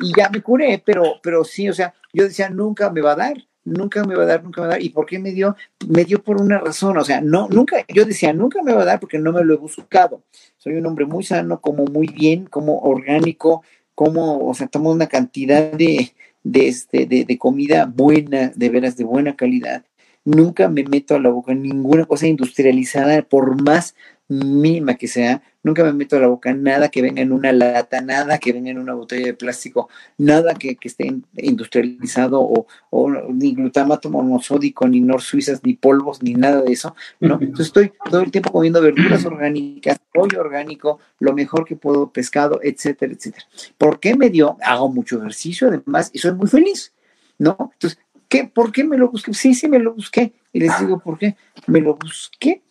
y 0.00 0.12
ya 0.16 0.28
me 0.30 0.42
curé, 0.42 0.82
pero, 0.84 1.20
pero 1.22 1.44
sí, 1.44 1.68
o 1.68 1.72
sea, 1.72 1.94
yo 2.12 2.24
decía, 2.24 2.48
nunca 2.50 2.90
me 2.90 3.00
va 3.00 3.12
a 3.12 3.16
dar, 3.16 3.36
nunca 3.64 4.04
me 4.04 4.14
va 4.14 4.24
a 4.24 4.26
dar, 4.26 4.42
nunca 4.42 4.60
me 4.60 4.66
va 4.66 4.74
a 4.74 4.76
dar. 4.76 4.82
¿Y 4.82 4.90
por 4.90 5.06
qué 5.06 5.18
me 5.18 5.32
dio? 5.32 5.56
Me 5.88 6.04
dio 6.04 6.22
por 6.22 6.40
una 6.40 6.58
razón, 6.58 6.96
o 6.98 7.04
sea, 7.04 7.20
no, 7.20 7.48
nunca, 7.48 7.84
yo 7.88 8.04
decía, 8.04 8.32
nunca 8.32 8.62
me 8.62 8.72
va 8.72 8.82
a 8.82 8.86
dar 8.86 9.00
porque 9.00 9.18
no 9.18 9.32
me 9.32 9.44
lo 9.44 9.54
he 9.54 9.58
buscado. 9.58 10.22
Soy 10.56 10.74
un 10.74 10.86
hombre 10.86 11.04
muy 11.04 11.24
sano, 11.24 11.60
como 11.60 11.84
muy 11.84 12.08
bien, 12.08 12.46
como 12.46 12.78
orgánico, 12.80 13.62
como, 13.94 14.46
o 14.48 14.54
sea, 14.54 14.66
tomo 14.68 14.90
una 14.90 15.06
cantidad 15.08 15.72
de, 15.72 16.12
de, 16.42 16.68
este, 16.68 17.06
de, 17.06 17.24
de 17.24 17.38
comida 17.38 17.86
buena, 17.86 18.52
de 18.54 18.68
veras 18.68 18.96
de 18.96 19.04
buena 19.04 19.36
calidad 19.36 19.84
nunca 20.24 20.68
me 20.68 20.84
meto 20.84 21.14
a 21.14 21.20
la 21.20 21.30
boca 21.30 21.54
ninguna 21.54 22.04
cosa 22.04 22.26
industrializada, 22.26 23.22
por 23.22 23.60
más 23.62 23.94
mínima 24.28 24.94
que 24.94 25.08
sea, 25.08 25.42
nunca 25.62 25.84
me 25.84 25.92
meto 25.92 26.16
a 26.16 26.20
la 26.20 26.26
boca 26.26 26.52
nada 26.54 26.88
que 26.88 27.02
venga 27.02 27.20
en 27.20 27.32
una 27.32 27.52
lata, 27.52 28.00
nada 28.00 28.38
que 28.38 28.52
venga 28.52 28.70
en 28.70 28.78
una 28.78 28.94
botella 28.94 29.26
de 29.26 29.34
plástico, 29.34 29.88
nada 30.16 30.54
que, 30.54 30.76
esté 30.82 31.14
industrializado 31.36 32.40
o, 32.40 33.10
ni 33.32 33.54
glutamato 33.54 34.10
monosódico, 34.10 34.88
ni 34.88 35.00
nor 35.00 35.20
suizas, 35.20 35.60
ni 35.62 35.74
polvos, 35.74 36.22
ni 36.22 36.34
nada 36.34 36.62
de 36.62 36.72
eso, 36.72 36.94
¿no? 37.20 37.34
Entonces 37.40 37.66
estoy 37.66 37.92
todo 38.10 38.22
el 38.22 38.30
tiempo 38.30 38.50
comiendo 38.50 38.80
verduras 38.80 39.24
orgánicas, 39.24 40.00
pollo 40.12 40.40
orgánico, 40.40 40.98
lo 41.18 41.34
mejor 41.34 41.64
que 41.64 41.76
puedo, 41.76 42.10
pescado, 42.10 42.60
etcétera, 42.62 43.12
etcétera. 43.12 43.46
¿Por 43.76 44.00
qué 44.00 44.16
me 44.16 44.30
dio? 44.30 44.56
Hago 44.62 44.88
mucho 44.88 45.18
ejercicio 45.18 45.68
además 45.68 46.10
y 46.12 46.18
soy 46.18 46.32
muy 46.32 46.48
feliz, 46.48 46.92
¿no? 47.38 47.56
Entonces, 47.74 47.98
¿Qué? 48.32 48.44
¿Por 48.44 48.72
qué 48.72 48.82
me 48.82 48.96
lo 48.96 49.10
busqué? 49.10 49.34
Sí, 49.34 49.54
sí, 49.54 49.68
me 49.68 49.78
lo 49.78 49.92
busqué. 49.92 50.32
Y 50.54 50.60
les 50.60 50.80
digo, 50.80 50.98
¿por 50.98 51.18
qué? 51.18 51.36
Me 51.66 51.82
lo 51.82 51.96
busqué 51.96 52.62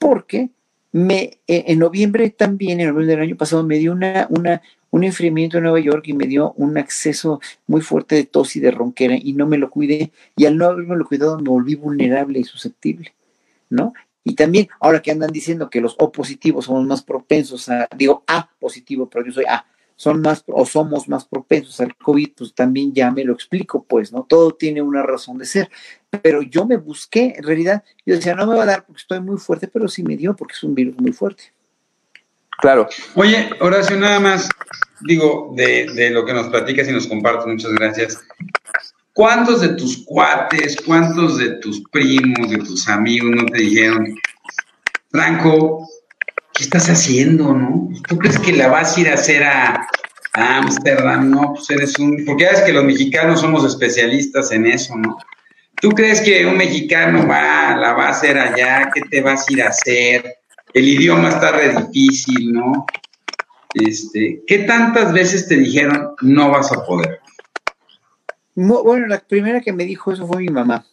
porque 0.00 0.50
me, 0.90 1.38
e, 1.46 1.66
en 1.68 1.78
noviembre 1.78 2.28
también, 2.30 2.80
en 2.80 2.88
noviembre 2.88 3.06
del 3.06 3.20
año 3.20 3.36
pasado, 3.36 3.62
me 3.62 3.78
dio 3.78 3.92
una, 3.92 4.26
una, 4.30 4.60
un 4.90 5.04
enfriamiento 5.04 5.58
en 5.58 5.62
Nueva 5.62 5.78
York 5.78 6.08
y 6.08 6.12
me 6.12 6.26
dio 6.26 6.54
un 6.54 6.76
acceso 6.76 7.40
muy 7.68 7.82
fuerte 7.82 8.16
de 8.16 8.24
tos 8.24 8.56
y 8.56 8.58
de 8.58 8.72
ronquera 8.72 9.14
y 9.16 9.32
no 9.32 9.46
me 9.46 9.58
lo 9.58 9.70
cuidé. 9.70 10.10
Y 10.34 10.46
al 10.46 10.56
no 10.56 10.64
haberme 10.64 10.96
lo 10.96 11.06
cuidado 11.06 11.38
me 11.38 11.50
volví 11.50 11.76
vulnerable 11.76 12.40
y 12.40 12.44
susceptible, 12.44 13.14
¿no? 13.70 13.92
Y 14.24 14.34
también, 14.34 14.68
ahora 14.80 15.02
que 15.02 15.12
andan 15.12 15.30
diciendo 15.30 15.70
que 15.70 15.80
los 15.80 15.94
O 16.00 16.10
positivos 16.10 16.64
somos 16.64 16.84
más 16.84 17.04
propensos 17.04 17.68
a, 17.68 17.86
digo 17.96 18.24
A 18.26 18.50
positivo, 18.58 19.08
pero 19.08 19.24
yo 19.24 19.30
soy 19.30 19.44
A, 19.44 19.64
son 19.98 20.20
más 20.20 20.44
o 20.46 20.64
somos 20.64 21.08
más 21.08 21.24
propensos 21.24 21.80
al 21.80 21.96
COVID, 21.96 22.30
pues 22.36 22.54
también 22.54 22.94
ya 22.94 23.10
me 23.10 23.24
lo 23.24 23.32
explico, 23.32 23.82
pues, 23.82 24.12
¿no? 24.12 24.22
Todo 24.22 24.52
tiene 24.52 24.80
una 24.80 25.02
razón 25.02 25.38
de 25.38 25.44
ser. 25.44 25.68
Pero 26.22 26.40
yo 26.40 26.66
me 26.66 26.76
busqué, 26.76 27.34
en 27.36 27.42
realidad, 27.42 27.82
yo 28.06 28.14
decía, 28.14 28.36
no 28.36 28.46
me 28.46 28.56
va 28.56 28.62
a 28.62 28.66
dar 28.66 28.86
porque 28.86 29.00
estoy 29.00 29.18
muy 29.20 29.38
fuerte, 29.38 29.66
pero 29.66 29.88
sí 29.88 30.04
me 30.04 30.16
dio 30.16 30.36
porque 30.36 30.54
es 30.54 30.62
un 30.62 30.76
virus 30.76 30.96
muy 31.00 31.10
fuerte. 31.10 31.52
Claro. 32.60 32.88
Oye, 33.16 33.50
Horacio, 33.58 33.96
nada 33.96 34.20
más, 34.20 34.48
digo, 35.00 35.52
de, 35.56 35.90
de 35.92 36.10
lo 36.10 36.24
que 36.24 36.32
nos 36.32 36.46
platicas 36.46 36.88
y 36.88 36.92
nos 36.92 37.08
compartes, 37.08 37.48
muchas 37.48 37.72
gracias. 37.72 38.20
¿Cuántos 39.12 39.62
de 39.62 39.70
tus 39.70 40.04
cuates, 40.04 40.76
cuántos 40.86 41.38
de 41.38 41.56
tus 41.56 41.82
primos, 41.90 42.50
de 42.50 42.58
tus 42.58 42.86
amigos 42.88 43.32
no 43.34 43.46
te 43.46 43.58
dijeron, 43.58 44.14
Franco, 45.10 45.88
¿qué 46.58 46.64
estás 46.64 46.90
haciendo, 46.90 47.54
no? 47.54 47.88
¿Tú 48.08 48.18
crees 48.18 48.36
que 48.40 48.52
la 48.52 48.66
vas 48.66 48.96
a 48.96 49.00
ir 49.00 49.08
a 49.08 49.14
hacer 49.14 49.44
a 49.44 49.86
Ámsterdam? 50.32 51.30
No, 51.30 51.54
pues 51.54 51.70
eres 51.70 51.96
un... 52.00 52.24
Porque 52.24 52.44
ya 52.44 52.50
ves 52.50 52.62
que 52.62 52.72
los 52.72 52.84
mexicanos 52.84 53.40
somos 53.40 53.64
especialistas 53.64 54.50
en 54.50 54.66
eso, 54.66 54.96
¿no? 54.96 55.16
¿Tú 55.80 55.90
crees 55.90 56.20
que 56.20 56.44
un 56.46 56.56
mexicano 56.56 57.28
va, 57.28 57.76
la 57.76 57.92
va 57.92 58.06
a 58.06 58.10
hacer 58.10 58.36
allá? 58.36 58.90
¿Qué 58.92 59.02
te 59.02 59.20
vas 59.20 59.48
a 59.48 59.52
ir 59.52 59.62
a 59.62 59.68
hacer? 59.68 60.34
El 60.74 60.88
idioma 60.88 61.28
está 61.28 61.52
re 61.52 61.80
difícil, 61.80 62.52
¿no? 62.52 62.86
Este, 63.74 64.42
¿Qué 64.44 64.58
tantas 64.58 65.12
veces 65.12 65.46
te 65.46 65.54
dijeron 65.54 66.16
no 66.22 66.50
vas 66.50 66.72
a 66.72 66.84
poder? 66.84 67.20
Bueno, 68.56 69.06
la 69.06 69.20
primera 69.20 69.60
que 69.60 69.72
me 69.72 69.84
dijo 69.84 70.10
eso 70.10 70.26
fue 70.26 70.38
mi 70.38 70.48
mamá. 70.48 70.84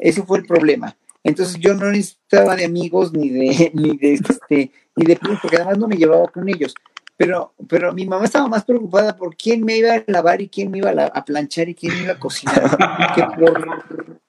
Ese 0.00 0.24
fue 0.24 0.38
el 0.38 0.44
problema. 0.44 0.96
Entonces 1.26 1.56
yo 1.58 1.74
no 1.74 1.90
necesitaba 1.90 2.54
de 2.54 2.64
amigos 2.64 3.12
ni 3.12 3.28
de, 3.30 3.70
ni 3.74 3.96
de 3.96 4.14
este, 4.14 4.70
ni 4.94 5.04
de 5.04 5.18
porque 5.42 5.56
además 5.56 5.78
no 5.78 5.88
me 5.88 5.96
llevaba 5.96 6.28
con 6.28 6.48
ellos. 6.48 6.72
Pero, 7.16 7.52
pero 7.68 7.92
mi 7.92 8.06
mamá 8.06 8.26
estaba 8.26 8.46
más 8.46 8.64
preocupada 8.64 9.16
por 9.16 9.36
quién 9.36 9.64
me 9.64 9.78
iba 9.78 9.94
a 9.94 10.04
lavar 10.06 10.40
y 10.40 10.48
quién 10.48 10.70
me 10.70 10.78
iba 10.78 10.90
a, 10.90 11.24
planchar 11.24 11.68
y 11.68 11.74
quién 11.74 11.94
me 11.94 12.02
iba 12.02 12.12
a 12.12 12.18
cocinar 12.18 12.76
que 13.14 13.22
por 13.22 13.66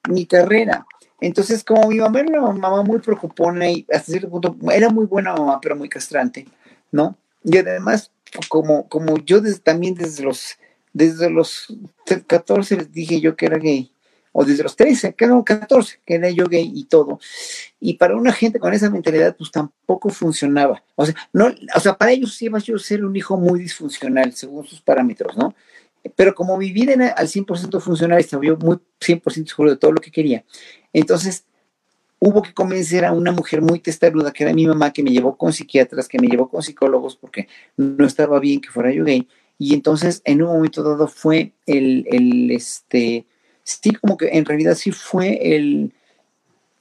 mi 0.09 0.25
carrera. 0.25 0.87
Entonces, 1.19 1.63
como 1.63 1.89
mi 1.89 1.97
mamá 1.97 2.21
era 2.21 2.41
una 2.41 2.51
mamá 2.53 2.83
muy 2.83 2.99
preocupona 2.99 3.69
y 3.69 3.85
hasta 3.91 4.11
cierto 4.11 4.29
punto 4.29 4.55
era 4.71 4.89
muy 4.89 5.05
buena 5.05 5.35
mamá, 5.35 5.59
pero 5.61 5.75
muy 5.75 5.89
castrante, 5.89 6.47
¿no? 6.91 7.17
Y 7.43 7.57
además, 7.57 8.11
como, 8.47 8.87
como 8.87 9.17
yo 9.17 9.41
también 9.61 9.93
desde 9.93 10.23
los, 10.23 10.57
desde 10.93 11.29
los 11.29 11.67
14 12.25 12.77
les 12.77 12.91
dije 12.91 13.19
yo 13.19 13.35
que 13.35 13.47
era 13.47 13.57
gay, 13.57 13.91
o 14.39 14.45
desde 14.45 14.61
los 14.61 14.75
13, 14.75 15.15
que 15.15 15.25
eran 15.25 15.41
14, 15.41 15.99
que 16.05 16.13
era 16.13 16.29
yo 16.29 16.45
gay 16.45 16.71
y 16.71 16.83
todo. 16.83 17.19
Y 17.79 17.95
para 17.95 18.15
una 18.15 18.31
gente 18.31 18.59
con 18.59 18.71
esa 18.71 18.87
mentalidad, 18.87 19.35
pues 19.35 19.49
tampoco 19.49 20.09
funcionaba. 20.09 20.83
O 20.93 21.07
sea, 21.07 21.15
no, 21.33 21.47
o 21.75 21.79
sea 21.79 21.97
para 21.97 22.11
ellos 22.11 22.39
iba 22.43 22.59
yo 22.59 22.75
a 22.75 22.79
ser 22.79 23.03
un 23.03 23.15
hijo 23.15 23.35
muy 23.35 23.59
disfuncional, 23.59 24.33
según 24.33 24.63
sus 24.63 24.79
parámetros, 24.79 25.35
¿no? 25.35 25.55
Pero 26.15 26.35
como 26.35 26.55
mi 26.55 26.71
vida 26.71 26.93
era 26.93 27.07
al 27.07 27.27
100% 27.27 27.81
funcional, 27.81 28.19
estaba 28.19 28.45
yo 28.45 28.57
muy 28.57 28.77
100% 28.99 29.47
seguro 29.47 29.71
de 29.71 29.77
todo 29.77 29.91
lo 29.91 30.01
que 30.01 30.11
quería. 30.11 30.45
Entonces, 30.93 31.45
hubo 32.19 32.43
que 32.43 32.53
convencer 32.53 33.05
a 33.05 33.13
una 33.13 33.31
mujer 33.31 33.63
muy 33.63 33.79
testaruda, 33.79 34.31
que 34.31 34.43
era 34.43 34.53
mi 34.53 34.67
mamá, 34.67 34.93
que 34.93 35.01
me 35.01 35.09
llevó 35.09 35.35
con 35.35 35.51
psiquiatras, 35.51 36.07
que 36.07 36.19
me 36.19 36.27
llevó 36.27 36.47
con 36.47 36.61
psicólogos, 36.61 37.15
porque 37.15 37.47
no 37.75 38.05
estaba 38.05 38.39
bien 38.39 38.61
que 38.61 38.69
fuera 38.69 38.91
yo 38.91 39.03
gay. 39.03 39.27
Y 39.57 39.73
entonces, 39.73 40.21
en 40.25 40.43
un 40.43 40.49
momento 40.49 40.83
dado, 40.83 41.07
fue 41.07 41.53
el, 41.65 42.05
el 42.11 42.51
este, 42.51 43.25
sí, 43.67 43.91
como 43.91 44.17
que 44.17 44.29
en 44.29 44.45
realidad 44.45 44.75
sí 44.75 44.91
fue 44.91 45.55
el, 45.55 45.91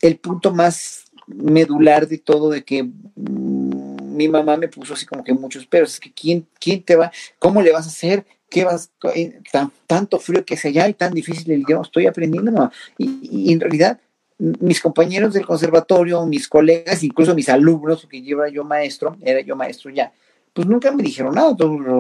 el 0.01 0.17
punto 0.19 0.55
más 0.55 1.05
medular 1.27 2.07
de 2.07 2.19
todo, 2.19 2.51
de 2.51 2.65
que 2.65 2.85
mm, 2.85 4.17
mi 4.17 4.29
mamá 4.29 4.57
me 4.57 4.69
puso 4.69 4.95
así 4.95 5.05
como 5.05 5.25
que 5.25 5.35
muchos 5.35 5.67
pero 5.67 5.85
es 5.85 5.99
que 5.99 6.13
¿quién, 6.13 6.47
quién 6.61 6.83
te 6.83 6.95
va, 6.95 7.11
cómo 7.39 7.61
le 7.61 7.73
vas 7.73 7.87
a 7.87 7.89
hacer, 7.89 8.25
qué 8.49 8.65
vas, 8.65 8.91
eh, 9.15 9.41
tan, 9.51 9.73
tanto 9.87 10.21
frío 10.21 10.45
que 10.45 10.55
es 10.55 10.65
allá 10.65 10.89
y 10.89 10.95
tan 10.95 11.13
difícil 11.13 11.51
el 11.51 11.63
idioma, 11.63 11.83
estoy 11.83 12.07
aprendiendo, 12.07 12.71
Y, 12.99 13.53
en 13.53 13.61
realidad 13.61 14.01
mis 14.39 14.81
compañeros 14.81 15.33
del 15.33 15.47
conservatorio, 15.47 16.25
mis 16.27 16.47
colegas, 16.47 17.03
incluso 17.03 17.35
mis 17.35 17.49
alumnos, 17.49 18.03
porque 18.03 18.23
yo 18.23 18.47
yo 18.49 18.65
maestro, 18.65 19.17
era 19.23 19.41
yo 19.41 19.57
maestro 19.57 19.91
ya, 19.91 20.13
pues 20.57 20.67
nunca 20.67 20.91
me 20.91 21.03
dijeron 21.03 21.35
nada, 21.35 21.55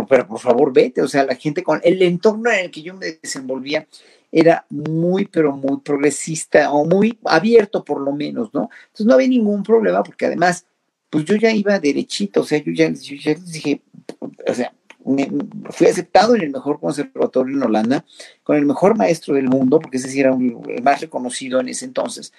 pero 0.08 0.26
por 0.26 0.40
favor 0.40 0.72
vete, 0.72 1.02
o 1.02 1.08
sea, 1.08 1.24
la 1.24 1.34
gente 1.34 1.62
con 1.62 1.78
el 1.84 2.00
entorno 2.00 2.50
en 2.50 2.60
el 2.60 2.70
que 2.70 2.80
yo 2.80 2.94
me 2.94 3.18
desenvolvía 3.22 3.86
era 4.32 4.64
muy, 4.70 5.26
pero 5.26 5.54
muy 5.54 5.80
progresista 5.80 6.72
o 6.72 6.86
muy 6.86 7.18
abierto 7.26 7.84
por 7.84 8.00
lo 8.00 8.12
menos, 8.12 8.54
¿no? 8.54 8.70
Entonces 8.86 9.04
no 9.04 9.12
había 9.12 9.28
ningún 9.28 9.62
problema 9.62 10.02
porque 10.02 10.24
además, 10.24 10.64
pues 11.10 11.26
yo 11.26 11.36
ya 11.36 11.50
iba 11.50 11.78
derechito, 11.78 12.40
o 12.40 12.44
sea, 12.44 12.56
yo 12.64 12.72
ya, 12.72 12.88
yo 12.88 13.16
ya 13.16 13.32
les 13.32 13.52
dije, 13.52 13.82
o 14.48 14.54
sea, 14.54 14.72
fui 15.68 15.88
aceptado 15.88 16.34
en 16.34 16.40
el 16.40 16.50
mejor 16.50 16.80
conservatorio 16.80 17.54
en 17.54 17.62
Holanda, 17.62 18.06
con 18.42 18.56
el 18.56 18.64
mejor 18.64 18.96
maestro 18.96 19.34
del 19.34 19.50
mundo, 19.50 19.80
porque 19.80 19.98
ese 19.98 20.08
sí 20.08 20.20
era 20.20 20.34
el 20.34 20.82
más 20.82 21.02
reconocido 21.02 21.60
en 21.60 21.68
ese 21.68 21.84
entonces. 21.84 22.32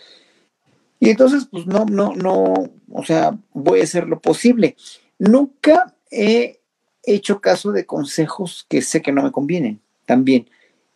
Y 1.00 1.12
entonces, 1.12 1.48
pues 1.52 1.68
no, 1.68 1.86
no, 1.86 2.16
no, 2.16 2.56
o 2.92 3.04
sea, 3.06 3.38
voy 3.54 3.82
a 3.82 3.84
hacer 3.84 4.08
lo 4.08 4.20
posible. 4.20 4.76
Nunca 5.20 5.94
he 6.12 6.62
hecho 7.04 7.42
caso 7.42 7.72
de 7.72 7.86
consejos 7.86 8.66
que 8.70 8.82
sé 8.82 9.02
que 9.02 9.12
no 9.12 9.24
me 9.24 9.32
convienen 9.32 9.82
también. 10.06 10.50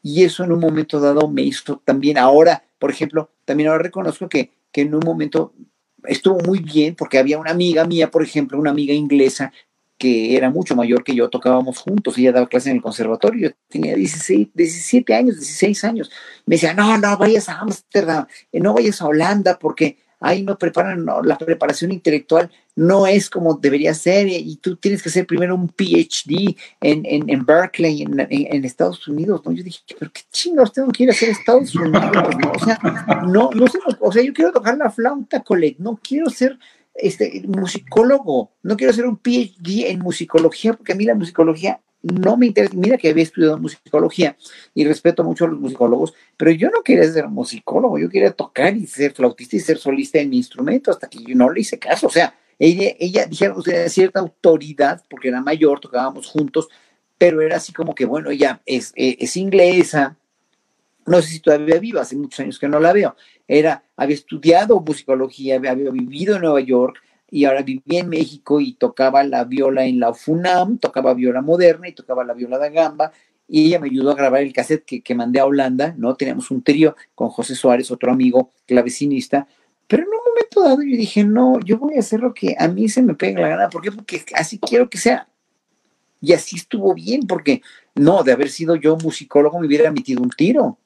Y 0.03 0.23
eso 0.23 0.43
en 0.43 0.51
un 0.51 0.59
momento 0.59 0.99
dado 0.99 1.27
me 1.27 1.43
hizo 1.43 1.81
también, 1.85 2.17
ahora, 2.17 2.63
por 2.79 2.91
ejemplo, 2.91 3.29
también 3.45 3.69
ahora 3.69 3.83
reconozco 3.83 4.27
que, 4.27 4.51
que 4.71 4.81
en 4.81 4.95
un 4.95 5.01
momento 5.05 5.53
estuvo 6.05 6.39
muy 6.39 6.59
bien 6.59 6.95
porque 6.95 7.19
había 7.19 7.37
una 7.37 7.51
amiga 7.51 7.85
mía, 7.85 8.09
por 8.09 8.23
ejemplo, 8.23 8.57
una 8.57 8.71
amiga 8.71 8.93
inglesa 8.93 9.51
que 10.01 10.35
era 10.35 10.49
mucho 10.49 10.75
mayor 10.75 11.03
que 11.03 11.13
yo, 11.13 11.29
tocábamos 11.29 11.77
juntos, 11.77 12.17
ella 12.17 12.31
daba 12.31 12.49
clase 12.49 12.71
en 12.71 12.77
el 12.77 12.81
conservatorio, 12.81 13.49
yo 13.49 13.55
tenía 13.67 13.93
16, 13.93 14.47
17 14.55 15.13
años, 15.13 15.35
16 15.35 15.83
años. 15.83 16.11
Me 16.47 16.55
decía, 16.55 16.73
no, 16.73 16.97
no 16.97 17.17
vayas 17.19 17.49
a 17.49 17.59
Ámsterdam, 17.59 18.25
eh, 18.51 18.59
no 18.59 18.73
vayas 18.73 18.99
a 18.99 19.05
Holanda, 19.05 19.59
porque 19.59 19.99
ahí 20.21 20.43
no 20.43 20.57
preparan, 20.57 21.05
la 21.23 21.37
preparación 21.37 21.91
intelectual 21.91 22.49
no 22.75 23.05
es 23.05 23.29
como 23.29 23.55
debería 23.55 23.93
ser, 23.93 24.27
y 24.27 24.55
tú 24.57 24.77
tienes 24.77 25.03
que 25.03 25.09
hacer 25.09 25.25
primero 25.25 25.55
un 25.55 25.67
PhD 25.67 26.55
en, 26.79 27.05
en, 27.05 27.29
en 27.29 27.45
Berkeley, 27.45 28.03
en, 28.03 28.17
en, 28.29 28.63
Estados 28.65 29.05
Unidos, 29.07 29.41
¿no? 29.43 29.51
Yo 29.51 29.63
dije, 29.63 29.81
pero 29.99 30.11
qué 30.13 30.21
chingados 30.31 30.69
usted 30.69 30.83
no 30.83 30.91
quiere 30.91 31.11
hacer 31.11 31.29
Estados 31.29 31.75
Unidos, 31.75 32.01
¿no? 32.13 32.51
O 32.55 32.59
sea, 32.63 32.79
no, 33.27 33.49
no 33.53 33.67
sé, 33.67 33.79
o 33.99 34.11
sea, 34.11 34.23
yo 34.23 34.33
quiero 34.33 34.51
tocar 34.51 34.77
la 34.77 34.89
flauta, 34.89 35.41
coleg, 35.41 35.79
no 35.79 35.99
quiero 36.01 36.29
ser 36.29 36.57
este, 36.95 37.43
musicólogo, 37.47 38.51
no 38.63 38.77
quiero 38.77 38.91
hacer 38.91 39.05
un 39.05 39.17
PhD 39.17 39.89
en 39.89 39.99
musicología, 39.99 40.73
porque 40.73 40.93
a 40.93 40.95
mí 40.95 41.03
la 41.03 41.15
musicología 41.15 41.81
no 42.01 42.37
me 42.37 42.47
interesa. 42.47 42.75
Mira 42.75 42.97
que 42.97 43.09
había 43.09 43.23
estudiado 43.23 43.57
musicología 43.57 44.35
y 44.73 44.85
respeto 44.85 45.23
mucho 45.23 45.45
a 45.45 45.47
los 45.49 45.59
musicólogos, 45.59 46.13
pero 46.37 46.51
yo 46.51 46.69
no 46.69 46.81
quería 46.83 47.11
ser 47.11 47.27
musicólogo, 47.27 47.99
yo 47.99 48.09
quería 48.09 48.31
tocar 48.31 48.75
y 48.75 48.87
ser 48.87 49.13
flautista 49.13 49.55
y 49.55 49.59
ser 49.59 49.77
solista 49.77 50.19
en 50.19 50.29
mi 50.29 50.37
instrumento, 50.37 50.91
hasta 50.91 51.09
que 51.09 51.19
yo 51.23 51.35
no 51.35 51.51
le 51.51 51.61
hice 51.61 51.79
caso. 51.79 52.07
O 52.07 52.11
sea, 52.11 52.35
ella, 52.57 52.95
ella 52.99 53.25
dijera, 53.25 53.55
o 53.55 53.61
sea, 53.61 53.87
cierta 53.89 54.19
autoridad, 54.19 55.03
porque 55.09 55.29
era 55.29 55.41
mayor, 55.41 55.79
tocábamos 55.79 56.27
juntos, 56.27 56.67
pero 57.17 57.41
era 57.41 57.57
así 57.57 57.73
como 57.73 57.93
que, 57.93 58.05
bueno, 58.05 58.31
ella 58.31 58.61
es, 58.65 58.93
es 58.95 59.37
inglesa, 59.37 60.17
no 61.05 61.21
sé 61.21 61.29
si 61.29 61.39
todavía 61.39 61.79
viva, 61.79 62.01
hace 62.01 62.15
muchos 62.15 62.39
años 62.39 62.59
que 62.59 62.67
no 62.67 62.79
la 62.79 62.93
veo, 62.93 63.15
era, 63.47 63.83
había 63.95 64.15
estudiado 64.15 64.79
musicología, 64.79 65.55
había, 65.55 65.73
vivido 65.73 66.35
en 66.35 66.41
Nueva 66.41 66.61
York 66.61 67.01
y 67.31 67.45
ahora 67.45 67.63
vivía 67.63 68.01
en 68.01 68.09
México 68.09 68.59
y 68.59 68.73
tocaba 68.73 69.23
la 69.23 69.45
viola 69.45 69.85
en 69.85 69.99
la 69.99 70.13
FUNAM, 70.13 70.77
tocaba 70.77 71.13
viola 71.15 71.41
moderna 71.41 71.87
y 71.87 71.93
tocaba 71.93 72.23
la 72.23 72.33
viola 72.33 72.59
de 72.59 72.69
gamba 72.69 73.11
y 73.47 73.67
ella 73.67 73.79
me 73.79 73.87
ayudó 73.87 74.11
a 74.11 74.15
grabar 74.15 74.41
el 74.41 74.53
cassette 74.53 74.85
que, 74.85 75.01
que 75.01 75.15
mandé 75.15 75.39
a 75.39 75.45
Holanda, 75.45 75.95
¿no? 75.97 76.15
Teníamos 76.15 76.51
un 76.51 76.61
trío 76.61 76.95
con 77.15 77.29
José 77.29 77.55
Suárez, 77.55 77.89
otro 77.89 78.11
amigo 78.11 78.51
clavecinista, 78.65 79.47
pero 79.87 80.03
en 80.03 80.09
un 80.09 80.19
momento 80.25 80.63
dado 80.63 80.81
yo 80.83 80.97
dije, 80.97 81.23
no, 81.23 81.59
yo 81.59 81.77
voy 81.77 81.95
a 81.95 81.99
hacer 81.99 82.21
lo 82.21 82.33
que 82.33 82.55
a 82.57 82.67
mí 82.67 82.87
se 82.87 83.01
me 83.01 83.13
pega 83.13 83.41
la 83.41 83.49
gana, 83.49 83.69
¿por 83.69 83.81
qué? 83.81 83.91
Porque 83.91 84.23
así 84.35 84.59
quiero 84.59 84.89
que 84.89 84.97
sea. 84.97 85.27
Y 86.21 86.33
así 86.33 86.55
estuvo 86.55 86.93
bien, 86.93 87.27
porque 87.27 87.61
no, 87.95 88.23
de 88.23 88.31
haber 88.31 88.49
sido 88.49 88.75
yo 88.75 88.95
musicólogo 88.95 89.59
me 89.59 89.67
hubiera 89.67 89.91
metido 89.91 90.21
un 90.21 90.29
tiro. 90.29 90.77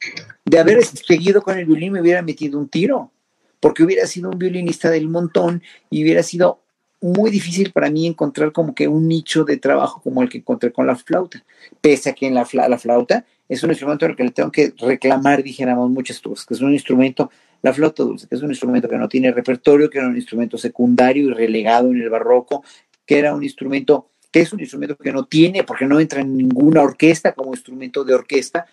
De 0.46 0.58
haber 0.58 0.84
seguido 0.84 1.42
con 1.42 1.58
el 1.58 1.66
violín 1.66 1.94
me 1.94 2.02
hubiera 2.02 2.22
metido 2.22 2.58
un 2.58 2.70
tiro. 2.70 3.12
Porque 3.60 3.84
hubiera 3.84 4.06
sido 4.08 4.30
un 4.30 4.40
violinista 4.40 4.90
del 4.90 5.10
montón 5.10 5.64
y 5.90 6.04
hubiera 6.04 6.24
sido 6.24 6.60
muy 7.02 7.30
difícil 7.30 7.72
para 7.72 7.90
mí 7.90 8.08
encontrar 8.08 8.52
como 8.52 8.74
que 8.74 8.88
un 8.88 9.08
nicho 9.08 9.44
de 9.44 9.58
trabajo 9.58 10.02
como 10.02 10.22
el 10.22 10.30
que 10.30 10.40
encontré 10.40 10.72
con 10.72 10.88
la 10.88 10.96
flauta. 10.96 11.44
Pese 11.82 12.10
a 12.10 12.14
que 12.14 12.28
en 12.28 12.34
la, 12.34 12.48
la 12.68 12.78
flauta 12.78 13.26
es 13.48 13.64
un 13.64 13.70
instrumento 13.70 14.06
al 14.06 14.16
que 14.16 14.24
le 14.24 14.32
tengo 14.32 14.52
que 14.52 14.74
reclamar, 14.78 15.44
dijéramos, 15.44 15.90
muchas 15.90 16.20
cosas, 16.20 16.46
que 16.46 16.56
es 16.56 16.62
un 16.62 16.74
instrumento, 16.74 17.30
la 17.62 17.74
flauta 17.74 18.04
dulce, 18.04 18.28
que 18.28 18.36
es 18.36 18.42
un 18.42 18.50
instrumento 18.50 18.90
que 18.90 18.98
no 18.98 19.08
tiene 19.08 19.32
repertorio, 19.32 19.90
que 19.90 20.00
era 20.00 20.08
un 20.08 20.16
instrumento 20.16 20.58
secundario 20.58 21.30
y 21.30 21.34
relegado 21.34 21.90
en 21.92 22.02
el 22.02 22.10
barroco, 22.10 22.64
que 23.06 23.20
era 23.20 23.36
un 23.36 23.44
instrumento 23.44 24.10
que 24.32 24.42
es 24.42 24.52
un 24.52 24.60
instrumento 24.60 24.98
que 24.98 25.14
no 25.14 25.26
tiene, 25.26 25.64
porque 25.64 25.86
no 25.86 26.00
entra 26.00 26.22
en 26.22 26.36
ninguna 26.36 26.82
orquesta 26.82 27.34
como 27.34 27.54
instrumento 27.54 28.04
de 28.04 28.16
orquesta. 28.16 28.66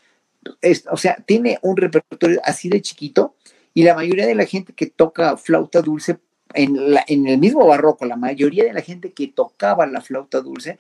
o 0.90 0.96
sea, 0.96 1.16
tiene 1.24 1.58
un 1.62 1.76
repertorio 1.76 2.40
así 2.44 2.68
de 2.68 2.80
chiquito 2.80 3.36
y 3.74 3.82
la 3.84 3.94
mayoría 3.94 4.26
de 4.26 4.34
la 4.34 4.46
gente 4.46 4.72
que 4.72 4.86
toca 4.86 5.36
flauta 5.36 5.82
dulce 5.82 6.18
en, 6.54 6.92
la, 6.92 7.04
en 7.06 7.26
el 7.26 7.38
mismo 7.38 7.66
barroco, 7.66 8.04
la 8.04 8.16
mayoría 8.16 8.64
de 8.64 8.72
la 8.72 8.82
gente 8.82 9.12
que 9.12 9.28
tocaba 9.28 9.86
la 9.86 10.00
flauta 10.00 10.40
dulce 10.40 10.78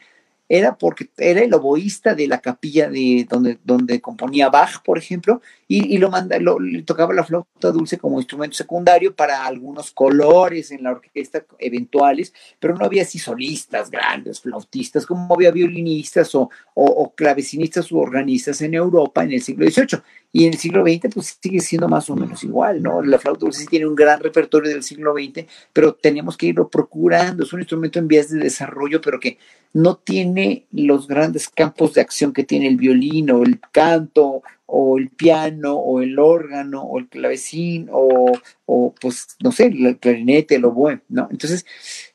era 0.48 0.76
porque 0.76 1.08
era 1.16 1.40
el 1.40 1.54
oboísta 1.54 2.14
de 2.14 2.26
la 2.26 2.38
capilla 2.42 2.90
de 2.90 3.26
donde, 3.26 3.58
donde 3.64 4.02
componía 4.02 4.50
Bach, 4.50 4.82
por 4.84 4.98
ejemplo, 4.98 5.40
y, 5.66 5.96
lo, 5.96 6.10
manda, 6.10 6.38
lo 6.38 6.58
tocaba 6.84 7.14
la 7.14 7.24
flauta 7.24 7.70
dulce 7.70 7.96
como 7.96 8.18
instrumento 8.18 8.54
secundario 8.54 9.16
para 9.16 9.46
algunos 9.46 9.92
colores 9.92 10.70
en 10.70 10.82
la 10.82 10.90
orquesta 10.90 11.46
eventuales, 11.58 12.34
pero 12.60 12.76
no 12.76 12.84
había 12.84 13.00
así 13.00 13.18
solistas 13.18 13.90
grandes, 13.90 14.42
flautistas, 14.42 15.06
como 15.06 15.34
había 15.34 15.50
violinistas 15.50 16.34
o, 16.34 16.50
o, 16.74 17.14
clavecinistas 17.14 17.90
u 17.90 17.98
organistas 17.98 18.60
en 18.60 18.74
Europa 18.74 19.24
en 19.24 19.32
el 19.32 19.40
siglo 19.40 19.66
XVIII. 19.66 20.02
Y 20.34 20.46
en 20.46 20.54
el 20.54 20.58
siglo 20.58 20.82
XX, 20.82 21.12
pues 21.12 21.38
sigue 21.40 21.60
siendo 21.60 21.88
más 21.88 22.08
o 22.08 22.16
menos 22.16 22.42
igual, 22.42 22.82
¿no? 22.82 23.02
La 23.02 23.18
flauta 23.18 23.40
dulce 23.40 23.66
tiene 23.66 23.86
un 23.86 23.94
gran 23.94 24.18
repertorio 24.18 24.70
del 24.70 24.82
siglo 24.82 25.12
XX, 25.12 25.46
pero 25.74 25.94
tenemos 25.94 26.38
que 26.38 26.46
irlo 26.46 26.68
procurando. 26.68 27.44
Es 27.44 27.52
un 27.52 27.60
instrumento 27.60 27.98
en 27.98 28.08
vías 28.08 28.30
de 28.30 28.38
desarrollo, 28.38 29.02
pero 29.02 29.20
que 29.20 29.36
no 29.74 29.96
tiene 29.96 30.66
los 30.72 31.06
grandes 31.06 31.50
campos 31.50 31.94
de 31.94 32.00
acción 32.00 32.32
que 32.32 32.44
tiene 32.44 32.66
el 32.66 32.76
violín 32.76 33.30
o 33.30 33.42
el 33.42 33.60
canto 33.60 34.42
o 34.66 34.96
el 34.96 35.10
piano 35.10 35.74
o 35.74 36.00
el 36.00 36.18
órgano 36.18 36.82
o 36.82 36.98
el 36.98 37.08
clavecín 37.08 37.88
o, 37.92 38.32
o 38.64 38.94
pues 38.98 39.36
no 39.42 39.52
sé, 39.52 39.66
el 39.66 39.98
clarinete, 39.98 40.54
el 40.54 40.64
oboe, 40.64 41.02
¿no? 41.10 41.28
Entonces, 41.30 41.66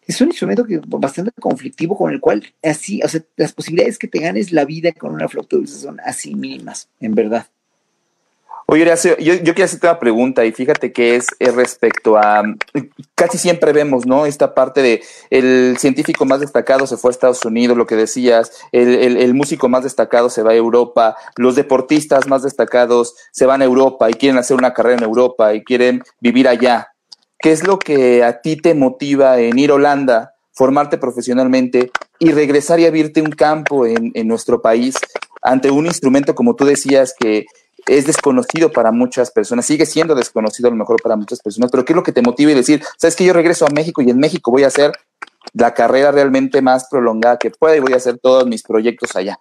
es 0.07 0.19
un 0.21 0.29
instrumento 0.29 0.65
que 0.65 0.81
bastante 0.87 1.31
conflictivo 1.39 1.95
con 1.95 2.11
el 2.11 2.19
cual 2.19 2.43
así, 2.63 2.99
o 3.03 3.07
sea, 3.07 3.21
las 3.35 3.53
posibilidades 3.53 3.99
que 3.99 4.07
te 4.07 4.19
ganes 4.19 4.51
la 4.51 4.65
vida 4.65 4.91
con 4.91 5.13
una 5.13 5.27
flauta 5.27 5.55
dulce 5.55 5.79
son 5.79 5.99
así 5.99 6.33
mínimas, 6.33 6.89
en 6.99 7.13
verdad. 7.13 7.47
Oye, 8.69 8.83
yo, 8.83 9.33
yo 9.33 9.53
quiero 9.53 9.63
hacerte 9.63 9.87
una 9.87 9.97
pregunta 9.97 10.43
y 10.43 10.51
fíjate 10.51 10.91
que 10.91 11.15
es, 11.15 11.27
respecto 11.39 12.17
a, 12.17 12.43
casi 13.15 13.37
siempre 13.37 13.71
vemos, 13.71 14.05
¿no? 14.05 14.25
Esta 14.25 14.53
parte 14.53 14.81
de 14.81 15.01
el 15.29 15.77
científico 15.79 16.25
más 16.25 16.41
destacado 16.41 16.85
se 16.85 16.97
fue 16.97 17.09
a 17.09 17.13
Estados 17.13 17.45
Unidos, 17.45 17.77
lo 17.77 17.87
que 17.87 17.95
decías, 17.95 18.51
el, 18.73 19.15
el, 19.15 19.33
músico 19.33 19.69
más 19.69 19.85
destacado 19.85 20.29
se 20.29 20.43
va 20.43 20.51
a 20.51 20.55
Europa, 20.55 21.15
los 21.37 21.55
deportistas 21.55 22.27
más 22.27 22.43
destacados 22.43 23.15
se 23.31 23.45
van 23.45 23.61
a 23.61 23.65
Europa 23.65 24.09
y 24.09 24.15
quieren 24.15 24.37
hacer 24.37 24.57
una 24.57 24.73
carrera 24.73 24.97
en 24.97 25.03
Europa 25.05 25.53
y 25.53 25.63
quieren 25.63 26.03
vivir 26.19 26.49
allá. 26.49 26.89
¿Qué 27.39 27.53
es 27.53 27.65
lo 27.65 27.79
que 27.79 28.25
a 28.25 28.41
ti 28.41 28.57
te 28.57 28.73
motiva 28.73 29.39
en 29.39 29.57
ir 29.57 29.71
a 29.71 29.75
Holanda, 29.75 30.33
formarte 30.51 30.97
profesionalmente 30.97 31.89
y 32.19 32.33
regresar 32.33 32.81
y 32.81 32.85
abrirte 32.85 33.21
un 33.21 33.31
campo 33.31 33.85
en, 33.85 34.11
en 34.13 34.27
nuestro 34.27 34.61
país 34.61 34.97
ante 35.41 35.71
un 35.71 35.85
instrumento, 35.85 36.35
como 36.35 36.57
tú 36.57 36.65
decías, 36.65 37.13
que 37.17 37.45
es 37.87 38.05
desconocido 38.05 38.71
para 38.71 38.91
muchas 38.91 39.31
personas, 39.31 39.65
sigue 39.65 39.85
siendo 39.85 40.15
desconocido 40.15 40.67
a 40.67 40.71
lo 40.71 40.77
mejor 40.77 41.01
para 41.01 41.15
muchas 41.15 41.39
personas, 41.39 41.71
pero 41.71 41.85
¿qué 41.85 41.93
es 41.93 41.95
lo 41.95 42.03
que 42.03 42.11
te 42.11 42.21
motiva 42.21 42.51
y 42.51 42.55
decir, 42.55 42.83
sabes 42.97 43.15
que 43.15 43.25
yo 43.25 43.33
regreso 43.33 43.65
a 43.65 43.69
México 43.69 44.01
y 44.01 44.09
en 44.09 44.19
México 44.19 44.51
voy 44.51 44.63
a 44.63 44.67
hacer 44.67 44.91
la 45.53 45.73
carrera 45.73 46.11
realmente 46.11 46.61
más 46.61 46.87
prolongada 46.89 47.37
que 47.37 47.51
pueda 47.51 47.75
y 47.75 47.79
voy 47.79 47.93
a 47.93 47.97
hacer 47.97 48.17
todos 48.17 48.45
mis 48.45 48.63
proyectos 48.63 49.15
allá? 49.15 49.39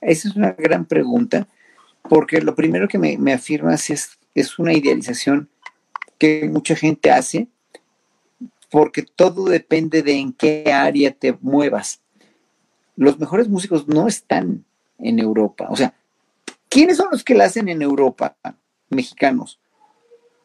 Esa 0.00 0.28
es 0.28 0.36
una 0.36 0.52
gran 0.52 0.84
pregunta, 0.86 1.46
porque 2.08 2.40
lo 2.40 2.54
primero 2.54 2.88
que 2.88 2.98
me, 2.98 3.16
me 3.18 3.32
afirmas 3.32 3.90
es, 3.90 4.18
es 4.34 4.58
una 4.58 4.72
idealización 4.72 5.48
que 6.18 6.48
mucha 6.48 6.74
gente 6.74 7.10
hace, 7.10 7.48
porque 8.70 9.02
todo 9.02 9.44
depende 9.44 10.02
de 10.02 10.14
en 10.14 10.32
qué 10.32 10.72
área 10.72 11.12
te 11.12 11.36
muevas. 11.40 12.00
Los 12.96 13.20
mejores 13.20 13.48
músicos 13.48 13.86
no 13.86 14.08
están 14.08 14.64
en 14.98 15.18
Europa. 15.18 15.66
O 15.68 15.76
sea, 15.76 15.94
¿quiénes 16.72 16.96
son 16.96 17.08
los 17.12 17.22
que 17.22 17.34
la 17.34 17.44
hacen 17.44 17.68
en 17.68 17.82
Europa? 17.82 18.36
Mexicanos. 18.88 19.60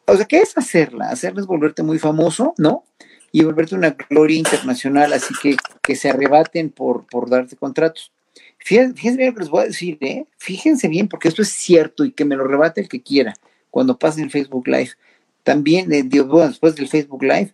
O 0.05 0.15
sea, 0.15 0.25
¿qué 0.25 0.39
es 0.39 0.57
hacerla? 0.57 1.09
Hacerla 1.09 1.41
es 1.41 1.47
volverte 1.47 1.83
muy 1.83 1.99
famoso, 1.99 2.53
¿no? 2.57 2.83
Y 3.31 3.43
volverte 3.43 3.75
una 3.75 3.91
gloria 3.91 4.37
internacional, 4.37 5.13
así 5.13 5.33
que 5.41 5.57
que 5.81 5.95
se 5.95 6.09
arrebaten 6.09 6.69
por, 6.69 7.05
por 7.07 7.29
darte 7.29 7.55
contratos. 7.55 8.11
Fíjense, 8.57 8.93
bien 8.93 9.27
lo 9.27 9.33
que 9.33 9.39
les 9.39 9.49
voy 9.49 9.63
a 9.63 9.67
decir, 9.67 9.97
¿eh? 10.01 10.25
Fíjense 10.37 10.87
bien, 10.87 11.07
porque 11.07 11.27
esto 11.27 11.41
es 11.41 11.49
cierto 11.49 12.03
y 12.03 12.11
que 12.11 12.25
me 12.25 12.35
lo 12.35 12.45
rebate 12.45 12.81
el 12.81 12.89
que 12.89 13.01
quiera 13.01 13.33
cuando 13.71 13.97
pase 13.97 14.21
el 14.21 14.31
Facebook 14.31 14.67
Live. 14.67 14.91
También, 15.43 15.91
eh, 15.93 16.03
después 16.03 16.75
del 16.75 16.87
Facebook 16.87 17.23
Live, 17.23 17.53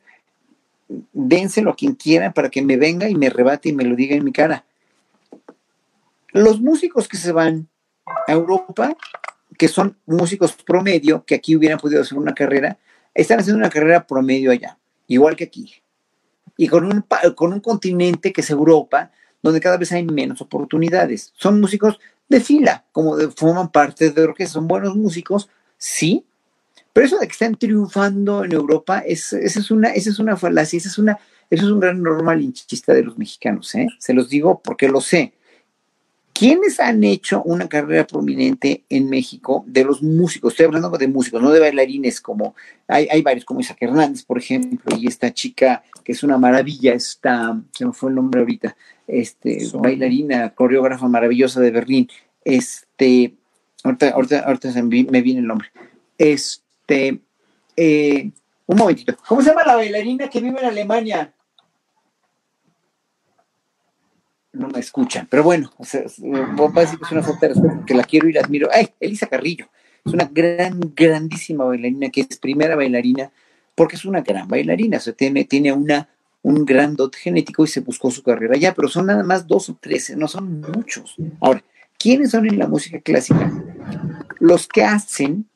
dénselo 1.11 1.71
a 1.71 1.75
quien 1.75 1.93
quiera 1.93 2.33
para 2.33 2.49
que 2.49 2.61
me 2.61 2.77
venga 2.77 3.09
y 3.09 3.15
me 3.15 3.29
rebate 3.29 3.69
y 3.69 3.73
me 3.73 3.83
lo 3.83 3.95
diga 3.95 4.15
en 4.15 4.23
mi 4.23 4.31
cara. 4.31 4.65
Los 6.31 6.59
músicos 6.59 7.07
que 7.07 7.17
se 7.17 7.31
van 7.31 7.67
a 8.27 8.31
Europa 8.31 8.95
que 9.57 9.67
son 9.67 9.97
músicos 10.05 10.53
promedio, 10.53 11.23
que 11.25 11.35
aquí 11.35 11.55
hubieran 11.55 11.79
podido 11.79 12.01
hacer 12.01 12.17
una 12.17 12.33
carrera, 12.33 12.77
están 13.13 13.39
haciendo 13.39 13.59
una 13.59 13.69
carrera 13.69 14.05
promedio 14.05 14.51
allá, 14.51 14.77
igual 15.07 15.35
que 15.35 15.45
aquí. 15.45 15.73
Y 16.57 16.67
con 16.67 16.85
un, 16.85 17.05
con 17.35 17.53
un 17.53 17.59
continente 17.59 18.33
que 18.33 18.41
es 18.41 18.49
Europa, 18.49 19.11
donde 19.41 19.59
cada 19.59 19.77
vez 19.77 19.91
hay 19.91 20.03
menos 20.03 20.41
oportunidades. 20.41 21.33
Son 21.35 21.59
músicos 21.59 21.99
de 22.29 22.39
fila, 22.39 22.85
como 22.91 23.17
forman 23.35 23.71
parte 23.71 24.09
de 24.09 24.33
que 24.33 24.47
son 24.47 24.67
buenos 24.67 24.95
músicos, 24.95 25.49
sí, 25.77 26.25
pero 26.93 27.07
eso 27.07 27.17
de 27.17 27.27
que 27.27 27.33
están 27.33 27.55
triunfando 27.55 28.43
en 28.43 28.53
Europa, 28.53 28.99
es, 28.99 29.33
esa, 29.33 29.59
es 29.59 29.71
una, 29.71 29.89
esa 29.89 30.11
es 30.11 30.19
una 30.19 30.37
falacia, 30.37 30.77
esa 30.77 30.89
es 30.89 30.97
una, 30.97 31.19
eso 31.49 31.65
es 31.65 31.71
un 31.71 31.79
gran 31.79 32.01
normal 32.01 32.41
hinchista 32.41 32.93
de 32.93 33.03
los 33.03 33.17
mexicanos, 33.17 33.73
¿eh? 33.75 33.87
se 33.97 34.13
los 34.13 34.29
digo 34.29 34.61
porque 34.63 34.87
lo 34.87 35.01
sé. 35.01 35.33
¿Quiénes 36.33 36.79
han 36.79 37.03
hecho 37.03 37.43
una 37.43 37.69
carrera 37.69 38.07
prominente 38.07 38.83
en 38.89 39.07
México 39.07 39.63
de 39.67 39.83
los 39.83 40.01
músicos? 40.01 40.53
Estoy 40.53 40.65
hablando 40.65 40.89
de 40.89 41.07
músicos, 41.07 41.41
no 41.41 41.51
de 41.51 41.59
bailarines, 41.59 42.19
como 42.19 42.55
hay, 42.87 43.07
hay 43.11 43.21
varios, 43.21 43.45
como 43.45 43.59
Isaac 43.59 43.77
Hernández, 43.81 44.23
por 44.23 44.39
ejemplo, 44.39 44.97
y 44.97 45.07
esta 45.07 45.31
chica 45.31 45.83
que 46.03 46.11
es 46.11 46.23
una 46.23 46.37
maravilla, 46.37 46.93
esta, 46.93 47.61
se 47.71 47.85
me 47.85 47.93
fue 47.93 48.09
el 48.09 48.15
nombre 48.15 48.41
ahorita, 48.41 48.75
este, 49.07 49.59
bailarina, 49.75 50.49
coreógrafa 50.49 51.07
maravillosa 51.07 51.61
de 51.61 51.71
Berlín, 51.71 52.09
este, 52.43 53.35
ahorita, 53.83 54.09
ahorita, 54.39 54.69
me 54.81 55.21
viene 55.21 55.39
el 55.39 55.47
nombre, 55.47 55.69
este, 56.17 57.19
eh, 57.77 58.31
un 58.65 58.77
momentito, 58.77 59.15
¿cómo 59.27 59.41
se 59.41 59.49
llama 59.49 59.63
la 59.65 59.75
bailarina 59.75 60.29
que 60.29 60.41
vive 60.41 60.59
en 60.59 60.65
Alemania? 60.65 61.33
No 64.53 64.69
me 64.69 64.79
escuchan. 64.79 65.27
Pero 65.29 65.43
bueno, 65.43 65.71
o 65.77 65.83
sea, 65.83 66.03
voy 66.17 66.71
a 66.75 66.79
decir 66.79 66.99
que 66.99 67.05
es 67.05 67.11
una 67.11 67.23
falta 67.23 67.47
de 67.47 67.53
respeto 67.53 67.75
porque 67.75 67.93
la 67.93 68.03
quiero 68.03 68.29
y 68.29 68.33
la 68.33 68.41
admiro. 68.41 68.69
¡Ay! 68.71 68.89
Elisa 68.99 69.27
Carrillo. 69.27 69.67
Es 70.05 70.13
una 70.13 70.29
gran, 70.31 70.79
grandísima 70.95 71.65
bailarina 71.65 72.09
que 72.09 72.21
es 72.21 72.37
primera 72.37 72.75
bailarina 72.75 73.31
porque 73.75 73.95
es 73.95 74.05
una 74.05 74.21
gran 74.21 74.47
bailarina. 74.47 74.97
O 74.97 74.99
sea, 74.99 75.13
tiene, 75.13 75.45
tiene 75.45 75.73
una, 75.73 76.07
un 76.43 76.65
gran 76.65 76.95
dote 76.95 77.17
genético 77.17 77.63
y 77.63 77.67
se 77.67 77.81
buscó 77.81 78.11
su 78.11 78.21
carrera 78.21 78.55
ya, 78.57 78.73
pero 78.73 78.87
son 78.87 79.07
nada 79.07 79.23
más 79.23 79.47
dos 79.47 79.69
o 79.69 79.77
tres, 79.79 80.15
no 80.15 80.27
son 80.27 80.61
muchos. 80.61 81.15
Ahora, 81.39 81.63
¿quiénes 81.97 82.31
son 82.31 82.47
en 82.47 82.59
la 82.59 82.67
música 82.67 82.99
clásica? 82.99 83.51
Los 84.39 84.67
que 84.67 84.83
hacen 84.83 85.47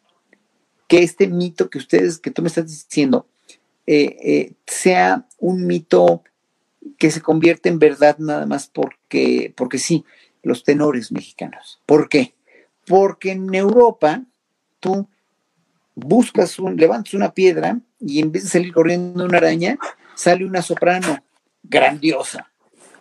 que 0.88 1.04
este 1.04 1.28
mito 1.28 1.70
que 1.70 1.78
ustedes, 1.78 2.18
que 2.18 2.32
tú 2.32 2.42
me 2.42 2.48
estás 2.48 2.68
diciendo, 2.68 3.28
eh, 3.86 4.18
eh, 4.22 4.54
sea 4.66 5.28
un 5.40 5.68
mito 5.68 6.24
que 6.98 7.12
se 7.12 7.22
convierte 7.22 7.70
en 7.70 7.80
verdad 7.80 8.18
nada 8.20 8.46
más 8.46 8.68
porque, 8.68 9.54
porque 9.56 9.78
sí, 9.78 10.06
los 10.44 10.64
tenores 10.64 11.12
mexicanos. 11.12 11.82
¿Por 11.86 12.10
qué? 12.10 12.36
Porque 12.86 13.32
en 13.32 13.54
Europa 13.54 14.24
tú 14.80 15.08
buscas 15.96 16.60
un, 16.60 16.78
levantas 16.78 17.14
una 17.14 17.34
piedra 17.34 17.80
y 18.00 18.20
en 18.20 18.32
vez 18.32 18.44
de 18.44 18.50
salir 18.50 18.74
corriendo 18.74 19.26
una 19.26 19.38
araña, 19.38 19.78
sale 20.16 20.46
una 20.46 20.62
soprano 20.62 21.24
grandiosa, 21.64 22.52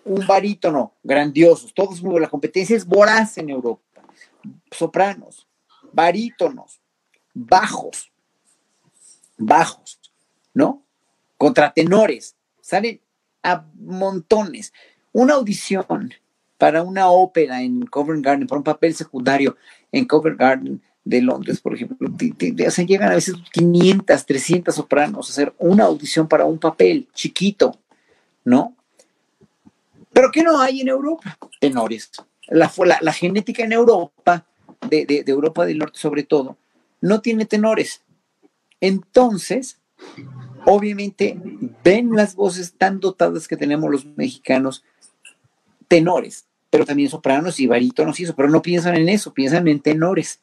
un 0.04 0.26
barítono 0.26 0.94
grandioso, 1.02 1.68
todos 1.74 2.02
muy 2.02 2.20
la 2.20 2.28
competencia 2.28 2.76
es 2.76 2.86
voraz 2.86 3.38
en 3.38 3.50
Europa. 3.50 3.82
Sopranos, 4.70 5.46
barítonos, 5.92 6.80
bajos, 7.34 8.10
bajos, 9.36 10.00
¿no? 10.54 10.82
Contratenores, 11.36 12.34
salen 12.60 13.00
a 13.46 13.64
montones. 13.78 14.72
Una 15.12 15.34
audición 15.34 16.12
para 16.58 16.82
una 16.82 17.08
ópera 17.08 17.62
en 17.62 17.86
Covent 17.86 18.24
Garden, 18.24 18.46
para 18.46 18.58
un 18.58 18.64
papel 18.64 18.94
secundario 18.94 19.56
en 19.92 20.04
Covent 20.04 20.38
Garden 20.38 20.82
de 21.04 21.22
Londres, 21.22 21.60
por 21.60 21.74
ejemplo, 21.74 22.10
llegan 22.18 23.12
a 23.12 23.14
veces 23.14 23.36
500, 23.52 24.26
300 24.26 24.74
sopranos 24.74 25.28
a 25.28 25.32
hacer 25.32 25.54
una 25.58 25.84
audición 25.84 26.26
para 26.26 26.44
un 26.44 26.58
papel 26.58 27.06
chiquito, 27.14 27.78
¿no? 28.44 28.74
Pero 30.12 30.32
¿qué 30.32 30.42
no 30.42 30.58
hay 30.60 30.80
en 30.80 30.88
Europa? 30.88 31.38
Tenores. 31.60 32.10
La, 32.48 32.72
la, 33.00 33.12
genética 33.12 33.62
en 33.62 33.72
Europa, 33.72 34.44
de, 34.88 35.06
de 35.06 35.24
Europa 35.30 35.64
del 35.64 35.78
Norte 35.78 35.98
sobre 35.98 36.24
todo, 36.24 36.56
no 37.00 37.20
tiene 37.20 37.44
tenores. 37.44 38.02
Entonces, 38.80 39.78
obviamente 40.66 41.38
ven 41.84 42.10
las 42.12 42.34
voces 42.34 42.74
tan 42.76 43.00
dotadas 43.00 43.46
que 43.48 43.56
tenemos 43.56 43.90
los 43.90 44.04
mexicanos, 44.16 44.84
tenores, 45.88 46.46
pero 46.70 46.84
también 46.84 47.08
sopranos 47.08 47.60
y 47.60 47.68
barítonos 47.68 48.18
y 48.18 48.24
eso, 48.24 48.34
pero 48.34 48.50
no 48.50 48.62
piensan 48.62 48.96
en 48.96 49.08
eso, 49.08 49.32
piensan 49.32 49.68
en 49.68 49.80
tenores. 49.80 50.40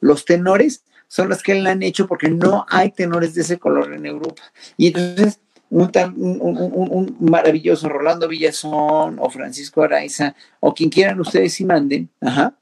Los 0.00 0.24
tenores 0.24 0.84
son 1.08 1.28
los 1.28 1.42
que 1.42 1.56
le 1.56 1.68
han 1.68 1.82
hecho 1.82 2.06
porque 2.06 2.28
no 2.28 2.64
hay 2.68 2.92
tenores 2.92 3.34
de 3.34 3.42
ese 3.42 3.58
color 3.58 3.92
en 3.92 4.06
Europa. 4.06 4.42
Y 4.76 4.88
entonces 4.88 5.40
un, 5.68 5.90
un, 5.92 7.16
maravilloso 7.18 7.88
Rolando 7.88 8.28
Villazón 8.28 9.18
o 9.18 9.30
Francisco 9.30 9.82
Araiza 9.82 10.36
o 10.60 10.72
quien 10.74 10.90
quieran 10.90 11.18
ustedes 11.18 11.60
y 11.60 11.64
manden, 11.64 12.08
ajá, 12.20 12.54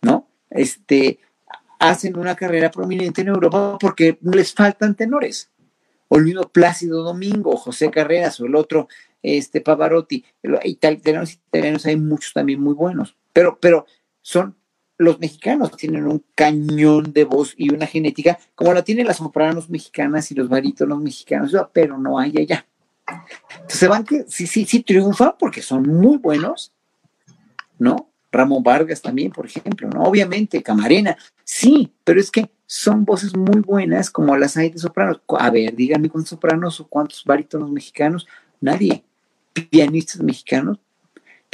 ¿no? 0.00 0.26
Este, 0.48 1.18
hacen 1.78 2.18
una 2.18 2.34
carrera 2.34 2.70
prominente 2.70 3.20
en 3.20 3.28
Europa 3.28 3.76
porque 3.78 4.18
les 4.22 4.54
faltan 4.54 4.94
tenores 4.94 5.50
o 6.08 6.48
Plácido 6.52 7.02
Domingo, 7.02 7.56
José 7.56 7.90
Carreras, 7.90 8.40
o 8.40 8.46
el 8.46 8.54
otro, 8.54 8.88
este 9.22 9.60
Pavarotti, 9.60 10.24
italianos, 10.64 11.32
italianos 11.32 11.86
hay 11.86 11.96
muchos 11.96 12.32
también 12.32 12.60
muy 12.60 12.74
buenos, 12.74 13.16
pero, 13.32 13.58
pero 13.60 13.86
son 14.22 14.56
los 14.96 15.18
mexicanos 15.18 15.76
tienen 15.76 16.06
un 16.06 16.24
cañón 16.34 17.12
de 17.12 17.24
voz 17.24 17.54
y 17.56 17.72
una 17.74 17.86
genética 17.86 18.38
como 18.54 18.72
la 18.72 18.82
tienen 18.82 19.06
las 19.06 19.16
sopranos 19.16 19.68
mexicanas 19.68 20.30
y 20.30 20.34
los 20.34 20.48
barítonos 20.48 21.00
mexicanos, 21.00 21.52
pero 21.72 21.98
no 21.98 22.18
hay 22.18 22.34
allá. 22.38 22.66
Entonces 23.54 23.88
van 23.88 24.04
que 24.04 24.24
sí, 24.28 24.46
sí, 24.46 24.64
sí 24.64 24.82
triunfan 24.82 25.34
porque 25.38 25.62
son 25.62 25.82
muy 25.82 26.18
buenos, 26.18 26.72
¿no? 27.78 28.13
Ramón 28.34 28.62
Vargas 28.62 29.00
también, 29.00 29.30
por 29.30 29.46
ejemplo, 29.46 29.88
¿no? 29.88 30.02
Obviamente, 30.02 30.62
Camarena, 30.62 31.16
sí, 31.44 31.92
pero 32.04 32.20
es 32.20 32.30
que 32.30 32.50
son 32.66 33.04
voces 33.04 33.36
muy 33.36 33.60
buenas 33.60 34.10
como 34.10 34.36
las 34.36 34.56
hay 34.56 34.70
de 34.70 34.78
sopranos. 34.78 35.20
A 35.38 35.50
ver, 35.50 35.74
díganme 35.74 36.10
cuántos 36.10 36.30
sopranos 36.30 36.80
o 36.80 36.86
cuántos 36.86 37.24
barítonos 37.24 37.70
mexicanos. 37.70 38.26
Nadie. 38.60 39.04
Pianistas 39.70 40.20
mexicanos 40.20 40.78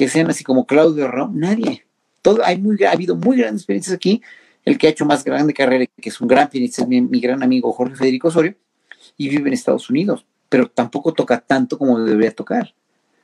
que 0.00 0.08
sean 0.08 0.30
así 0.30 0.44
como 0.44 0.64
Claudio 0.64 1.08
Rom, 1.08 1.38
nadie. 1.38 1.84
Todo, 2.22 2.42
hay 2.42 2.58
muy, 2.58 2.82
ha 2.84 2.92
habido 2.92 3.16
muy 3.16 3.36
grandes 3.36 3.60
experiencias 3.60 3.94
aquí. 3.94 4.22
El 4.64 4.78
que 4.78 4.86
ha 4.86 4.90
hecho 4.90 5.04
más 5.04 5.22
grande 5.24 5.52
carrera, 5.52 5.84
que 6.00 6.08
es 6.08 6.20
un 6.22 6.26
gran 6.26 6.48
pianista, 6.48 6.80
es 6.80 6.88
mi, 6.88 7.02
mi 7.02 7.20
gran 7.20 7.42
amigo 7.42 7.70
Jorge 7.72 7.96
Federico 7.96 8.28
Osorio, 8.28 8.54
y 9.18 9.28
vive 9.28 9.48
en 9.48 9.52
Estados 9.52 9.90
Unidos, 9.90 10.24
pero 10.48 10.70
tampoco 10.70 11.12
toca 11.12 11.38
tanto 11.40 11.76
como 11.76 12.00
debería 12.00 12.34
tocar. 12.34 12.74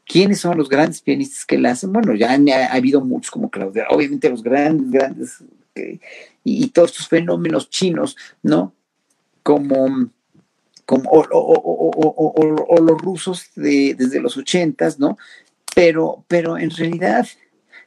¿Quiénes 0.07 0.41
son 0.41 0.57
los 0.57 0.69
grandes 0.69 1.01
pianistas 1.01 1.45
que 1.45 1.59
la 1.59 1.73
hacen? 1.73 1.93
Bueno, 1.93 2.15
ya 2.15 2.31
ha, 2.31 2.75
habido 2.75 3.01
muchos 3.01 3.31
como 3.31 3.51
Claudio, 3.51 3.85
obviamente 3.91 4.31
los 4.31 4.43
grandes, 4.43 4.91
grandes 4.91 5.43
y, 6.45 6.69
todos 6.69 6.93
estos 6.93 7.09
fenómenos 7.09 7.69
chinos, 7.69 8.17
¿no? 8.43 8.73
Como, 9.43 10.11
como 10.85 11.11
o, 11.11 12.81
los 12.81 13.03
rusos 13.03 13.51
de, 13.57 13.95
desde 13.99 14.21
los 14.21 14.37
ochentas, 14.37 14.99
¿no? 15.01 15.19
Pero, 15.75 16.25
pero 16.29 16.57
en 16.57 16.71
realidad, 16.71 17.27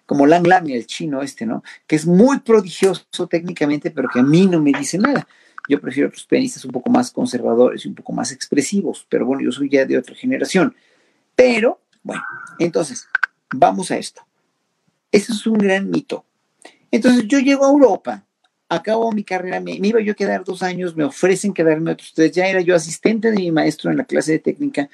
como 0.06 0.28
Lang 0.28 0.46
Lang, 0.46 0.70
el 0.70 0.86
chino 0.88 1.22
este, 1.22 1.46
¿no? 1.46 1.64
Que 1.88 1.96
es 1.96 2.06
muy 2.06 2.40
prodigioso 2.40 3.28
técnicamente, 3.30 3.92
pero 3.92 4.10
que 4.14 4.20
a 4.20 4.24
mí 4.24 4.46
no 4.46 4.62
me 4.62 4.74
dice 4.78 4.98
nada. 4.98 5.26
Yo 5.70 5.80
prefiero 5.80 6.10
otros 6.10 6.26
pianistas 6.26 6.66
un 6.66 6.72
poco 6.72 6.90
más 6.90 7.12
conservadores 7.12 7.86
y 7.86 7.88
un 7.88 7.96
poco 7.96 8.12
más 8.12 8.32
expresivos, 8.32 9.06
pero 9.08 9.26
bueno, 9.26 9.44
yo 9.44 9.52
soy 9.52 9.70
ya 9.70 9.86
de 9.86 9.98
otra 9.98 10.16
generación. 10.16 10.76
Pero, 11.36 11.80
bueno, 12.10 12.24
entonces, 12.60 13.08
vamos 13.54 13.92
a 13.92 13.98
esto. 13.98 14.22
Ese 15.12 15.32
es 15.32 15.48
un 15.48 15.58
gran 15.58 15.90
mito. 15.90 16.26
Entonces 16.92 17.26
yo 17.28 17.40
llego 17.40 17.66
a 17.66 17.70
Europa 17.70 18.24
acabo 18.70 19.12
mi 19.12 19.24
carrera, 19.24 19.60
me, 19.60 19.74
iba 19.74 20.00
yo 20.00 20.14
a 20.14 20.16
quedar 20.16 20.44
dos 20.44 20.62
años, 20.62 20.96
me 20.96 21.04
ofrecen 21.04 21.54
quedarme 21.54 21.92
otros 21.92 22.14
tres, 22.14 22.32
ya 22.32 22.48
era 22.48 22.62
yo 22.62 22.76
asistente 22.76 23.32
de 23.32 23.38
mi 23.38 23.52
maestro 23.52 23.90
en 23.90 23.98
la 23.98 24.04
clase 24.06 24.34
de 24.34 24.40
técnica 24.40 24.90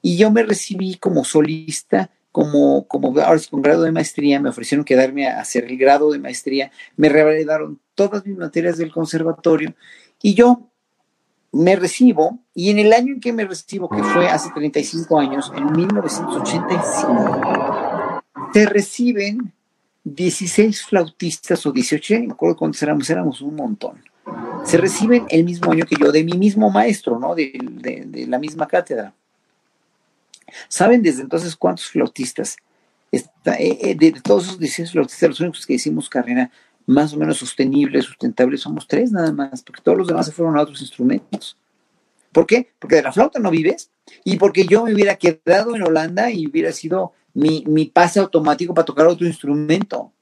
y 0.00 0.16
yo 0.16 0.30
me 0.30 0.44
recibí 0.44 0.94
como 0.94 1.24
solista, 1.24 2.10
como, 2.30 2.86
como 2.86 3.18
ahora 3.20 3.40
con 3.50 3.62
grado 3.62 3.82
de 3.82 3.90
maestría, 3.90 4.38
me 4.38 4.50
ofrecieron 4.50 4.84
quedarme 4.84 5.26
a 5.26 5.40
hacer 5.40 5.64
el 5.64 5.76
grado 5.76 6.12
de 6.12 6.20
maestría, 6.20 6.70
me 6.96 7.08
revalidaron 7.08 7.80
todas 7.96 8.24
mis 8.24 8.36
materias 8.36 8.78
del 8.78 8.92
conservatorio 8.92 9.74
y 10.22 10.34
yo 10.34 10.70
me 11.56 11.76
recibo 11.76 12.38
y 12.54 12.70
en 12.70 12.78
el 12.78 12.92
año 12.92 13.14
en 13.14 13.20
que 13.20 13.32
me 13.32 13.46
recibo, 13.46 13.88
que 13.88 14.02
fue 14.02 14.28
hace 14.28 14.50
35 14.50 15.18
años, 15.18 15.50
en 15.56 15.72
1985, 15.72 18.22
te 18.52 18.66
reciben 18.66 19.54
16 20.04 20.84
flautistas 20.84 21.64
o 21.66 21.72
18, 21.72 22.14
ya 22.14 22.20
no 22.20 22.26
me 22.26 22.34
acuerdo 22.34 22.56
cuántos 22.56 22.82
éramos, 22.82 23.08
éramos 23.08 23.40
un 23.40 23.56
montón. 23.56 24.04
Se 24.64 24.76
reciben 24.76 25.24
el 25.30 25.44
mismo 25.44 25.72
año 25.72 25.86
que 25.86 25.96
yo, 25.98 26.12
de 26.12 26.22
mi 26.24 26.34
mismo 26.34 26.70
maestro, 26.70 27.18
¿no? 27.18 27.34
De, 27.34 27.58
la 28.28 28.38
misma 28.38 28.68
cátedra. 28.68 29.14
¿Saben 30.68 31.00
desde 31.02 31.22
entonces 31.22 31.56
cuántos 31.56 31.86
flautistas? 31.86 32.58
Eh, 33.12 33.22
eh, 33.46 33.94
de, 33.94 34.12
todos 34.22 34.44
esos 34.44 34.58
16 34.58 34.92
flautistas, 34.92 35.30
los 35.30 35.40
únicos 35.40 35.66
que 35.66 35.74
hicimos 35.74 36.08
carrera 36.08 36.50
más 36.86 37.12
o 37.12 37.16
menos 37.16 37.38
sostenible, 37.38 38.00
sustentable, 38.00 38.56
somos 38.56 38.86
tres 38.86 39.10
nada 39.10 39.32
más, 39.32 39.62
porque 39.62 39.82
todos 39.82 39.98
los 39.98 40.06
demás 40.06 40.26
se 40.26 40.32
fueron 40.32 40.56
a 40.56 40.62
otros 40.62 40.80
instrumentos. 40.80 41.56
¿Por 42.32 42.46
qué? 42.46 42.68
Porque 42.78 42.96
de 42.96 43.02
la 43.02 43.12
flauta 43.12 43.38
no 43.38 43.50
vives 43.50 43.90
y 44.24 44.36
porque 44.36 44.66
yo 44.66 44.84
me 44.84 44.94
hubiera 44.94 45.16
quedado 45.16 45.74
en 45.74 45.82
Holanda 45.82 46.30
y 46.30 46.46
hubiera 46.46 46.70
sido 46.70 47.12
mi, 47.34 47.64
mi 47.66 47.86
pase 47.86 48.20
automático 48.20 48.74
para 48.74 48.84
tocar 48.84 49.06
otro 49.06 49.26
instrumento. 49.26 50.12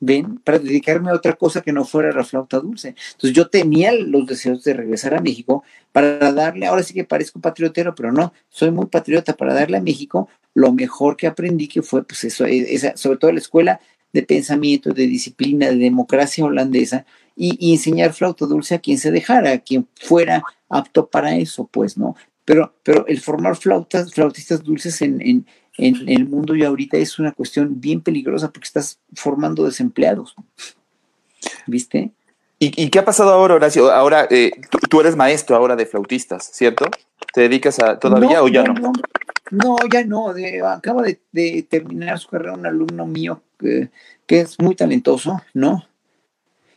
¿Ven? 0.00 0.38
Para 0.38 0.60
dedicarme 0.60 1.10
a 1.10 1.14
otra 1.14 1.32
cosa 1.32 1.60
que 1.60 1.72
no 1.72 1.84
fuera 1.84 2.12
la 2.12 2.22
flauta 2.22 2.60
dulce. 2.60 2.94
Entonces 3.12 3.32
yo 3.32 3.48
tenía 3.48 3.92
los 3.92 4.26
deseos 4.26 4.62
de 4.62 4.74
regresar 4.74 5.14
a 5.14 5.20
México 5.20 5.64
para 5.90 6.32
darle, 6.32 6.66
ahora 6.66 6.84
sí 6.84 6.94
que 6.94 7.02
parezco 7.02 7.40
patriotero, 7.40 7.96
pero 7.96 8.12
no, 8.12 8.32
soy 8.48 8.70
muy 8.70 8.86
patriota 8.86 9.34
para 9.34 9.54
darle 9.54 9.78
a 9.78 9.82
México 9.82 10.28
lo 10.54 10.72
mejor 10.72 11.16
que 11.16 11.26
aprendí, 11.26 11.66
que 11.66 11.82
fue 11.82 12.04
pues 12.04 12.22
eso, 12.24 12.44
esa, 12.44 12.96
sobre 12.96 13.18
todo 13.18 13.32
la 13.32 13.38
escuela 13.38 13.80
de 14.12 14.22
pensamiento, 14.22 14.92
de 14.92 15.06
disciplina, 15.06 15.68
de 15.68 15.76
democracia 15.76 16.44
holandesa, 16.44 17.04
y, 17.36 17.72
enseñar 17.72 18.12
flauta 18.12 18.46
dulce 18.46 18.74
a 18.74 18.80
quien 18.80 18.98
se 18.98 19.12
dejara, 19.12 19.52
a 19.52 19.58
quien 19.58 19.86
fuera 19.94 20.42
apto 20.68 21.08
para 21.08 21.36
eso, 21.36 21.68
pues, 21.70 21.96
¿no? 21.96 22.16
Pero, 22.44 22.74
pero 22.82 23.06
el 23.06 23.20
formar 23.20 23.54
flautas, 23.54 24.12
flautistas 24.12 24.64
dulces 24.64 25.00
en, 25.02 25.20
en, 25.20 25.46
en 25.78 26.08
el 26.08 26.26
mundo 26.26 26.56
y 26.56 26.64
ahorita 26.64 26.96
es 26.96 27.18
una 27.18 27.32
cuestión 27.32 27.80
bien 27.80 28.00
peligrosa 28.00 28.50
porque 28.50 28.66
estás 28.66 28.98
formando 29.14 29.64
desempleados. 29.64 30.34
¿Viste? 31.66 32.12
¿Y, 32.60 32.90
qué 32.90 32.98
ha 32.98 33.04
pasado 33.04 33.30
ahora, 33.30 33.54
Horacio? 33.54 33.92
Ahora, 33.92 34.26
eh, 34.30 34.50
tú, 34.90 35.00
eres 35.00 35.14
maestro 35.14 35.54
ahora 35.54 35.76
de 35.76 35.86
flautistas, 35.86 36.50
¿cierto? 36.52 36.86
¿Te 37.32 37.42
dedicas 37.42 37.78
a 37.78 38.00
todavía 38.00 38.42
o 38.42 38.48
ya 38.48 38.64
no? 38.64 38.92
no? 39.52 39.76
ya 39.88 40.04
no. 40.04 40.34
acaba 40.66 41.04
de, 41.04 41.62
terminar 41.70 42.18
su 42.18 42.28
carrera 42.28 42.54
un 42.54 42.66
alumno 42.66 43.06
mío 43.06 43.42
que, 43.58 43.90
es 44.28 44.58
muy 44.58 44.74
talentoso, 44.74 45.42
¿no? 45.54 45.84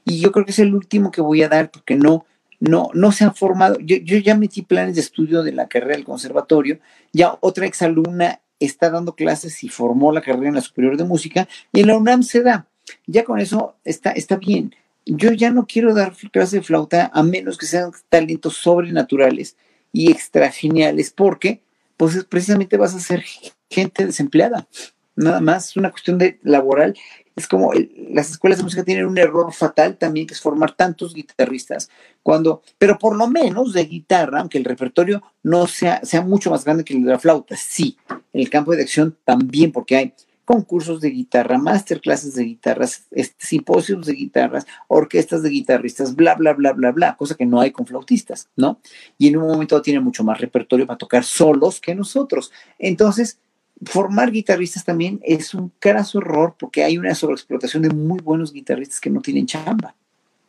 Y 0.05 0.19
yo 0.19 0.31
creo 0.31 0.45
que 0.45 0.51
es 0.51 0.59
el 0.59 0.73
último 0.73 1.11
que 1.11 1.21
voy 1.21 1.43
a 1.43 1.49
dar 1.49 1.69
porque 1.71 1.95
no, 1.95 2.25
no, 2.59 2.89
no 2.93 3.11
se 3.11 3.23
han 3.23 3.35
formado. 3.35 3.77
Yo, 3.79 3.97
yo 3.97 4.17
ya 4.17 4.35
metí 4.35 4.61
planes 4.61 4.95
de 4.95 5.01
estudio 5.01 5.43
de 5.43 5.51
la 5.51 5.67
carrera 5.67 5.95
del 5.95 6.05
conservatorio. 6.05 6.79
Ya 7.13 7.37
otra 7.41 7.65
exalumna 7.65 8.41
está 8.59 8.89
dando 8.89 9.15
clases 9.15 9.63
y 9.63 9.69
formó 9.69 10.11
la 10.11 10.21
carrera 10.21 10.49
en 10.49 10.55
la 10.55 10.61
superior 10.61 10.97
de 10.97 11.03
música 11.03 11.47
y 11.71 11.81
en 11.81 11.87
la 11.87 11.97
UNAM 11.97 12.23
se 12.23 12.41
da. 12.41 12.67
Ya 13.05 13.23
con 13.23 13.39
eso 13.39 13.75
está, 13.83 14.11
está 14.11 14.37
bien. 14.37 14.75
Yo 15.05 15.31
ya 15.31 15.51
no 15.51 15.65
quiero 15.65 15.93
dar 15.93 16.13
clases 16.31 16.51
de 16.51 16.61
flauta 16.61 17.09
a 17.13 17.23
menos 17.23 17.57
que 17.57 17.65
sean 17.65 17.91
talentos 18.09 18.57
sobrenaturales 18.57 19.57
y 19.91 20.11
extra 20.11 20.51
geniales, 20.51 21.11
porque 21.11 21.61
pues 21.97 22.23
precisamente 22.25 22.77
vas 22.77 22.95
a 22.95 22.99
ser 22.99 23.23
gente 23.69 24.05
desempleada. 24.05 24.67
Nada 25.15 25.41
más, 25.41 25.69
es 25.69 25.77
una 25.77 25.91
cuestión 25.91 26.17
de 26.17 26.39
laboral 26.43 26.95
es 27.35 27.47
como 27.47 27.71
las 28.09 28.29
escuelas 28.29 28.59
de 28.59 28.63
música 28.63 28.83
tienen 28.83 29.05
un 29.05 29.17
error 29.17 29.51
fatal 29.53 29.97
también, 29.97 30.27
que 30.27 30.33
es 30.33 30.41
formar 30.41 30.75
tantos 30.75 31.13
guitarristas, 31.13 31.89
cuando, 32.23 32.61
pero 32.77 32.97
por 32.97 33.15
lo 33.15 33.27
menos 33.27 33.73
de 33.73 33.85
guitarra, 33.85 34.39
aunque 34.39 34.57
el 34.57 34.65
repertorio 34.65 35.23
no 35.43 35.67
sea, 35.67 36.03
sea 36.03 36.21
mucho 36.21 36.49
más 36.51 36.65
grande 36.65 36.83
que 36.83 36.93
el 36.93 37.03
de 37.03 37.11
la 37.11 37.19
flauta, 37.19 37.55
sí, 37.55 37.97
en 38.09 38.41
el 38.41 38.49
campo 38.49 38.75
de 38.75 38.81
acción 38.81 39.17
también, 39.23 39.71
porque 39.71 39.95
hay 39.95 40.13
concursos 40.43 40.99
de 40.99 41.11
guitarra, 41.11 41.57
masterclasses 41.57 42.35
de 42.35 42.43
guitarras, 42.43 43.05
este, 43.11 43.45
simposios 43.45 44.05
de 44.05 44.13
guitarras, 44.13 44.65
orquestas 44.89 45.43
de 45.43 45.49
guitarristas, 45.49 46.15
bla, 46.15 46.35
bla, 46.35 46.51
bla, 46.53 46.73
bla, 46.73 46.91
bla, 46.91 47.15
cosa 47.15 47.35
que 47.35 47.45
no 47.45 47.61
hay 47.61 47.71
con 47.71 47.85
flautistas, 47.85 48.49
¿no? 48.57 48.81
Y 49.17 49.29
en 49.29 49.37
un 49.37 49.47
momento 49.47 49.81
tiene 49.81 50.01
mucho 50.01 50.25
más 50.25 50.41
repertorio 50.41 50.85
para 50.85 50.97
tocar 50.97 51.23
solos 51.23 51.79
que 51.79 51.95
nosotros. 51.95 52.51
Entonces, 52.79 53.39
formar 53.85 54.31
guitarristas 54.31 54.85
también 54.85 55.19
es 55.23 55.53
un 55.53 55.71
craso 55.79 56.19
error 56.19 56.55
porque 56.59 56.83
hay 56.83 56.97
una 56.97 57.15
sobreexplotación 57.15 57.83
de 57.83 57.89
muy 57.89 58.19
buenos 58.19 58.53
guitarristas 58.53 58.99
que 58.99 59.09
no 59.09 59.21
tienen 59.21 59.45
chamba. 59.45 59.95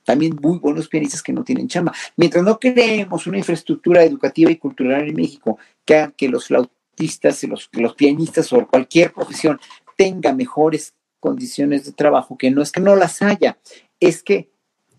También 0.04 0.36
muy 0.40 0.58
buenos 0.58 0.88
pianistas 0.88 1.22
que 1.22 1.32
no 1.32 1.44
tienen 1.44 1.68
chamba. 1.68 1.92
Mientras 2.16 2.44
no 2.44 2.58
creemos 2.58 3.26
una 3.26 3.38
infraestructura 3.38 4.02
educativa 4.02 4.50
y 4.50 4.56
cultural 4.56 5.08
en 5.08 5.14
México 5.14 5.58
que 5.84 5.94
haga 5.94 6.12
que 6.16 6.28
los 6.28 6.46
flautistas, 6.46 7.42
los, 7.44 7.70
los 7.72 7.94
pianistas 7.94 8.52
o 8.52 8.66
cualquier 8.66 9.12
profesión 9.12 9.60
tenga 9.96 10.32
mejores 10.32 10.94
condiciones 11.20 11.84
de 11.84 11.92
trabajo, 11.92 12.36
que 12.36 12.50
no 12.50 12.62
es 12.62 12.72
que 12.72 12.80
no 12.80 12.96
las 12.96 13.22
haya, 13.22 13.58
es 14.00 14.24
que 14.24 14.50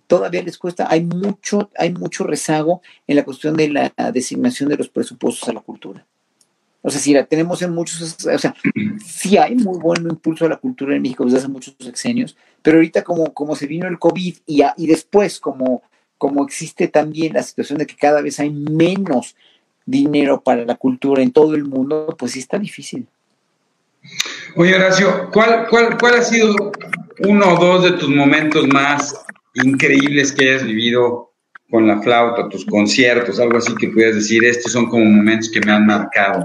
todavía 0.08 0.42
les 0.42 0.58
cuesta, 0.58 0.88
hay 0.90 1.04
mucho, 1.04 1.70
hay 1.78 1.92
mucho 1.92 2.24
rezago 2.24 2.82
en 3.06 3.18
la 3.18 3.26
cuestión 3.26 3.58
de 3.58 3.68
la 3.68 3.94
designación 4.14 4.70
de 4.70 4.78
los 4.78 4.88
presupuestos 4.88 5.50
a 5.50 5.54
la 5.54 5.60
cultura. 5.60 6.08
O 6.86 6.90
sea, 6.90 7.00
si 7.00 7.14
la 7.14 7.26
tenemos 7.26 7.62
en 7.62 7.72
muchos, 7.72 8.18
o 8.26 8.38
sea, 8.38 8.54
sí 9.06 9.38
hay 9.38 9.56
muy 9.56 9.80
buen 9.80 10.04
impulso 10.04 10.46
a 10.46 10.50
la 10.50 10.58
cultura 10.58 10.94
en 10.94 11.02
México 11.02 11.24
desde 11.24 11.38
hace 11.38 11.48
muchos 11.48 11.76
sexenios, 11.80 12.36
pero 12.62 12.78
ahorita 12.78 13.06
como, 13.06 13.34
como 13.34 13.56
se 13.56 13.68
vino 13.68 13.88
el 13.88 13.98
COVID 13.98 14.36
y, 14.46 14.86
después 14.86 15.40
como, 15.40 15.82
como 16.18 16.44
existe 16.44 16.90
también 16.90 17.34
la 17.34 17.42
situación 17.42 17.80
de 17.80 17.88
que 17.88 17.96
cada 17.96 18.22
vez 18.22 18.38
hay 18.42 18.50
menos 18.50 19.38
dinero 19.86 20.42
para 20.42 20.66
la 20.66 20.76
cultura 20.76 21.24
en 21.24 21.32
todo 21.32 21.56
el 21.56 21.64
mundo, 21.64 22.18
pues 22.20 22.34
sí 22.34 22.40
está 22.40 22.60
difícil. 22.60 23.08
Oye, 24.58 24.76
Horacio, 24.76 25.30
¿cuál, 25.32 25.68
cuál, 25.70 25.98
cuál 25.98 26.16
ha 26.16 26.22
sido 26.22 26.54
uno 27.20 27.54
o 27.54 27.66
dos 27.66 27.84
de 27.86 27.92
tus 27.94 28.10
momentos 28.10 28.68
más 28.68 29.24
increíbles 29.54 30.34
que 30.34 30.50
hayas 30.50 30.66
vivido 30.66 31.32
con 31.70 31.88
la 31.88 32.02
flauta, 32.02 32.50
tus 32.50 32.66
conciertos, 32.66 33.40
algo 33.40 33.58
así 33.58 33.74
que 33.76 33.88
puedas 33.88 34.16
decir, 34.16 34.44
estos 34.44 34.74
son 34.74 34.88
como 34.90 35.06
momentos 35.06 35.50
que 35.50 35.62
me 35.62 35.72
han 35.72 35.86
marcado? 35.86 36.44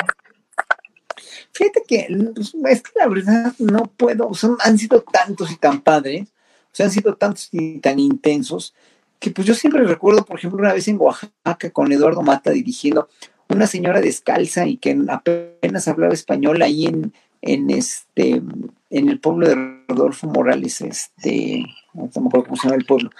Fíjate 1.59 1.83
que 1.89 2.07
pues, 2.37 2.55
es 2.69 2.83
que 2.83 2.93
la 2.95 3.09
verdad 3.09 3.53
no 3.59 3.91
puedo, 3.97 4.31
han 4.61 4.79
sido 4.79 5.03
tantos 5.03 5.51
y 5.51 5.57
tan 5.57 5.81
padres, 5.81 6.29
o 6.29 6.71
sea, 6.71 6.87
han 6.87 6.93
sido 6.93 7.17
tantos 7.17 7.49
y 7.51 7.81
tan 7.81 7.99
intensos, 7.99 8.75
que 9.19 9.33
pues 9.33 9.45
yo 9.45 9.55
siempre 9.55 9.83
recuerdo, 9.83 10.25
por 10.25 10.39
ejemplo, 10.39 10.61
una 10.61 10.73
vez 10.73 10.87
en 10.87 11.01
Oaxaca 11.01 11.71
con 11.73 11.91
Eduardo 11.91 12.23
Mata 12.23 12.53
dirigiendo 12.53 13.09
una 13.49 13.67
señora 13.67 14.01
descalza 14.01 14.69
y 14.69 14.77
que 14.77 14.97
apenas 15.09 15.89
hablaba 15.89 16.15
español 16.15 16.63
ahí 16.63 16.87
en, 16.87 17.13
en 17.43 17.71
este 17.71 18.41
en 18.91 19.09
el 19.09 19.19
pueblo 19.19 19.49
de 19.49 19.83
Rodolfo 19.89 20.29
Morales, 20.29 20.81
este, 20.81 21.65
no 21.93 22.05
me 22.05 22.29
acuerdo 22.29 22.45
cómo 22.45 22.57
se 22.57 22.69
llama 22.69 22.77
el 22.77 22.87
pueblo, 22.87 23.11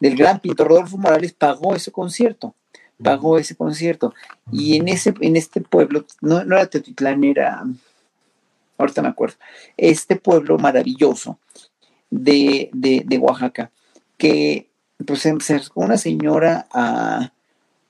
del 0.00 0.16
gran 0.16 0.40
pintor 0.40 0.66
Rodolfo 0.66 0.98
Morales 0.98 1.32
pagó 1.32 1.76
ese 1.76 1.92
concierto 1.92 2.56
pagó 3.02 3.38
ese 3.38 3.56
concierto. 3.56 4.14
Y 4.52 4.76
en 4.76 4.88
ese, 4.88 5.14
en 5.20 5.36
este 5.36 5.60
pueblo, 5.60 6.04
no, 6.20 6.44
no 6.44 6.56
era 6.56 6.66
Teotitlán, 6.66 7.24
era, 7.24 7.64
ahorita 8.78 9.02
me 9.02 9.08
acuerdo, 9.08 9.36
este 9.76 10.16
pueblo 10.16 10.58
maravilloso 10.58 11.38
de, 12.10 12.70
de, 12.72 13.18
Oaxaca, 13.18 13.70
que 14.16 14.70
pues 15.04 15.20
se 15.20 15.30
acercó 15.30 15.80
una 15.80 15.96
señora 15.96 16.66
a, 16.72 17.32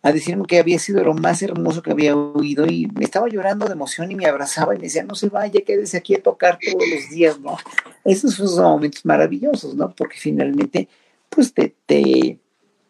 a 0.03 0.12
decirme 0.12 0.47
que 0.47 0.59
había 0.59 0.78
sido 0.78 1.05
lo 1.05 1.14
más 1.14 1.43
hermoso 1.43 1.82
que 1.82 1.91
había 1.91 2.16
oído 2.16 2.66
y 2.66 2.87
me 2.95 3.05
estaba 3.05 3.28
llorando 3.28 3.66
de 3.66 3.72
emoción 3.72 4.11
y 4.11 4.16
me 4.16 4.26
abrazaba 4.26 4.74
y 4.74 4.78
me 4.78 4.85
decía, 4.85 5.05
no 5.05 5.14
se 5.14 5.28
vaya, 5.28 5.61
quédese 5.66 5.99
aquí 5.99 6.14
a 6.14 6.22
tocar 6.22 6.59
todos 6.59 6.89
los 6.89 7.11
días, 7.11 7.41
¿no? 7.41 7.59
Esos 8.05 8.35
son 8.35 8.64
momentos 8.64 9.05
maravillosos, 9.05 9.74
¿no? 9.74 9.95
Porque 9.95 10.16
finalmente, 10.18 10.89
pues 11.28 11.53
te, 11.53 11.74
te, 11.87 12.39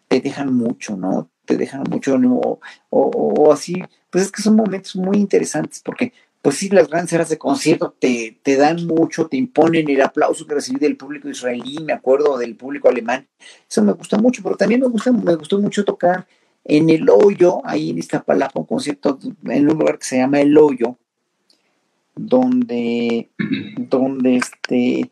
te 0.08 0.20
dejan 0.20 0.54
mucho, 0.54 0.96
¿no? 0.96 1.28
te 1.44 1.56
dejan 1.56 1.84
mucho 1.88 2.16
o, 2.16 2.60
o, 2.90 3.52
así, 3.52 3.82
pues 4.10 4.24
es 4.24 4.32
que 4.32 4.42
son 4.42 4.56
momentos 4.56 4.96
muy 4.96 5.18
interesantes 5.18 5.80
porque 5.84 6.12
pues 6.44 6.58
sí, 6.58 6.68
las 6.68 6.88
grandes 6.88 7.10
eras 7.14 7.30
de 7.30 7.38
concierto 7.38 7.96
te, 7.98 8.38
te 8.42 8.56
dan 8.56 8.86
mucho, 8.86 9.28
te 9.28 9.38
imponen 9.38 9.88
el 9.88 10.02
aplauso 10.02 10.46
que 10.46 10.52
recibí 10.52 10.78
del 10.78 10.98
público 10.98 11.26
israelí, 11.26 11.78
me 11.82 11.94
acuerdo 11.94 12.36
del 12.36 12.54
público 12.54 12.90
alemán, 12.90 13.26
eso 13.66 13.82
me 13.82 13.92
gusta 13.92 14.18
mucho, 14.18 14.42
pero 14.42 14.54
también 14.54 14.82
me 14.82 14.88
gusta, 14.88 15.10
me 15.10 15.36
gustó 15.36 15.58
mucho 15.58 15.86
tocar 15.86 16.26
en 16.62 16.90
el 16.90 17.08
hoyo, 17.08 17.62
ahí 17.64 17.88
en 17.88 17.96
Iztapalapa, 17.96 18.60
un 18.60 18.66
concierto 18.66 19.18
en 19.44 19.70
un 19.70 19.78
lugar 19.78 19.98
que 19.98 20.04
se 20.04 20.18
llama 20.18 20.42
El 20.42 20.58
Hoyo, 20.58 20.98
donde, 22.14 23.30
donde 23.78 24.36
este, 24.36 25.10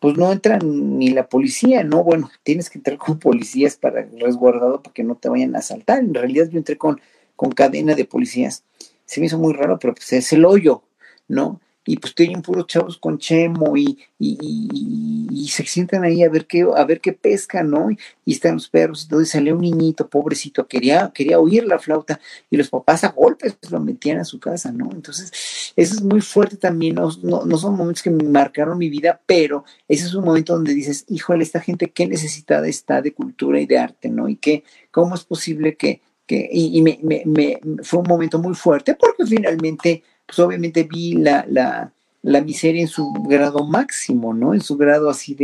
pues 0.00 0.18
no 0.18 0.30
entra 0.30 0.58
ni 0.58 1.08
la 1.08 1.30
policía, 1.30 1.82
¿no? 1.82 2.04
Bueno, 2.04 2.30
tienes 2.42 2.68
que 2.68 2.76
entrar 2.76 2.98
con 2.98 3.18
policías 3.18 3.76
para 3.76 4.06
resguardado 4.20 4.82
para 4.82 4.92
que 4.92 5.02
no 5.02 5.14
te 5.14 5.30
vayan 5.30 5.56
a 5.56 5.60
asaltar. 5.60 6.00
En 6.00 6.12
realidad 6.12 6.50
yo 6.50 6.58
entré 6.58 6.76
con, 6.76 7.00
con 7.36 7.52
cadena 7.52 7.94
de 7.94 8.04
policías. 8.04 8.64
Se 9.06 9.20
me 9.20 9.26
hizo 9.26 9.38
muy 9.38 9.52
raro, 9.52 9.78
pero 9.78 9.94
pues 9.94 10.12
es 10.12 10.32
el 10.32 10.44
hoyo, 10.44 10.82
¿no? 11.28 11.60
y 11.86 11.96
pues 11.96 12.14
tienen 12.14 12.42
puros 12.42 12.66
chavos 12.66 12.98
con 12.98 13.18
chemo 13.18 13.76
y, 13.76 13.98
y, 14.18 15.48
se 15.48 15.64
sientan 15.66 16.02
ahí 16.02 16.24
a 16.24 16.30
ver 16.30 16.46
qué, 16.46 16.66
a 16.74 16.84
ver 16.84 17.00
qué 17.00 17.12
pescan, 17.12 17.70
¿no? 17.70 17.88
Y, 17.90 18.32
están 18.32 18.54
los 18.54 18.68
perros 18.68 19.08
y 19.10 19.22
y 19.22 19.26
salió 19.26 19.54
un 19.54 19.60
niñito, 19.60 20.08
pobrecito, 20.08 20.66
quería, 20.66 21.12
quería 21.14 21.38
oír 21.38 21.64
la 21.64 21.78
flauta, 21.78 22.18
y 22.50 22.56
los 22.56 22.70
papás 22.70 23.04
a 23.04 23.08
golpes 23.08 23.56
lo 23.70 23.78
metían 23.78 24.18
a 24.18 24.24
su 24.24 24.40
casa, 24.40 24.72
¿no? 24.72 24.90
Entonces, 24.92 25.72
eso 25.76 25.94
es 25.94 26.02
muy 26.02 26.20
fuerte 26.22 26.56
también, 26.56 26.96
no, 26.96 27.10
no, 27.22 27.58
son 27.58 27.76
momentos 27.76 28.02
que 28.02 28.10
me 28.10 28.24
marcaron 28.24 28.78
mi 28.78 28.88
vida, 28.88 29.20
pero 29.26 29.64
ese 29.86 30.06
es 30.06 30.14
un 30.14 30.24
momento 30.24 30.54
donde 30.54 30.74
dices, 30.74 31.04
híjole, 31.08 31.44
esta 31.44 31.60
gente 31.60 31.90
qué 31.90 32.06
necesitada 32.06 32.66
está 32.66 33.02
de 33.02 33.12
cultura 33.12 33.60
y 33.60 33.66
de 33.66 33.78
arte, 33.78 34.08
¿no? 34.08 34.28
Y 34.28 34.36
que, 34.36 34.64
¿cómo 34.90 35.14
es 35.14 35.24
posible 35.24 35.76
que, 35.76 36.00
y, 36.28 36.82
me, 36.82 37.60
fue 37.82 38.00
un 38.00 38.08
momento 38.08 38.38
muy 38.38 38.54
fuerte 38.54 38.94
porque 38.94 39.26
finalmente 39.26 40.02
pues 40.26 40.38
obviamente 40.38 40.84
vi 40.84 41.14
la, 41.14 41.90
miseria 42.22 42.80
en 42.80 42.88
su 42.88 43.12
grado 43.12 43.64
máximo, 43.64 44.32
¿no? 44.32 44.54
En 44.54 44.62
su 44.62 44.76
grado 44.76 45.10
así 45.10 45.34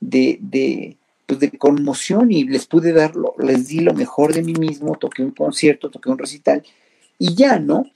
de, 0.00 0.96
pues 1.26 1.38
conmoción 1.58 2.32
y 2.32 2.44
les 2.44 2.66
pude 2.66 2.92
dar, 2.92 3.12
les 3.38 3.68
di 3.68 3.80
lo 3.80 3.94
mejor 3.94 4.34
de 4.34 4.42
mí 4.42 4.54
mismo, 4.54 4.96
toqué 4.96 5.22
un 5.22 5.30
concierto, 5.30 5.90
toqué 5.90 6.10
un 6.10 6.18
recital 6.18 6.64
y 7.18 7.34
ya, 7.34 7.58
¿no? 7.58 7.86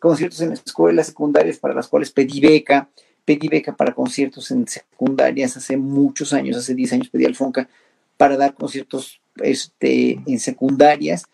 Conciertos 0.00 0.40
en 0.40 0.50
las 0.50 0.62
escuelas 0.64 1.06
secundarias 1.06 1.58
para 1.58 1.74
las 1.74 1.86
cuales 1.86 2.10
pedí 2.10 2.40
beca, 2.40 2.88
pedí 3.24 3.48
beca 3.48 3.76
para 3.76 3.94
conciertos 3.94 4.50
en 4.50 4.66
secundarias 4.66 5.56
hace 5.56 5.76
muchos 5.76 6.32
años, 6.32 6.56
hace 6.56 6.74
10 6.74 6.94
años 6.94 7.08
pedí 7.08 7.24
al 7.24 7.36
FONCA 7.36 7.68
para 8.16 8.36
dar 8.36 8.54
conciertos 8.54 9.20
este, 9.36 10.20
en 10.26 10.38
secundarias 10.40 11.24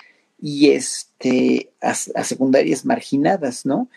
y 0.43 0.71
este, 0.71 1.71
a 1.81 1.95
secundarias 2.25 2.85
marginadas, 2.85 3.67
¿no? 3.67 3.89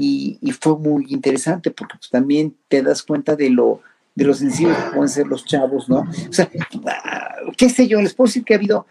y, 0.00 0.52
fue 0.60 0.78
muy 0.78 1.06
interesante 1.08 1.70
porque 1.70 1.96
pues, 1.98 2.10
también 2.10 2.54
te 2.68 2.82
das 2.82 3.02
cuenta 3.02 3.36
de 3.36 3.50
lo 3.50 3.80
de 4.14 4.24
los 4.24 4.38
sencillos 4.38 4.76
que 4.76 4.90
pueden 4.90 5.08
ser 5.08 5.28
los 5.28 5.44
chavos, 5.44 5.88
¿no? 5.88 6.00
O 6.00 6.32
sea, 6.32 6.50
ah, 6.86 7.36
qué 7.56 7.68
sé 7.68 7.86
yo, 7.86 8.02
les 8.02 8.14
puedo 8.14 8.26
decir 8.26 8.42
que 8.42 8.54
ha 8.54 8.56
habido 8.56 8.84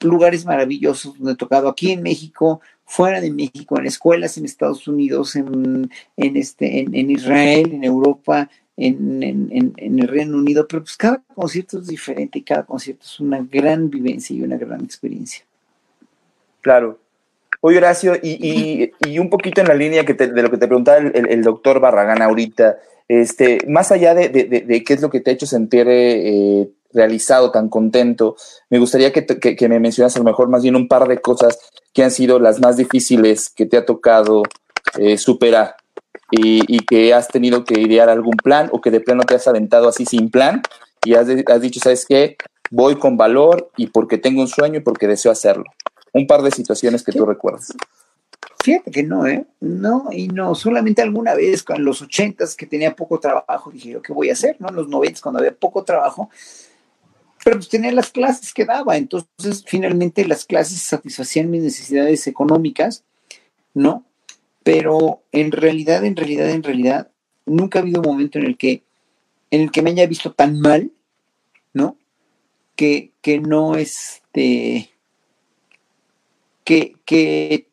lugares 0.00 0.44
maravillosos 0.44 1.18
donde 1.18 1.32
he 1.32 1.36
tocado 1.36 1.68
aquí 1.68 1.90
en 1.90 2.00
México, 2.00 2.60
fuera 2.84 3.20
de 3.20 3.32
México, 3.32 3.76
en 3.76 3.86
escuelas 3.86 4.38
en 4.38 4.44
Estados 4.44 4.86
Unidos, 4.86 5.34
en, 5.34 5.90
en 6.16 6.36
este, 6.36 6.78
en, 6.78 7.10
Israel, 7.10 7.72
en 7.72 7.82
Europa, 7.82 8.48
en, 8.76 9.24
en, 9.24 9.98
el 9.98 10.06
Reino 10.06 10.36
Unido, 10.36 10.68
pero 10.68 10.82
pues 10.82 10.96
cada 10.96 11.24
concierto 11.34 11.80
es 11.80 11.88
diferente 11.88 12.38
y 12.38 12.42
cada 12.42 12.64
concierto 12.64 13.04
es 13.04 13.18
una 13.18 13.40
gran 13.42 13.90
vivencia 13.90 14.36
y 14.36 14.42
una 14.42 14.58
gran 14.58 14.84
experiencia. 14.84 15.47
Claro, 16.68 16.98
Oye, 17.62 17.78
Horacio, 17.78 18.14
y, 18.22 18.92
y, 19.00 19.18
un 19.18 19.30
poquito 19.30 19.62
en 19.62 19.68
la 19.68 19.74
línea 19.74 20.04
que 20.04 20.12
de 20.12 20.42
lo 20.42 20.50
que 20.50 20.58
te 20.58 20.66
preguntaba 20.66 20.98
el, 20.98 21.42
doctor 21.42 21.80
Barragán 21.80 22.20
ahorita, 22.20 22.76
este, 23.08 23.60
más 23.66 23.90
allá 23.90 24.12
de, 24.12 24.28
de, 24.28 24.84
qué 24.84 24.92
es 24.92 25.00
lo 25.00 25.08
que 25.08 25.20
te 25.20 25.30
ha 25.30 25.32
hecho 25.32 25.46
sentir 25.46 25.86
eh, 25.88 26.68
realizado, 26.92 27.50
tan 27.52 27.70
contento, 27.70 28.36
me 28.68 28.78
gustaría 28.78 29.14
que, 29.14 29.24
que, 29.24 29.68
me 29.70 29.80
mencionas 29.80 30.14
a 30.16 30.18
lo 30.18 30.26
mejor 30.26 30.50
más 30.50 30.62
bien 30.62 30.76
un 30.76 30.88
par 30.88 31.08
de 31.08 31.22
cosas 31.22 31.58
que 31.94 32.04
han 32.04 32.10
sido 32.10 32.38
las 32.38 32.60
más 32.60 32.76
difíciles 32.76 33.48
que 33.48 33.64
te 33.64 33.78
ha 33.78 33.86
tocado 33.86 34.42
eh, 34.98 35.16
superar 35.16 35.76
y, 36.30 36.60
y, 36.68 36.80
que 36.80 37.14
has 37.14 37.28
tenido 37.28 37.64
que 37.64 37.80
idear 37.80 38.10
algún 38.10 38.36
plan 38.36 38.68
o 38.72 38.82
que 38.82 38.90
de 38.90 39.00
plano 39.00 39.22
te 39.22 39.36
has 39.36 39.48
aventado 39.48 39.88
así 39.88 40.04
sin 40.04 40.30
plan 40.30 40.60
y 41.02 41.14
has, 41.14 41.28
has 41.46 41.62
dicho, 41.62 41.80
¿sabes 41.80 42.04
qué? 42.06 42.36
Voy 42.70 42.96
con 42.98 43.16
valor 43.16 43.70
y 43.78 43.86
porque 43.86 44.18
tengo 44.18 44.42
un 44.42 44.48
sueño 44.48 44.80
y 44.80 44.82
porque 44.82 45.06
deseo 45.06 45.32
hacerlo 45.32 45.64
un 46.18 46.26
par 46.26 46.42
de 46.42 46.50
situaciones 46.50 47.02
que 47.02 47.12
tú 47.12 47.24
recuerdas. 47.24 47.72
Fíjate 48.62 48.90
que 48.90 49.02
no, 49.02 49.26
¿eh? 49.26 49.46
No, 49.60 50.08
y 50.12 50.28
no, 50.28 50.54
solamente 50.54 51.00
alguna 51.00 51.34
vez 51.34 51.62
con 51.62 51.84
los 51.84 52.02
ochentas 52.02 52.56
que 52.56 52.66
tenía 52.66 52.94
poco 52.94 53.18
trabajo, 53.20 53.70
dije 53.70 53.90
yo, 53.90 54.02
¿qué 54.02 54.12
voy 54.12 54.30
a 54.30 54.32
hacer? 54.32 54.56
¿No? 54.58 54.68
En 54.68 54.76
los 54.76 54.88
noventas 54.88 55.22
cuando 55.22 55.38
había 55.38 55.54
poco 55.54 55.84
trabajo, 55.84 56.28
pero 57.44 57.56
pues 57.56 57.68
tenía 57.68 57.92
las 57.92 58.10
clases 58.10 58.52
que 58.52 58.64
daba, 58.64 58.96
entonces 58.96 59.64
finalmente 59.66 60.26
las 60.26 60.44
clases 60.44 60.82
satisfacían 60.82 61.50
mis 61.50 61.62
necesidades 61.62 62.26
económicas, 62.26 63.04
¿no? 63.74 64.04
Pero 64.64 65.22
en 65.32 65.52
realidad, 65.52 66.04
en 66.04 66.16
realidad, 66.16 66.50
en 66.50 66.62
realidad, 66.62 67.10
nunca 67.46 67.78
ha 67.78 67.82
habido 67.82 68.00
un 68.00 68.08
momento 68.08 68.38
en 68.38 68.44
el 68.44 68.58
que, 68.58 68.82
en 69.50 69.62
el 69.62 69.70
que 69.70 69.82
me 69.82 69.90
haya 69.90 70.06
visto 70.06 70.32
tan 70.32 70.60
mal, 70.60 70.90
¿no? 71.72 71.96
Que, 72.76 73.12
que 73.22 73.38
no, 73.40 73.76
este, 73.76 74.90
que, 77.06 77.68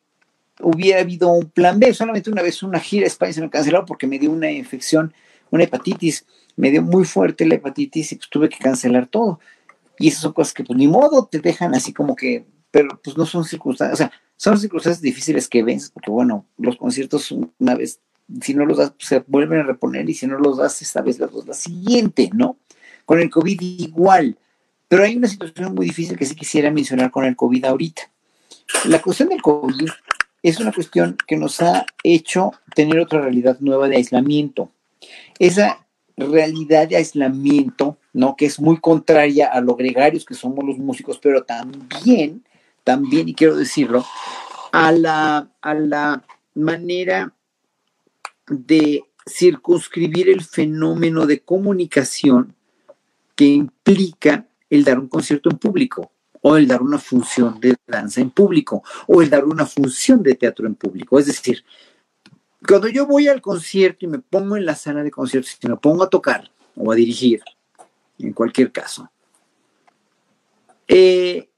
hubiera 0.60 1.00
habido 1.00 1.28
un 1.28 1.50
plan 1.50 1.78
B. 1.78 1.92
Solamente 1.92 2.30
una 2.30 2.42
vez 2.42 2.62
una 2.62 2.80
gira 2.80 3.04
a 3.04 3.08
España 3.08 3.32
se 3.32 3.42
me 3.42 3.50
canceló 3.50 3.84
porque 3.84 4.06
me 4.06 4.18
dio 4.18 4.30
una 4.30 4.50
infección, 4.50 5.12
una 5.50 5.64
hepatitis. 5.64 6.24
Me 6.56 6.70
dio 6.70 6.80
muy 6.80 7.04
fuerte 7.04 7.44
la 7.44 7.56
hepatitis 7.56 8.12
y 8.12 8.16
pues 8.16 8.30
tuve 8.30 8.48
que 8.48 8.58
cancelar 8.58 9.06
todo. 9.06 9.38
Y 9.98 10.08
esas 10.08 10.22
son 10.22 10.32
cosas 10.32 10.54
que 10.54 10.64
pues 10.64 10.78
ni 10.78 10.88
modo 10.88 11.26
te 11.26 11.40
dejan 11.40 11.74
así 11.74 11.92
como 11.92 12.16
que, 12.16 12.46
pero 12.70 13.00
pues 13.02 13.16
no 13.16 13.26
son 13.26 13.44
circunstancias, 13.44 13.94
o 13.94 13.96
sea, 13.96 14.12
son 14.36 14.58
circunstancias 14.58 15.02
difíciles 15.02 15.48
que 15.48 15.62
ves, 15.62 15.90
porque 15.90 16.10
bueno, 16.10 16.46
los 16.58 16.76
conciertos 16.76 17.32
una 17.32 17.74
vez, 17.74 18.00
si 18.42 18.54
no 18.54 18.66
los 18.66 18.78
das, 18.78 18.90
pues, 18.92 19.08
se 19.08 19.24
vuelven 19.26 19.60
a 19.60 19.62
reponer 19.62 20.08
y 20.08 20.14
si 20.14 20.26
no 20.26 20.38
los 20.38 20.58
das 20.58 20.82
esta 20.82 21.00
vez, 21.00 21.18
la 21.18 21.54
siguiente, 21.54 22.30
¿no? 22.34 22.58
Con 23.04 23.20
el 23.20 23.30
COVID 23.30 23.60
igual. 23.60 24.38
Pero 24.88 25.04
hay 25.04 25.16
una 25.16 25.28
situación 25.28 25.74
muy 25.74 25.86
difícil 25.86 26.16
que 26.16 26.26
sí 26.26 26.34
quisiera 26.34 26.70
mencionar 26.70 27.10
con 27.10 27.24
el 27.24 27.36
COVID 27.36 27.64
ahorita. 27.64 28.10
La 28.84 29.00
cuestión 29.00 29.28
del 29.28 29.42
COVID 29.42 29.88
es 30.42 30.60
una 30.60 30.72
cuestión 30.72 31.16
que 31.26 31.36
nos 31.36 31.60
ha 31.60 31.86
hecho 32.02 32.52
tener 32.74 33.00
otra 33.00 33.20
realidad 33.20 33.58
nueva 33.60 33.88
de 33.88 33.96
aislamiento. 33.96 34.70
Esa 35.38 35.86
realidad 36.16 36.88
de 36.88 36.96
aislamiento, 36.96 37.98
¿no? 38.12 38.36
Que 38.36 38.46
es 38.46 38.60
muy 38.60 38.78
contraria 38.78 39.48
a 39.48 39.60
los 39.60 39.76
gregarios 39.76 40.24
que 40.24 40.34
somos 40.34 40.64
los 40.64 40.78
músicos, 40.78 41.18
pero 41.18 41.44
también, 41.44 42.44
también, 42.84 43.28
y 43.28 43.34
quiero 43.34 43.56
decirlo, 43.56 44.04
a 44.72 44.92
la, 44.92 45.50
a 45.60 45.74
la 45.74 46.24
manera 46.54 47.32
de 48.48 49.04
circunscribir 49.28 50.28
el 50.28 50.42
fenómeno 50.42 51.26
de 51.26 51.40
comunicación 51.40 52.54
que 53.34 53.46
implica 53.46 54.46
el 54.70 54.84
dar 54.84 54.98
un 54.98 55.08
concierto 55.08 55.50
en 55.50 55.58
público 55.58 56.12
o 56.48 56.56
el 56.56 56.68
dar 56.68 56.80
una 56.80 56.98
función 56.98 57.58
de 57.58 57.74
danza 57.88 58.20
en 58.20 58.30
público, 58.30 58.84
o 59.08 59.20
el 59.20 59.28
dar 59.28 59.44
una 59.44 59.66
función 59.66 60.22
de 60.22 60.36
teatro 60.36 60.68
en 60.68 60.76
público. 60.76 61.18
Es 61.18 61.26
decir, 61.26 61.64
cuando 62.64 62.86
yo 62.86 63.04
voy 63.04 63.26
al 63.26 63.40
concierto 63.40 64.04
y 64.04 64.08
me 64.08 64.20
pongo 64.20 64.56
en 64.56 64.64
la 64.64 64.76
sala 64.76 65.02
de 65.02 65.10
conciertos 65.10 65.58
y 65.60 65.66
me 65.66 65.76
pongo 65.76 66.04
a 66.04 66.08
tocar 66.08 66.48
o 66.76 66.92
a 66.92 66.94
dirigir, 66.94 67.42
en 68.20 68.32
cualquier 68.32 68.70
caso, 68.70 69.10
eh, 70.86 71.48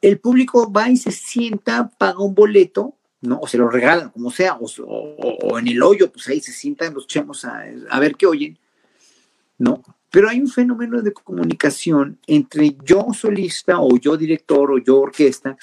el 0.00 0.20
público 0.20 0.72
va 0.72 0.88
y 0.88 0.96
se 0.96 1.10
sienta, 1.10 1.90
paga 1.98 2.20
un 2.20 2.36
boleto, 2.36 2.94
¿no? 3.20 3.40
O 3.40 3.48
se 3.48 3.58
lo 3.58 3.68
regalan, 3.68 4.10
como 4.10 4.30
sea, 4.30 4.56
o, 4.60 5.58
en 5.58 5.66
el 5.66 5.82
hoyo, 5.82 6.12
pues 6.12 6.28
ahí 6.28 6.40
se 6.40 6.52
sientan 6.52 6.94
los 6.94 7.08
chemos 7.08 7.44
a 7.44 7.98
ver 7.98 8.14
qué 8.14 8.26
oyen, 8.26 8.56
¿no? 9.58 9.82
Pero 10.10 10.28
hay 10.28 10.40
un 10.40 10.48
fenómeno 10.48 11.02
de 11.02 11.12
comunicación 11.12 12.18
entre 12.26 12.76
yo 12.84 13.08
solista 13.12 13.80
o 13.80 13.96
yo 13.98 14.16
director 14.16 14.70
o 14.70 14.78
yo 14.78 15.00
orquesta 15.00 15.56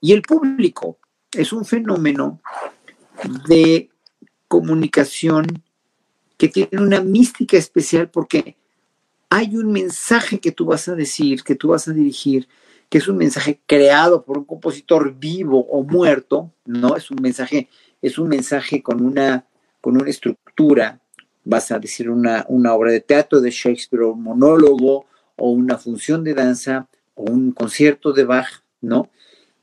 y 0.00 0.12
el 0.12 0.22
público. 0.22 0.98
Es 1.32 1.52
un 1.52 1.64
fenómeno 1.64 2.40
de 3.48 3.90
comunicación 4.48 5.46
que 6.36 6.48
tiene 6.48 6.80
una 6.80 7.00
mística 7.00 7.56
especial 7.56 8.10
porque 8.10 8.56
hay 9.30 9.56
un 9.56 9.72
mensaje 9.72 10.38
que 10.38 10.52
tú 10.52 10.66
vas 10.66 10.88
a 10.88 10.94
decir, 10.94 11.42
que 11.42 11.54
tú 11.54 11.68
vas 11.68 11.88
a 11.88 11.92
dirigir, 11.92 12.48
que 12.88 12.98
es 12.98 13.08
un 13.08 13.16
mensaje 13.16 13.60
creado 13.66 14.24
por 14.24 14.38
un 14.38 14.44
compositor 14.44 15.14
vivo 15.14 15.66
o 15.66 15.82
muerto, 15.82 16.52
¿no? 16.64 16.96
Es 16.96 17.10
un 17.10 17.20
mensaje, 17.20 17.68
es 18.00 18.18
un 18.18 18.28
mensaje 18.28 18.82
con 18.82 19.04
una, 19.04 19.46
con 19.80 20.00
una 20.00 20.10
estructura, 20.10 21.00
vas 21.44 21.70
a 21.70 21.78
decir 21.78 22.10
una, 22.10 22.46
obra 22.48 22.90
de 22.90 23.00
teatro 23.00 23.40
de 23.40 23.50
Shakespeare 23.50 24.04
o 24.04 24.12
un 24.12 24.22
monólogo 24.22 25.06
o 25.36 25.50
una 25.50 25.78
función 25.78 26.24
de 26.24 26.34
danza 26.34 26.88
o 27.14 27.24
un 27.24 27.52
concierto 27.52 28.12
de 28.12 28.24
Bach, 28.24 28.62
¿no? 28.80 29.10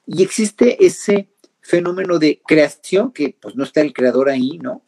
Y 0.06 0.24
existe 0.24 0.86
ese 0.86 1.30
fenómeno 1.62 2.20
de 2.20 2.42
creación 2.46 3.12
que 3.12 3.36
pues 3.40 3.56
no 3.56 3.64
está 3.64 3.82
el 3.82 3.94
creador 3.94 4.30
ahí, 4.30 4.58
¿no? 4.60 4.84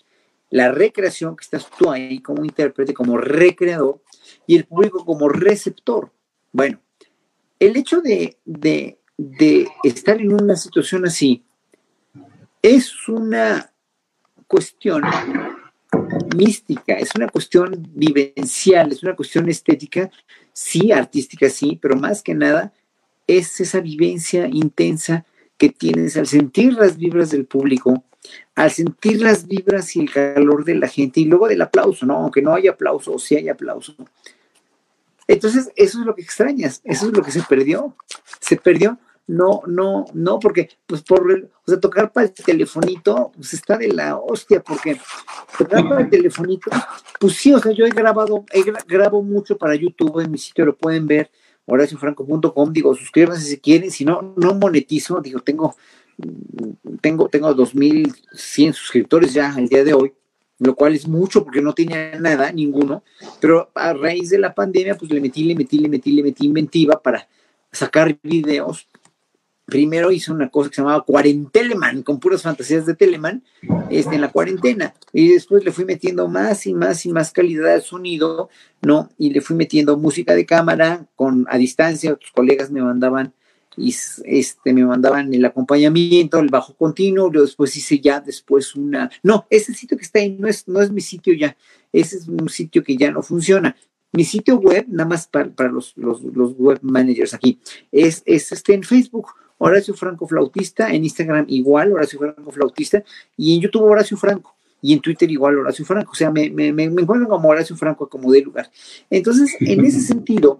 La 0.49 0.71
recreación 0.71 1.35
que 1.35 1.43
estás 1.43 1.67
tú 1.77 1.89
ahí 1.89 2.19
como 2.19 2.45
intérprete, 2.45 2.93
como 2.93 3.17
recreador 3.17 4.01
y 4.45 4.55
el 4.55 4.65
público 4.65 5.03
como 5.03 5.29
receptor. 5.29 6.11
Bueno, 6.51 6.79
el 7.59 7.75
hecho 7.75 8.01
de, 8.01 8.37
de, 8.45 8.99
de 9.17 9.67
estar 9.83 10.21
en 10.21 10.33
una 10.33 10.55
situación 10.55 11.05
así 11.05 11.43
es 12.61 13.07
una 13.07 13.73
cuestión 14.47 15.03
mística, 16.34 16.93
es 16.93 17.15
una 17.15 17.27
cuestión 17.27 17.88
vivencial, 17.93 18.91
es 18.91 19.03
una 19.03 19.15
cuestión 19.15 19.49
estética, 19.49 20.09
sí, 20.51 20.91
artística, 20.91 21.49
sí, 21.49 21.79
pero 21.81 21.95
más 21.95 22.21
que 22.21 22.34
nada 22.34 22.73
es 23.27 23.59
esa 23.61 23.79
vivencia 23.79 24.47
intensa 24.47 25.25
que 25.57 25.69
tienes 25.69 26.17
al 26.17 26.27
sentir 26.27 26.73
las 26.73 26.97
vibras 26.97 27.31
del 27.31 27.45
público, 27.45 28.03
al 28.55 28.71
sentir 28.71 29.21
las 29.21 29.47
vibras 29.47 29.95
y 29.95 30.01
el 30.01 30.11
calor 30.11 30.65
de 30.65 30.75
la 30.75 30.88
gente 30.88 31.19
y 31.19 31.25
luego 31.25 31.47
del 31.47 31.61
aplauso, 31.61 32.05
¿no? 32.05 32.17
Aunque 32.17 32.41
no 32.41 32.53
haya 32.53 32.71
aplauso 32.71 33.13
o 33.13 33.19
si 33.19 33.36
hay 33.36 33.49
aplauso. 33.49 33.95
Entonces, 35.27 35.71
eso 35.75 35.99
es 35.99 36.05
lo 36.05 36.15
que 36.15 36.21
extrañas, 36.21 36.81
eso 36.84 37.07
es 37.07 37.13
lo 37.13 37.23
que 37.23 37.31
se 37.31 37.41
perdió. 37.43 37.95
Se 38.39 38.57
perdió 38.57 38.99
no, 39.28 39.61
no, 39.67 40.05
no, 40.13 40.39
porque, 40.39 40.69
pues 40.86 41.01
por, 41.01 41.32
o 41.32 41.69
sea, 41.69 41.80
tocar 41.80 42.11
para 42.11 42.28
el 42.28 42.34
telefonito, 42.34 43.32
pues 43.36 43.53
está 43.53 43.78
de 43.78 43.88
la 43.88 44.17
hostia, 44.17 44.61
porque 44.61 44.99
tocar 45.57 45.88
para 45.88 46.01
el 46.01 46.09
telefonito, 46.09 46.69
pues 47.19 47.34
sí, 47.36 47.53
o 47.53 47.59
sea, 47.59 47.71
yo 47.71 47.86
he 47.86 47.89
grabado, 47.89 48.43
he 48.51 48.63
grabo 48.86 49.24
mucho 49.24 49.57
para 49.57 49.76
YouTube, 49.76 50.19
en 50.19 50.32
mi 50.32 50.38
sitio 50.38 50.65
lo 50.65 50.76
pueden 50.76 51.07
ver, 51.07 51.32
horaciofranco.com, 51.65 52.74
digo, 52.74 52.93
suscríbanse 52.95 53.45
si 53.45 53.59
quieren, 53.59 53.91
si 53.91 54.03
no, 54.03 54.34
no 54.36 54.55
monetizo, 54.55 55.21
digo, 55.21 55.39
tengo, 55.39 55.76
tengo, 56.99 57.30
tengo 57.30 57.53
2100 57.53 58.74
suscriptores 58.74 59.34
ya 59.34 59.53
al 59.53 59.69
día 59.69 59.86
de 59.86 59.93
hoy, 59.93 60.13
lo 60.59 60.76
cual 60.76 60.95
es 60.95 61.07
mucho 61.07 61.45
porque 61.45 61.61
no 61.61 61.74
tenía 61.74 62.19
nada, 62.19 62.51
ninguno, 62.51 63.03
pero 63.39 63.71
a 63.74 63.93
raíz 63.93 64.30
de 64.32 64.39
la 64.39 64.53
pandemia, 64.53 64.95
pues 64.95 65.11
le 65.11 65.21
metí, 65.21 65.45
le 65.45 65.55
metí, 65.55 65.80
le 65.80 65.88
metí, 65.88 66.11
le 66.11 66.24
metí 66.24 66.45
inventiva 66.45 67.01
para 67.01 67.28
sacar 67.71 68.17
videos 68.21 68.89
primero 69.66 70.11
hice 70.11 70.32
una 70.32 70.49
cosa 70.49 70.70
que 70.70 70.76
se 70.76 70.82
llamaba 70.82 71.03
Cuarenteleman, 71.03 72.03
con 72.03 72.20
puras 72.20 72.41
fantasías 72.41 72.86
de 72.86 72.95
Teleman, 72.95 73.43
este, 73.89 74.16
en 74.16 74.22
la 74.22 74.32
cuarentena. 74.32 74.93
Y 75.11 75.30
después 75.30 75.64
le 75.64 75.72
fui 75.72 75.86
metiendo 75.86 76.28
más 76.28 76.66
y 76.68 76.74
más 76.74 77.05
y 77.05 77.14
más 77.14 77.32
calidad 77.32 77.74
de 77.74 77.82
sonido, 77.82 78.49
¿no? 78.82 79.09
Y 79.18 79.32
le 79.32 79.41
fui 79.41 79.55
metiendo 79.55 79.97
música 79.97 80.36
de 80.36 80.45
cámara 80.45 81.05
con 81.16 81.45
a 81.49 81.57
distancia, 81.57 82.14
otros 82.14 82.32
colegas 82.32 82.72
me 82.72 82.82
mandaban 82.82 83.34
y 83.76 83.95
este 84.26 84.74
me 84.74 84.86
mandaban 84.86 85.34
el 85.34 85.45
acompañamiento, 85.45 86.39
el 86.39 86.49
bajo 86.49 86.76
continuo, 86.76 87.32
yo 87.32 87.41
después 87.41 87.76
hice 87.76 87.99
ya 87.99 88.20
después 88.20 88.76
una, 88.76 89.09
no, 89.24 89.47
ese 89.49 89.74
sitio 89.74 89.97
que 89.97 90.03
está 90.03 90.20
ahí 90.20 90.36
no 90.38 90.47
es, 90.47 90.68
no 90.68 90.82
es 90.82 90.91
mi 90.91 91.01
sitio 91.01 91.34
ya, 91.34 91.57
ese 91.91 92.18
es 92.18 92.28
un 92.28 92.49
sitio 92.49 92.84
que 92.84 92.95
ya 92.97 93.11
no 93.11 93.22
funciona. 93.22 93.76
Mi 94.11 94.26
sitio 94.26 94.57
web, 94.57 94.86
nada 94.89 95.09
más 95.09 95.26
para, 95.26 95.49
los, 95.72 95.93
los, 95.97 96.22
los, 96.22 96.53
web 96.55 96.78
managers 96.84 97.34
aquí, 97.34 97.59
es, 97.91 98.22
es 98.28 98.51
este 98.51 98.76
en 98.76 98.84
Facebook, 98.84 99.30
Horacio 99.58 99.93
Franco 99.93 100.28
Flautista, 100.28 100.89
en 100.91 101.04
Instagram 101.04 101.45
igual, 101.49 101.93
Horacio 101.93 102.20
Franco 102.20 102.51
Flautista, 102.51 103.04
y 103.38 103.56
en 103.56 103.62
YouTube 103.62 103.84
Horacio 103.84 104.18
Franco, 104.18 104.56
y 104.82 104.93
en 104.93 104.99
Twitter 104.99 105.30
igual 105.32 105.58
Horacio 105.58 105.86
Franco, 105.86 106.12
o 106.12 106.16
sea, 106.16 106.32
me, 106.32 106.49
me, 106.49 106.72
me 106.72 106.84
encuentro 106.84 107.28
como 107.30 107.49
Horacio 107.49 107.76
Franco 107.76 108.10
como 108.10 108.32
de 108.32 108.41
lugar. 108.41 108.70
Entonces, 109.10 109.56
en 109.60 109.86
ese 109.86 110.01
sentido, 110.01 110.60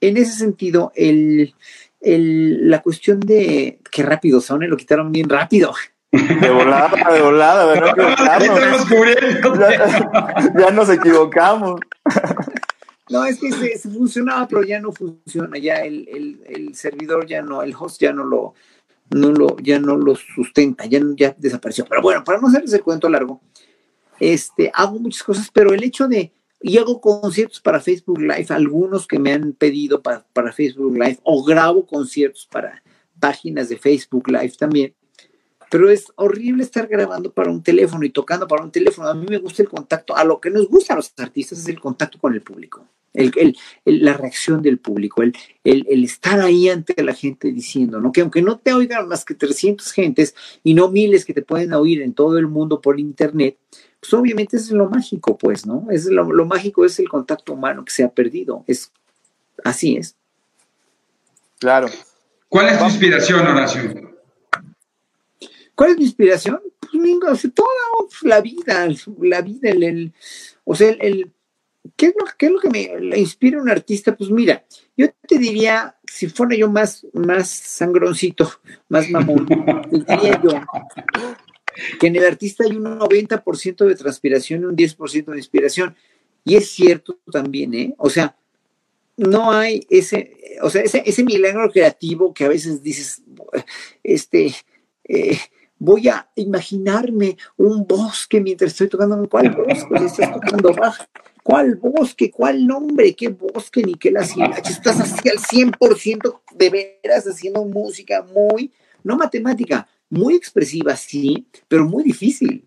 en 0.00 0.16
ese 0.16 0.32
sentido, 0.32 0.92
el, 0.94 1.54
el, 2.00 2.68
la 2.70 2.82
cuestión 2.82 3.20
de 3.20 3.78
qué 3.90 4.02
rápido 4.02 4.40
son, 4.40 4.68
lo 4.68 4.76
quitaron 4.76 5.12
bien 5.12 5.28
rápido. 5.28 5.72
De 6.12 6.50
volada, 6.50 7.12
de 7.12 7.22
volada, 7.22 7.66
¿verdad? 7.66 7.94
ya, 9.60 10.58
ya 10.58 10.70
nos 10.72 10.90
equivocamos. 10.90 11.80
No, 13.10 13.24
es 13.24 13.38
que 13.38 13.50
se, 13.50 13.90
funcionaba, 13.90 14.46
pero 14.46 14.62
ya 14.62 14.80
no 14.80 14.92
funciona, 14.92 15.58
ya 15.58 15.78
el, 15.78 16.70
servidor 16.74 17.26
ya 17.26 17.42
no, 17.42 17.62
el 17.62 17.74
host 17.74 18.00
ya 18.00 18.12
no 18.12 18.24
lo, 18.24 18.54
no 19.10 19.32
lo, 19.32 19.56
ya 19.58 19.80
no 19.80 19.96
lo 19.96 20.14
sustenta, 20.14 20.86
ya, 20.86 21.00
ya 21.16 21.34
desapareció. 21.36 21.84
Pero 21.86 22.02
bueno, 22.02 22.22
para 22.22 22.40
no 22.40 22.46
hacerles 22.46 22.72
el 22.72 22.82
cuento 22.82 23.08
largo, 23.08 23.40
este, 24.20 24.70
hago 24.72 24.98
muchas 25.00 25.24
cosas, 25.24 25.50
pero 25.52 25.72
el 25.72 25.82
hecho 25.82 26.06
de, 26.06 26.32
y 26.62 26.78
hago 26.78 27.00
conciertos 27.00 27.60
para 27.60 27.80
Facebook 27.80 28.20
Live, 28.20 28.46
algunos 28.50 29.06
que 29.06 29.18
me 29.18 29.32
han 29.32 29.54
pedido 29.54 30.00
para 30.02 30.52
Facebook 30.52 30.94
Live, 30.94 31.18
o 31.24 31.42
grabo 31.42 31.86
conciertos 31.86 32.46
para 32.50 32.82
páginas 33.18 33.68
de 33.68 33.76
Facebook 33.76 34.28
Live 34.28 34.52
también. 34.58 34.94
Pero 35.70 35.88
es 35.88 36.06
horrible 36.16 36.62
estar 36.62 36.86
grabando 36.88 37.32
para 37.32 37.50
un 37.50 37.62
teléfono 37.62 38.04
y 38.04 38.10
tocando 38.10 38.46
para 38.46 38.64
un 38.64 38.72
teléfono. 38.72 39.08
A 39.08 39.14
mí 39.14 39.26
me 39.28 39.38
gusta 39.38 39.62
el 39.62 39.68
contacto, 39.68 40.16
a 40.16 40.24
lo 40.24 40.40
que 40.40 40.50
nos 40.50 40.68
gusta 40.68 40.94
a 40.94 40.96
los 40.96 41.12
artistas 41.18 41.58
es 41.60 41.68
el 41.68 41.80
contacto 41.80 42.18
con 42.18 42.34
el 42.34 42.42
público 42.42 42.86
el, 43.12 43.56
la 43.84 44.14
reacción 44.14 44.62
del 44.62 44.78
público, 44.78 45.22
el, 45.22 45.34
el, 45.64 46.04
estar 46.04 46.40
ahí 46.40 46.68
ante 46.68 47.02
la 47.02 47.14
gente 47.14 47.52
diciendo, 47.52 48.00
¿no? 48.00 48.12
Que 48.12 48.20
aunque 48.20 48.42
no 48.42 48.58
te 48.58 48.72
oigan 48.72 49.08
más 49.08 49.24
que 49.24 49.34
300 49.34 49.90
gentes 49.92 50.34
y 50.62 50.74
no 50.74 50.88
miles 50.88 51.24
que 51.24 51.34
te 51.34 51.42
pueden 51.42 51.72
oír 51.72 52.02
en 52.02 52.14
todo 52.14 52.38
el 52.38 52.46
mundo 52.46 52.80
por 52.80 53.00
internet, 53.00 53.56
pues 54.00 54.14
obviamente 54.14 54.56
es 54.56 54.70
lo 54.70 54.88
mágico, 54.88 55.36
pues, 55.36 55.66
¿no? 55.66 55.86
Es 55.90 56.06
lo, 56.06 56.24
mágico 56.46 56.84
es 56.84 56.98
el 56.98 57.08
contacto 57.08 57.52
humano 57.52 57.84
que 57.84 57.92
se 57.92 58.04
ha 58.04 58.10
perdido. 58.10 58.64
Es, 58.66 58.92
así 59.64 59.96
es. 59.96 60.16
Claro. 61.58 61.88
¿Cuál 62.48 62.68
es 62.68 62.78
tu 62.78 62.84
inspiración, 62.84 63.46
Horacio? 63.46 64.09
¿Cuál 65.80 65.92
es 65.92 65.96
mi 65.96 66.04
inspiración? 66.04 66.60
Pues, 66.78 66.92
o 67.26 67.34
sea, 67.36 67.50
toda 67.52 67.68
la 68.24 68.42
vida, 68.42 68.86
la 69.18 69.40
vida, 69.40 69.70
el, 69.70 70.12
o 70.62 70.74
sea, 70.74 70.90
el 70.90 71.32
¿Qué 71.96 72.08
es, 72.08 72.14
lo, 72.20 72.26
¿Qué 72.36 72.46
es 72.46 72.52
lo 72.52 72.60
que 72.60 72.68
me 72.68 73.18
inspira 73.18 73.62
un 73.62 73.70
artista? 73.70 74.14
Pues 74.14 74.28
mira, 74.28 74.62
yo 74.94 75.06
te 75.26 75.38
diría, 75.38 75.96
si 76.04 76.28
fuera 76.28 76.54
yo 76.54 76.70
más, 76.70 77.06
más 77.14 77.48
sangroncito, 77.48 78.60
más 78.90 79.08
mamón, 79.08 79.46
diría 80.06 80.38
yo 80.42 80.50
que 81.98 82.08
en 82.08 82.16
el 82.16 82.26
artista 82.26 82.64
hay 82.64 82.76
un 82.76 82.84
90% 82.84 83.86
de 83.86 83.94
transpiración 83.94 84.60
y 84.60 84.64
un 84.66 84.76
10% 84.76 85.24
de 85.30 85.38
inspiración. 85.38 85.96
Y 86.44 86.56
es 86.56 86.68
cierto 86.72 87.18
también, 87.32 87.72
¿eh? 87.72 87.94
O 87.96 88.10
sea, 88.10 88.36
no 89.16 89.50
hay 89.50 89.86
ese, 89.88 90.58
o 90.60 90.68
sea, 90.68 90.82
ese, 90.82 91.02
ese 91.06 91.24
milagro 91.24 91.70
creativo 91.70 92.34
que 92.34 92.44
a 92.44 92.48
veces 92.48 92.82
dices, 92.82 93.22
este, 94.02 94.54
eh, 95.04 95.38
voy 95.80 96.08
a 96.08 96.30
imaginarme 96.36 97.36
un 97.56 97.86
bosque 97.86 98.40
mientras 98.40 98.72
estoy 98.72 98.88
tocando, 98.88 99.28
¿cuál 99.28 99.50
bosque? 99.50 100.04
Estás 100.04 100.32
tocando 100.32 100.72
¿Cuál 101.42 101.76
bosque? 101.76 102.30
¿Cuál 102.30 102.66
nombre? 102.66 103.16
¿Qué 103.16 103.28
bosque? 103.28 103.82
Ni 103.82 103.94
qué 103.94 104.10
la 104.10 104.20
Estás 104.20 105.00
así 105.00 105.28
al 105.28 105.38
100% 105.38 106.40
de 106.54 106.70
veras 106.70 107.26
haciendo 107.26 107.64
música 107.64 108.22
muy, 108.22 108.70
no 109.02 109.16
matemática, 109.16 109.88
muy 110.10 110.34
expresiva, 110.34 110.94
sí, 110.96 111.46
pero 111.66 111.88
muy 111.88 112.04
difícil. 112.04 112.66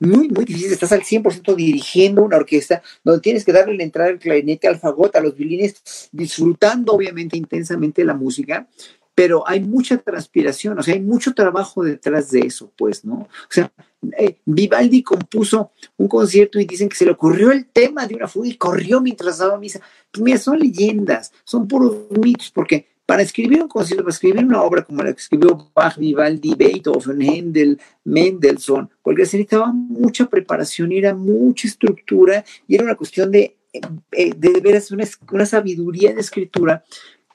Muy, 0.00 0.28
muy 0.28 0.44
difícil. 0.44 0.72
Estás 0.72 0.92
al 0.92 1.02
100% 1.02 1.54
dirigiendo 1.54 2.22
una 2.22 2.38
orquesta 2.38 2.82
donde 3.04 3.20
tienes 3.20 3.44
que 3.44 3.52
darle 3.52 3.76
la 3.76 3.84
entrada 3.84 4.10
al 4.10 4.18
clarinete, 4.18 4.68
al 4.68 4.78
fagot, 4.78 5.14
a 5.16 5.20
los 5.20 5.36
violines, 5.36 6.08
disfrutando 6.10 6.94
obviamente 6.94 7.36
intensamente 7.36 8.04
la 8.04 8.14
música, 8.14 8.68
pero 9.14 9.46
hay 9.46 9.60
mucha 9.60 9.98
transpiración, 9.98 10.78
o 10.78 10.82
sea, 10.82 10.94
hay 10.94 11.00
mucho 11.00 11.34
trabajo 11.34 11.84
detrás 11.84 12.30
de 12.30 12.40
eso, 12.40 12.72
pues, 12.76 13.04
¿no? 13.04 13.14
O 13.14 13.28
sea, 13.48 13.72
eh, 14.18 14.38
Vivaldi 14.44 15.02
compuso 15.02 15.70
un 15.96 16.08
concierto 16.08 16.58
y 16.58 16.64
dicen 16.64 16.88
que 16.88 16.96
se 16.96 17.04
le 17.04 17.12
ocurrió 17.12 17.52
el 17.52 17.66
tema 17.66 18.06
de 18.06 18.16
una 18.16 18.28
fuga 18.28 18.48
y 18.48 18.56
corrió 18.56 19.00
mientras 19.00 19.38
daba 19.38 19.58
misa. 19.58 19.80
Pues 20.10 20.22
mira, 20.22 20.38
son 20.38 20.58
leyendas, 20.58 21.32
son 21.44 21.68
puros 21.68 21.96
mitos, 22.10 22.50
porque 22.50 22.86
para 23.06 23.22
escribir 23.22 23.62
un 23.62 23.68
concierto, 23.68 24.02
para 24.02 24.14
escribir 24.14 24.44
una 24.44 24.62
obra 24.62 24.82
como 24.82 25.02
la 25.02 25.12
que 25.12 25.20
escribió 25.20 25.70
Bach, 25.74 25.96
Vivaldi, 25.96 26.54
Beethoven, 26.54 27.22
Händel, 27.22 27.80
Mendelssohn, 28.04 28.90
porque 29.02 29.26
se 29.26 29.36
necesitaba 29.36 29.72
mucha 29.72 30.26
preparación, 30.26 30.90
era 30.92 31.14
mucha 31.14 31.68
estructura 31.68 32.44
y 32.66 32.74
era 32.74 32.84
una 32.84 32.94
cuestión 32.94 33.30
de, 33.30 33.56
eh, 33.72 33.80
eh, 34.12 34.32
de, 34.36 34.60
veras 34.60 34.90
una, 34.90 35.04
una 35.30 35.46
sabiduría 35.46 36.14
de 36.14 36.20
escritura 36.20 36.84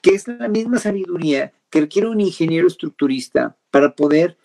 que 0.00 0.10
es 0.10 0.26
la 0.28 0.48
misma 0.48 0.78
sabiduría 0.78 1.52
que 1.70 1.80
requiere 1.80 2.08
un 2.08 2.20
ingeniero 2.20 2.66
estructurista 2.66 3.56
para 3.70 3.94
poder 3.94 4.36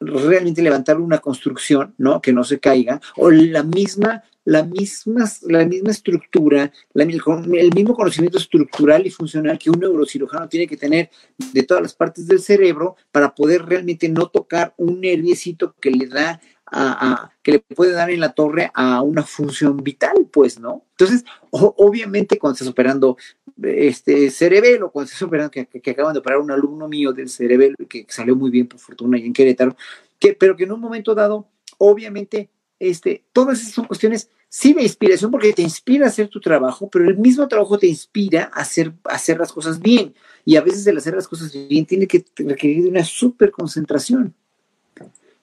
realmente 0.00 0.62
levantar 0.62 0.98
una 0.98 1.18
construcción, 1.18 1.94
¿no? 1.98 2.20
Que 2.20 2.32
no 2.32 2.44
se 2.44 2.58
caiga, 2.58 3.00
o 3.16 3.30
la 3.30 3.62
misma, 3.62 4.24
la 4.44 4.64
misma, 4.64 5.30
la 5.42 5.64
misma 5.64 5.90
estructura, 5.90 6.72
el 6.94 7.72
mismo 7.74 7.94
conocimiento 7.94 8.38
estructural 8.38 9.06
y 9.06 9.10
funcional 9.10 9.58
que 9.58 9.70
un 9.70 9.80
neurocirujano 9.80 10.48
tiene 10.48 10.66
que 10.66 10.76
tener 10.76 11.10
de 11.52 11.62
todas 11.62 11.82
las 11.82 11.94
partes 11.94 12.26
del 12.26 12.40
cerebro 12.40 12.96
para 13.12 13.34
poder 13.34 13.64
realmente 13.64 14.08
no 14.08 14.26
tocar 14.26 14.74
un 14.76 15.00
nerviecito 15.00 15.74
que 15.80 15.90
le 15.90 16.06
da 16.06 16.40
a, 16.72 17.32
que 17.42 17.52
le 17.52 17.58
puede 17.60 17.92
dar 17.92 18.10
en 18.10 18.20
la 18.20 18.32
torre 18.32 18.70
a 18.74 19.02
una 19.02 19.22
función 19.22 19.76
vital, 19.78 20.28
pues, 20.32 20.58
¿no? 20.58 20.84
Entonces, 20.92 21.24
obviamente 21.50 22.38
cuando 22.38 22.54
estás 22.54 22.68
operando 22.68 23.16
este 23.62 24.30
cerebelo, 24.30 24.90
cuando 24.90 25.06
estás 25.06 25.22
operando, 25.22 25.50
que, 25.50 25.66
que, 25.66 25.90
acaban 25.90 26.14
de 26.14 26.20
operar 26.20 26.38
un 26.38 26.50
alumno 26.50 26.88
mío 26.88 27.12
del 27.12 27.28
cerebelo, 27.28 27.76
que 27.88 28.06
salió 28.08 28.34
muy 28.34 28.50
bien 28.50 28.66
por 28.66 28.80
fortuna 28.80 29.18
y 29.18 29.26
en 29.26 29.32
Querétaro, 29.32 29.76
que, 30.18 30.32
pero 30.32 30.56
que 30.56 30.64
en 30.64 30.72
un 30.72 30.80
momento 30.80 31.14
dado, 31.14 31.48
obviamente, 31.78 32.48
este, 32.78 33.24
todas 33.32 33.60
esas 33.60 33.74
son 33.74 33.86
cuestiones, 33.86 34.30
sí 34.48 34.72
de 34.72 34.82
inspiración, 34.82 35.30
porque 35.30 35.52
te 35.52 35.62
inspira 35.62 36.06
hacer 36.06 36.28
tu 36.28 36.40
trabajo, 36.40 36.88
pero 36.90 37.08
el 37.08 37.18
mismo 37.18 37.46
trabajo 37.48 37.78
te 37.78 37.86
inspira 37.86 38.50
a 38.52 38.60
hacer, 38.60 38.92
hacer 39.04 39.38
las 39.38 39.52
cosas 39.52 39.80
bien. 39.80 40.14
Y 40.44 40.56
a 40.56 40.62
veces 40.62 40.86
el 40.86 40.96
hacer 40.96 41.14
las 41.14 41.28
cosas 41.28 41.52
bien 41.68 41.86
tiene 41.86 42.06
que 42.06 42.24
requerir 42.36 42.82
de 42.84 42.90
una 42.90 43.04
súper 43.04 43.50
concentración. 43.50 44.34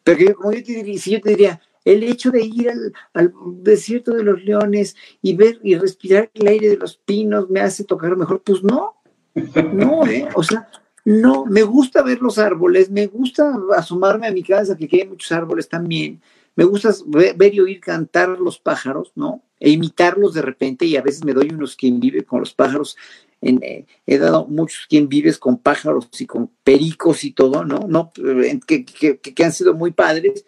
Porque 0.10 0.34
como 0.34 0.52
yo 0.52 0.64
te 0.64 0.74
diría, 0.74 1.00
si 1.00 1.12
yo 1.12 1.22
te 1.22 1.30
diría, 1.30 1.62
El 1.86 2.04
hecho 2.04 2.30
de 2.30 2.42
ir 2.42 2.70
al, 2.70 2.94
al, 3.14 3.34
desierto 3.64 4.12
de 4.12 4.24
los 4.24 4.44
leones 4.44 4.96
y 5.22 5.36
ver 5.36 5.60
y 5.64 5.76
respirar 5.76 6.30
el 6.34 6.48
aire 6.48 6.70
de 6.70 6.78
los 6.78 6.98
pinos 6.98 7.50
me 7.50 7.62
hace 7.62 7.84
tocar 7.84 8.18
mejor. 8.18 8.42
Pues 8.42 8.64
no, 8.64 8.96
no, 9.74 10.06
¿eh? 10.08 10.28
O 10.36 10.44
sea, 10.44 10.68
no, 11.06 11.46
me 11.46 11.64
gusta 11.64 12.04
ver 12.04 12.22
los 12.22 12.38
árboles, 12.38 12.90
me 12.90 13.08
gusta 13.08 13.56
asomarme 13.76 14.28
a 14.28 14.32
mi 14.32 14.44
casa, 14.44 14.76
que 14.76 14.90
hay 14.92 15.08
muchos 15.08 15.32
árboles 15.32 15.70
también. 15.70 16.22
Me 16.56 16.66
gusta 16.66 16.94
ver 17.08 17.54
y 17.54 17.60
oír 17.62 17.80
cantar 17.80 18.30
los 18.30 18.60
pájaros, 18.60 19.14
¿no? 19.16 19.42
E 19.60 19.70
imitarlos 19.70 20.34
de 20.34 20.42
repente, 20.42 20.86
y 20.86 20.98
a 20.98 21.02
veces 21.02 21.24
me 21.24 21.34
doy 21.34 21.50
unos 21.54 21.76
quien 21.76 22.00
vive 22.00 22.24
con 22.24 22.42
los 22.42 22.54
pájaros. 22.54 22.98
En, 23.42 23.64
eh, 23.64 23.86
he 24.06 24.18
dado 24.18 24.48
muchos 24.48 24.86
quien 24.90 25.08
vives 25.08 25.38
con 25.38 25.58
pájaros 25.58 26.10
y 26.20 26.26
con 26.26 26.52
pericos 26.64 27.24
y 27.24 27.32
todo, 27.32 27.64
¿no? 27.64 27.88
no 27.88 28.12
que, 28.68 28.86
que, 28.86 29.20
que 29.20 29.44
han 29.44 29.54
sido 29.54 29.74
muy 29.74 29.92
padres 29.92 30.46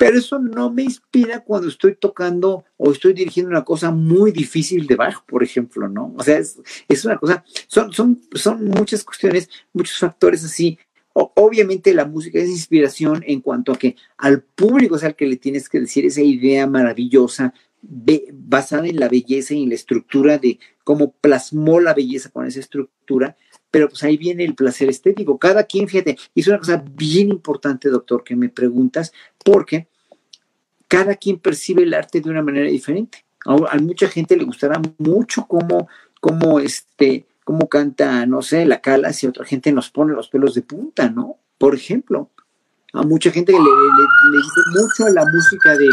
pero 0.00 0.16
eso 0.16 0.38
no 0.38 0.70
me 0.70 0.84
inspira 0.84 1.40
cuando 1.40 1.68
estoy 1.68 1.94
tocando 1.94 2.64
o 2.78 2.90
estoy 2.90 3.12
dirigiendo 3.12 3.50
una 3.50 3.64
cosa 3.64 3.90
muy 3.90 4.32
difícil 4.32 4.86
de 4.86 4.96
bajo, 4.96 5.22
por 5.26 5.42
ejemplo, 5.42 5.90
¿no? 5.90 6.14
O 6.16 6.24
sea, 6.24 6.38
es, 6.38 6.58
es 6.88 7.04
una 7.04 7.18
cosa, 7.18 7.44
son, 7.66 7.92
son, 7.92 8.18
son 8.32 8.64
muchas 8.64 9.04
cuestiones, 9.04 9.50
muchos 9.74 9.98
factores 9.98 10.42
así. 10.42 10.78
O, 11.12 11.30
obviamente 11.36 11.92
la 11.92 12.06
música 12.06 12.38
es 12.38 12.48
inspiración 12.48 13.22
en 13.26 13.42
cuanto 13.42 13.72
a 13.72 13.78
que 13.78 13.96
al 14.16 14.40
público 14.40 14.96
es 14.96 15.04
al 15.04 15.16
que 15.16 15.26
le 15.26 15.36
tienes 15.36 15.68
que 15.68 15.80
decir 15.80 16.06
esa 16.06 16.22
idea 16.22 16.66
maravillosa, 16.66 17.52
basada 17.82 18.86
en 18.86 19.00
la 19.00 19.08
belleza 19.08 19.54
y 19.54 19.62
en 19.62 19.70
la 19.70 19.74
estructura 19.74 20.38
de 20.38 20.58
cómo 20.84 21.12
plasmó 21.12 21.80
la 21.80 21.94
belleza 21.94 22.30
con 22.30 22.46
esa 22.46 22.60
estructura, 22.60 23.36
pero 23.70 23.88
pues 23.88 24.02
ahí 24.02 24.16
viene 24.16 24.44
el 24.44 24.54
placer 24.54 24.88
estético. 24.88 25.38
Cada 25.38 25.64
quien, 25.64 25.88
fíjate, 25.88 26.18
es 26.34 26.48
una 26.48 26.58
cosa 26.58 26.84
bien 26.94 27.28
importante, 27.28 27.88
doctor, 27.88 28.24
que 28.24 28.36
me 28.36 28.48
preguntas, 28.48 29.12
porque 29.44 29.88
cada 30.88 31.14
quien 31.14 31.38
percibe 31.38 31.84
el 31.84 31.94
arte 31.94 32.20
de 32.20 32.30
una 32.30 32.42
manera 32.42 32.68
diferente. 32.68 33.24
A, 33.46 33.78
mucha 33.78 34.08
gente 34.08 34.36
le 34.36 34.44
gustará 34.44 34.82
mucho 34.98 35.46
cómo, 35.46 35.88
cómo, 36.20 36.60
este, 36.60 37.26
cómo 37.44 37.68
canta, 37.68 38.26
no 38.26 38.42
sé, 38.42 38.66
la 38.66 38.80
cala, 38.80 39.12
si 39.12 39.26
otra 39.26 39.44
gente 39.44 39.72
nos 39.72 39.90
pone 39.90 40.14
los 40.14 40.28
pelos 40.28 40.54
de 40.54 40.62
punta, 40.62 41.08
¿no? 41.08 41.36
Por 41.56 41.74
ejemplo, 41.74 42.30
a 42.92 43.02
mucha 43.02 43.30
gente 43.30 43.52
le, 43.52 43.58
le, 43.58 43.64
le, 43.64 44.82
mucho 44.82 45.14
la 45.14 45.24
música 45.24 45.76
de, 45.78 45.88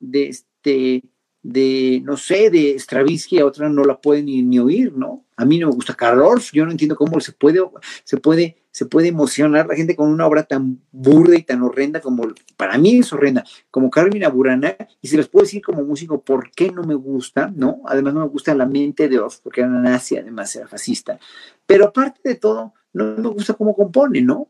de 0.00 0.28
este 0.28 1.02
de, 1.42 2.02
no 2.04 2.16
sé, 2.16 2.50
de 2.50 2.78
Stravinsky, 2.78 3.38
a 3.38 3.46
otra 3.46 3.68
no 3.68 3.84
la 3.84 4.00
puede 4.00 4.22
ni, 4.22 4.58
oír, 4.58 4.92
¿no? 4.92 5.24
A 5.36 5.44
mí 5.44 5.58
no 5.58 5.68
me 5.68 5.74
gusta 5.74 5.94
Karl 5.94 6.20
yo 6.52 6.64
no 6.64 6.72
entiendo 6.72 6.96
cómo 6.96 7.20
se 7.20 7.32
puede, 7.32 7.60
se 8.04 8.16
puede, 8.16 8.56
se 8.70 8.86
puede 8.86 9.08
emocionar 9.08 9.66
la 9.66 9.76
gente 9.76 9.94
con 9.94 10.08
una 10.08 10.26
obra 10.26 10.42
tan 10.42 10.80
burda 10.90 11.36
y 11.36 11.42
tan 11.42 11.62
horrenda 11.62 12.00
como, 12.00 12.26
para 12.56 12.76
mí 12.76 12.98
es 12.98 13.12
horrenda, 13.12 13.44
como 13.70 13.88
Carmina 13.88 14.28
Burana, 14.28 14.76
y 15.00 15.08
se 15.08 15.16
les 15.16 15.28
puede 15.28 15.44
decir 15.44 15.62
como 15.62 15.84
músico 15.84 16.20
por 16.20 16.50
qué 16.50 16.72
no 16.72 16.82
me 16.82 16.94
gusta, 16.94 17.52
¿no? 17.54 17.82
Además 17.86 18.14
no 18.14 18.20
me 18.20 18.28
gusta 18.28 18.54
la 18.54 18.66
mente 18.66 19.08
de 19.08 19.20
Oz, 19.20 19.40
porque 19.42 19.60
era 19.60 19.70
nazi, 19.70 20.16
además 20.16 20.54
era 20.56 20.66
fascista. 20.66 21.18
Pero 21.66 21.86
aparte 21.86 22.20
de 22.24 22.34
todo, 22.34 22.74
no 22.92 23.16
me 23.16 23.28
gusta 23.28 23.54
cómo 23.54 23.76
compone, 23.76 24.20
¿no? 24.22 24.48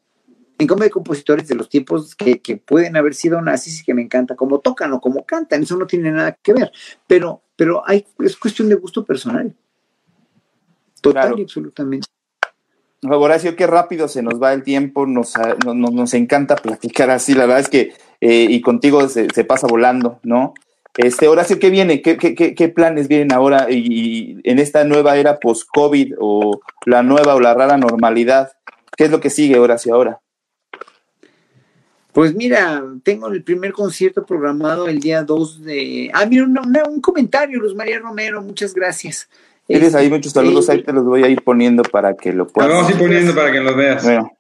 En 0.59 0.67
cambio 0.67 0.85
hay 0.85 0.91
compositores 0.91 1.47
de 1.49 1.55
los 1.55 1.69
tiempos 1.69 2.15
que, 2.15 2.41
que, 2.41 2.57
pueden 2.57 2.97
haber 2.97 3.15
sido 3.15 3.41
nazis 3.41 3.81
y 3.81 3.85
que 3.85 3.95
me 3.95 4.03
encanta 4.03 4.35
cómo 4.35 4.59
tocan 4.59 4.93
o 4.93 5.01
cómo 5.01 5.25
cantan, 5.25 5.63
eso 5.63 5.77
no 5.77 5.87
tiene 5.87 6.11
nada 6.11 6.37
que 6.43 6.53
ver, 6.53 6.73
pero, 7.07 7.43
pero 7.57 7.83
hay, 7.87 8.05
es 8.19 8.37
cuestión 8.37 8.69
de 8.69 8.75
gusto 8.75 9.05
personal. 9.05 9.55
Total 11.01 11.23
claro. 11.23 11.39
y 11.39 11.43
absolutamente. 11.43 12.09
Horacio, 13.03 13.55
qué 13.55 13.69
rápido 13.69 14.09
se 14.09 14.23
nos 14.23 14.43
va 14.43 14.53
el 14.53 14.65
tiempo, 14.65 15.07
nos, 15.07 15.35
nos, 15.65 15.93
nos 15.93 16.15
encanta 16.15 16.57
platicar 16.57 17.11
así, 17.11 17.35
la 17.35 17.47
verdad 17.47 17.61
es 17.61 17.69
que, 17.69 17.93
eh, 18.21 18.47
y 18.49 18.61
contigo 18.61 19.09
se, 19.09 19.29
se, 19.33 19.45
pasa 19.45 19.69
volando, 19.69 20.19
¿no? 20.25 20.55
Este, 20.97 21.29
Horacio, 21.29 21.61
¿qué 21.61 21.71
viene? 21.71 22.03
¿Qué, 22.03 22.17
qué, 22.17 22.35
qué 22.35 22.69
planes 22.69 23.07
vienen 23.07 23.33
ahora 23.33 23.69
y, 23.71 23.77
y 23.77 24.41
en 24.43 24.59
esta 24.59 24.83
nueva 24.83 25.17
era 25.17 25.39
post-COVID 25.39 26.15
o 26.19 26.61
la 26.87 27.05
nueva 27.05 27.37
o 27.37 27.41
la 27.41 27.55
rara 27.55 27.77
normalidad? 27.77 28.51
¿Qué 28.97 29.05
es 29.05 29.11
lo 29.13 29.21
que 29.21 29.31
sigue, 29.31 29.61
Horacio, 29.61 29.95
ahora? 29.95 30.21
Pues 32.19 32.35
mira, 32.35 32.83
tengo 33.05 33.29
el 33.29 33.45
primer 33.45 33.71
concierto 33.71 34.27
programado 34.27 34.89
el 34.89 34.99
día 34.99 35.23
2 35.23 35.63
de... 35.63 36.11
Ah, 36.13 36.27
mira, 36.27 36.43
un, 36.43 36.59
un 36.89 37.01
comentario, 37.01 37.61
Luz 37.61 37.77
María 37.77 38.01
Romero, 38.01 38.43
muchas 38.43 38.75
gracias. 38.75 39.29
Tienes 39.69 39.95
ahí 39.95 40.11
muchos 40.11 40.33
saludos, 40.33 40.69
eh, 40.69 40.73
ahí 40.73 40.83
te 40.83 40.93
los 40.93 41.05
voy 41.05 41.23
a 41.23 41.29
ir 41.29 41.45
poniendo 41.45 41.85
para 41.85 42.17
que 42.17 42.33
lo 42.33 42.49
puedas. 42.49 42.73
vamos 42.73 42.89
a 42.89 42.93
ir 42.93 42.99
poniendo 42.99 43.33
para 43.37 43.53
que 43.53 43.61
los 43.61 43.77
veas. 43.77 44.03
Bueno. 44.03 44.33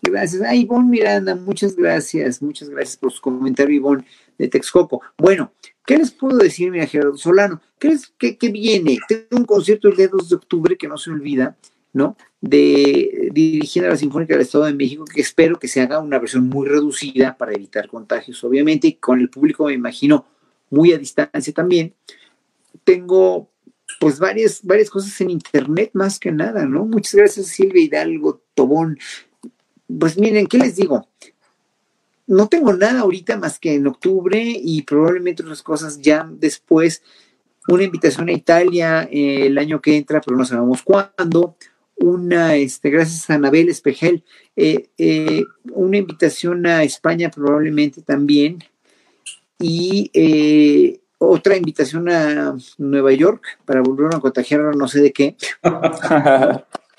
Gracias. 0.00 0.42
Ah, 0.46 0.54
Ivonne 0.54 0.90
Miranda, 0.90 1.34
muchas 1.34 1.74
gracias, 1.74 2.40
muchas 2.40 2.70
gracias 2.70 2.96
por 2.96 3.10
su 3.10 3.20
comentario, 3.20 3.74
Ivonne, 3.74 4.04
de 4.38 4.46
Texcoco. 4.46 5.02
Bueno, 5.18 5.52
¿qué 5.84 5.98
les 5.98 6.12
puedo 6.12 6.38
decir, 6.38 6.70
mira, 6.70 6.86
Gerardo 6.86 7.16
Solano? 7.16 7.60
¿Qué, 7.80 7.88
es, 7.88 8.14
qué, 8.16 8.38
qué 8.38 8.48
viene? 8.48 9.00
Tengo 9.08 9.38
un 9.38 9.44
concierto 9.44 9.88
el 9.88 9.96
día 9.96 10.06
2 10.06 10.28
de 10.28 10.36
octubre 10.36 10.76
que 10.76 10.86
no 10.86 10.96
se 10.96 11.10
olvida, 11.10 11.56
¿no? 11.92 12.16
De 12.40 13.28
dirigiendo 13.32 13.88
a 13.88 13.92
la 13.92 13.98
Sinfónica 13.98 14.34
del 14.34 14.42
Estado 14.42 14.64
de 14.64 14.74
México, 14.74 15.04
que 15.04 15.20
espero 15.20 15.58
que 15.58 15.68
se 15.68 15.80
haga 15.80 16.00
una 16.00 16.18
versión 16.18 16.48
muy 16.48 16.68
reducida 16.68 17.36
para 17.36 17.52
evitar 17.52 17.88
contagios, 17.88 18.42
obviamente, 18.44 18.88
y 18.88 18.94
con 18.94 19.20
el 19.20 19.28
público 19.28 19.66
me 19.66 19.74
imagino 19.74 20.26
muy 20.70 20.92
a 20.92 20.98
distancia 20.98 21.52
también. 21.52 21.94
Tengo 22.84 23.50
pues 24.00 24.18
varias, 24.18 24.60
varias 24.64 24.90
cosas 24.90 25.20
en 25.20 25.30
internet 25.30 25.90
más 25.92 26.18
que 26.18 26.32
nada, 26.32 26.66
¿no? 26.66 26.84
Muchas 26.86 27.14
gracias 27.14 27.46
Silvia 27.46 27.82
Hidalgo, 27.82 28.42
Tobón. 28.54 28.98
Pues 29.98 30.18
miren, 30.18 30.46
¿qué 30.46 30.58
les 30.58 30.76
digo? 30.76 31.06
No 32.26 32.48
tengo 32.48 32.72
nada 32.72 33.00
ahorita 33.00 33.36
más 33.36 33.58
que 33.58 33.74
en 33.74 33.86
octubre 33.86 34.42
y 34.42 34.82
probablemente 34.82 35.42
otras 35.42 35.62
cosas 35.62 36.00
ya 36.00 36.28
después. 36.30 37.02
Una 37.68 37.84
invitación 37.84 38.28
a 38.28 38.32
Italia 38.32 39.08
eh, 39.10 39.46
el 39.46 39.58
año 39.58 39.80
que 39.80 39.96
entra, 39.96 40.20
pero 40.20 40.36
no 40.36 40.44
sabemos 40.44 40.82
cuándo 40.82 41.56
una, 41.96 42.56
este, 42.56 42.90
gracias 42.90 43.28
a 43.30 43.34
Anabel 43.34 43.68
Espejel, 43.68 44.24
eh, 44.56 44.88
eh, 44.98 45.44
una 45.72 45.98
invitación 45.98 46.66
a 46.66 46.82
España 46.82 47.30
probablemente 47.30 48.02
también 48.02 48.58
y 49.58 50.10
eh, 50.12 51.00
otra 51.18 51.56
invitación 51.56 52.08
a 52.08 52.56
Nueva 52.78 53.12
York 53.12 53.44
para 53.64 53.80
volver 53.80 54.14
a 54.14 54.20
contagiar 54.20 54.74
no 54.76 54.88
sé 54.88 55.00
de 55.00 55.12
qué, 55.12 55.36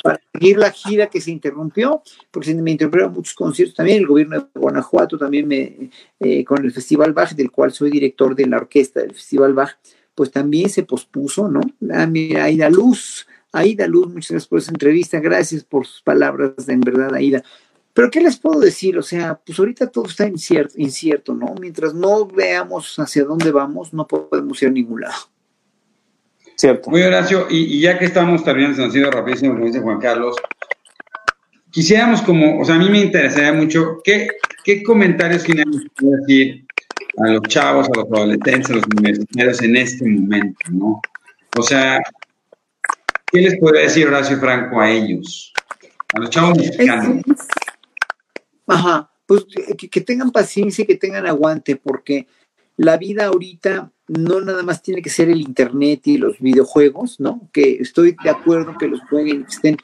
para 0.04 0.20
seguir 0.34 0.58
la 0.58 0.72
gira 0.72 1.08
que 1.08 1.22
se 1.22 1.32
interrumpió, 1.32 2.02
porque 2.32 2.50
se 2.50 2.62
me 2.62 2.72
interrumpieron 2.72 3.14
muchos 3.14 3.34
conciertos 3.34 3.76
también, 3.76 4.00
el 4.00 4.08
gobierno 4.08 4.40
de 4.40 4.60
Guanajuato 4.60 5.18
también 5.18 5.48
me, 5.48 5.90
eh, 6.20 6.44
con 6.46 6.64
el 6.64 6.72
Festival 6.72 7.14
Bach, 7.14 7.32
del 7.32 7.52
cual 7.52 7.72
soy 7.72 7.90
director 7.90 8.36
de 8.36 8.46
la 8.48 8.58
orquesta 8.58 9.02
del 9.02 9.14
Festival 9.14 9.54
Bach, 9.54 9.78
pues 10.16 10.32
también 10.32 10.70
se 10.70 10.84
pospuso, 10.84 11.50
¿no? 11.50 11.62
Ah, 11.92 12.06
mira, 12.06 12.44
Aida 12.44 12.70
Luz, 12.70 13.26
Aida 13.54 13.88
Luz, 13.88 14.08
muchas 14.08 14.32
gracias 14.32 14.48
por 14.48 14.60
esa 14.60 14.72
entrevista, 14.72 15.20
gracias 15.20 15.64
por 15.64 15.86
sus 15.86 16.02
palabras, 16.02 16.68
en 16.68 16.82
verdad, 16.82 17.14
Aida. 17.14 17.44
Pero 17.94 18.10
¿qué 18.10 18.20
les 18.20 18.38
puedo 18.38 18.60
decir? 18.60 18.98
O 18.98 19.04
sea, 19.04 19.40
pues 19.46 19.58
ahorita 19.60 19.88
todo 19.88 20.08
está 20.08 20.28
incierto, 20.28 20.74
incierto, 20.78 21.36
¿no? 21.36 21.54
Mientras 21.62 21.94
no 21.94 22.26
veamos 22.26 22.98
hacia 22.98 23.24
dónde 23.24 23.52
vamos, 23.52 23.94
no 23.94 24.08
podemos 24.08 24.62
ir 24.64 24.70
a 24.70 24.72
ningún 24.72 25.02
lado. 25.02 25.14
Cierto. 26.56 26.90
Muy 26.90 27.04
Horacio, 27.04 27.48
y, 27.50 27.78
y, 27.78 27.82
ya 27.82 27.98
que 27.98 28.06
estamos 28.06 28.44
terminando, 28.44 28.76
se 28.76 28.82
nos 28.82 28.90
ha 28.90 28.94
sido 28.94 29.12
rapidísimo, 29.12 29.54
como 29.54 29.66
dice 29.66 29.82
Juan 29.82 30.00
Carlos, 30.00 30.36
quisiéramos 31.72 32.22
como, 32.24 32.60
o 32.60 32.66
sea, 32.66 32.76
a 32.76 32.80
mí 32.80 32.90
me 32.90 33.02
interesaría 33.02 33.54
mucho, 33.54 34.00
¿qué, 34.04 34.28
qué 34.64 34.82
comentarios 34.84 35.44
finales 35.44 35.82
decir 36.00 36.66
a 37.18 37.30
los 37.30 37.42
chavos, 37.44 37.88
a 37.88 38.00
los 38.00 38.06
adolescentes, 38.12 38.72
a 38.72 38.74
los 38.76 38.86
universitarios 38.86 39.62
en 39.62 39.76
este 39.76 40.06
momento, 40.08 40.72
¿no? 40.72 41.02
O 41.58 41.62
sea, 41.62 42.00
¿Qué 43.34 43.42
les 43.42 43.60
puede 43.60 43.82
decir 43.82 44.08
Horacio 44.08 44.38
Franco 44.38 44.80
a 44.80 44.92
ellos? 44.92 45.52
A 46.14 46.20
los 46.20 46.30
chavos 46.30 46.56
mexicanos. 46.56 47.24
Ajá, 48.68 49.10
pues 49.26 49.46
que, 49.76 49.90
que, 49.90 50.02
tengan 50.02 50.30
paciencia 50.30 50.84
y 50.84 50.86
que 50.86 50.98
tengan 50.98 51.26
aguante, 51.26 51.76
porque 51.76 52.28
la 52.78 52.96
vida 52.98 53.26
ahorita 53.26 53.92
no 54.08 54.40
nada 54.42 54.62
más 54.62 54.84
tiene 54.84 55.02
que 55.02 55.10
ser 55.10 55.32
el 55.32 55.42
internet 55.42 56.02
y 56.06 56.20
los 56.20 56.40
videojuegos, 56.40 57.20
¿no? 57.20 57.50
Que 57.52 57.78
estoy 57.78 58.16
de 58.24 58.30
acuerdo 58.30 58.78
que 58.78 58.88
los 58.88 59.02
jueguen, 59.10 59.46
que 59.46 59.52
estén 59.52 59.78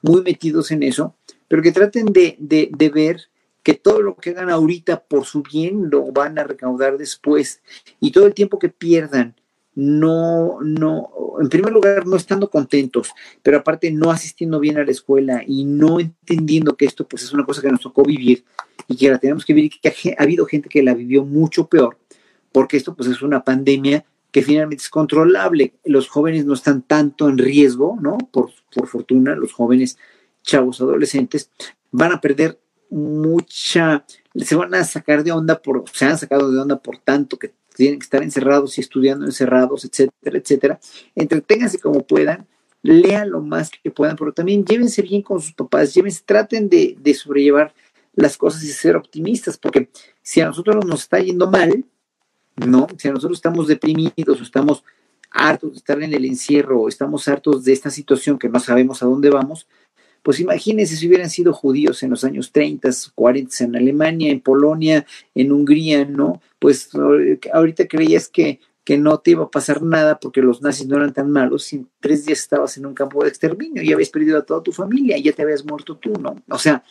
muy 0.00 0.22
metidos 0.22 0.70
en 0.70 0.82
eso, 0.82 1.14
pero 1.48 1.60
que 1.60 1.72
traten 1.72 2.06
de, 2.06 2.36
de, 2.38 2.70
de 2.74 2.88
ver 2.88 3.28
que 3.62 3.74
todo 3.74 4.00
lo 4.00 4.16
que 4.16 4.30
hagan 4.30 4.48
ahorita 4.48 5.04
por 5.04 5.26
su 5.26 5.42
bien 5.42 5.90
lo 5.90 6.12
van 6.12 6.38
a 6.38 6.44
recaudar 6.44 6.96
después 6.96 7.60
y 8.00 8.10
todo 8.10 8.26
el 8.26 8.32
tiempo 8.32 8.58
que 8.58 8.70
pierdan 8.70 9.34
no, 9.76 10.58
no, 10.62 11.10
en 11.38 11.50
primer 11.50 11.70
lugar, 11.70 12.06
no 12.06 12.16
estando 12.16 12.48
contentos, 12.48 13.12
pero 13.42 13.58
aparte 13.58 13.90
no 13.92 14.10
asistiendo 14.10 14.58
bien 14.58 14.78
a 14.78 14.84
la 14.84 14.90
escuela 14.90 15.42
y 15.46 15.64
no 15.64 16.00
entendiendo 16.00 16.76
que 16.76 16.86
esto 16.86 17.06
pues 17.06 17.22
es 17.22 17.32
una 17.32 17.44
cosa 17.44 17.60
que 17.60 17.70
nos 17.70 17.82
tocó 17.82 18.02
vivir 18.02 18.42
y 18.88 18.96
que 18.96 19.10
la 19.10 19.18
tenemos 19.18 19.44
que 19.44 19.52
vivir 19.52 19.72
que 19.80 20.14
ha, 20.18 20.22
habido 20.22 20.46
gente 20.46 20.70
que 20.70 20.82
la 20.82 20.94
vivió 20.94 21.26
mucho 21.26 21.66
peor, 21.66 21.98
porque 22.52 22.78
esto 22.78 22.96
pues 22.96 23.10
es 23.10 23.20
una 23.20 23.44
pandemia 23.44 24.06
que 24.30 24.42
finalmente 24.42 24.82
es 24.82 24.88
controlable. 24.88 25.74
Los 25.84 26.08
jóvenes 26.08 26.46
no 26.46 26.54
están 26.54 26.82
tanto 26.82 27.28
en 27.28 27.36
riesgo, 27.36 27.98
¿no? 28.00 28.16
Por, 28.16 28.50
por 28.74 28.86
fortuna, 28.86 29.34
los 29.34 29.52
jóvenes 29.52 29.98
chavos 30.42 30.80
adolescentes 30.80 31.50
van 31.90 32.12
a 32.12 32.20
perder 32.20 32.58
mucha 32.88 34.04
se 34.34 34.54
van 34.54 34.74
a 34.74 34.84
sacar 34.84 35.24
de 35.24 35.32
onda 35.32 35.60
por, 35.60 35.84
se 35.92 36.04
han 36.04 36.18
sacado 36.18 36.50
de 36.50 36.60
onda 36.60 36.78
por 36.78 36.98
tanto 36.98 37.38
que 37.38 37.52
tienen 37.76 37.98
que 37.98 38.04
estar 38.04 38.22
encerrados 38.22 38.78
y 38.78 38.80
estudiando 38.80 39.26
encerrados, 39.26 39.84
etcétera, 39.84 40.38
etcétera. 40.38 40.80
Entreténganse 41.14 41.78
como 41.78 42.06
puedan, 42.06 42.46
lean 42.82 43.30
lo 43.30 43.40
más 43.40 43.70
que 43.70 43.90
puedan, 43.90 44.16
pero 44.16 44.32
también 44.32 44.64
llévense 44.64 45.02
bien 45.02 45.22
con 45.22 45.40
sus 45.40 45.52
papás, 45.52 45.94
llévense, 45.94 46.22
traten 46.24 46.68
de, 46.68 46.96
de 46.98 47.14
sobrellevar 47.14 47.74
las 48.14 48.36
cosas 48.38 48.62
y 48.64 48.68
ser 48.68 48.96
optimistas, 48.96 49.58
porque 49.58 49.90
si 50.22 50.40
a 50.40 50.46
nosotros 50.46 50.84
nos 50.86 51.02
está 51.02 51.20
yendo 51.20 51.50
mal, 51.50 51.84
¿no? 52.56 52.86
Si 52.96 53.08
a 53.08 53.12
nosotros 53.12 53.38
estamos 53.38 53.68
deprimidos 53.68 54.40
o 54.40 54.42
estamos 54.42 54.82
hartos 55.30 55.72
de 55.72 55.76
estar 55.76 56.02
en 56.02 56.14
el 56.14 56.24
encierro 56.24 56.80
o 56.80 56.88
estamos 56.88 57.28
hartos 57.28 57.64
de 57.64 57.74
esta 57.74 57.90
situación 57.90 58.38
que 58.38 58.48
no 58.48 58.58
sabemos 58.58 59.02
a 59.02 59.06
dónde 59.06 59.28
vamos, 59.28 59.66
pues 60.26 60.40
imagínense 60.40 60.96
si 60.96 61.06
hubieran 61.06 61.30
sido 61.30 61.52
judíos 61.52 62.02
en 62.02 62.10
los 62.10 62.24
años 62.24 62.50
30, 62.50 62.90
40 63.14 63.62
en 63.62 63.76
Alemania, 63.76 64.32
en 64.32 64.40
Polonia, 64.40 65.06
en 65.36 65.52
Hungría, 65.52 66.04
¿no? 66.04 66.42
Pues 66.58 66.90
ahorita 67.52 67.86
creías 67.86 68.26
que, 68.28 68.58
que 68.82 68.98
no 68.98 69.20
te 69.20 69.30
iba 69.30 69.44
a 69.44 69.50
pasar 69.52 69.82
nada 69.82 70.18
porque 70.18 70.42
los 70.42 70.62
nazis 70.62 70.88
no 70.88 70.96
eran 70.96 71.12
tan 71.12 71.30
malos 71.30 71.72
en 71.72 71.86
tres 72.00 72.26
días 72.26 72.40
estabas 72.40 72.76
en 72.76 72.86
un 72.86 72.94
campo 72.94 73.22
de 73.22 73.28
exterminio 73.28 73.84
y 73.84 73.92
habías 73.92 74.10
perdido 74.10 74.38
a 74.38 74.42
toda 74.42 74.64
tu 74.64 74.72
familia 74.72 75.16
y 75.16 75.22
ya 75.22 75.32
te 75.32 75.42
habías 75.42 75.64
muerto 75.64 75.96
tú, 75.96 76.14
¿no? 76.14 76.42
O 76.48 76.58
sea, 76.58 76.82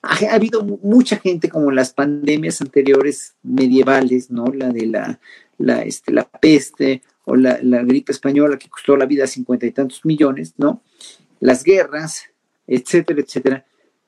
ha, 0.00 0.32
habido 0.32 0.62
mucha 0.62 1.16
gente 1.16 1.48
como 1.48 1.70
en 1.70 1.74
las 1.74 1.92
pandemias 1.92 2.60
anteriores 2.60 3.34
medievales, 3.42 4.30
¿no? 4.30 4.44
La 4.54 4.68
de 4.68 4.86
la, 4.86 5.18
la, 5.58 5.82
este, 5.82 6.12
la 6.12 6.28
peste 6.28 7.02
o 7.24 7.34
la, 7.34 7.58
la 7.60 7.82
gripe 7.82 8.12
española 8.12 8.56
que 8.56 8.68
costó 8.68 8.96
la 8.96 9.06
vida 9.06 9.24
a 9.24 9.26
cincuenta 9.26 9.66
y 9.66 9.72
tantos 9.72 10.04
millones, 10.04 10.54
¿no? 10.58 10.80
Las 11.40 11.64
guerras, 11.64 12.28
etcétera, 12.66 13.20
etcétera, 13.20 13.66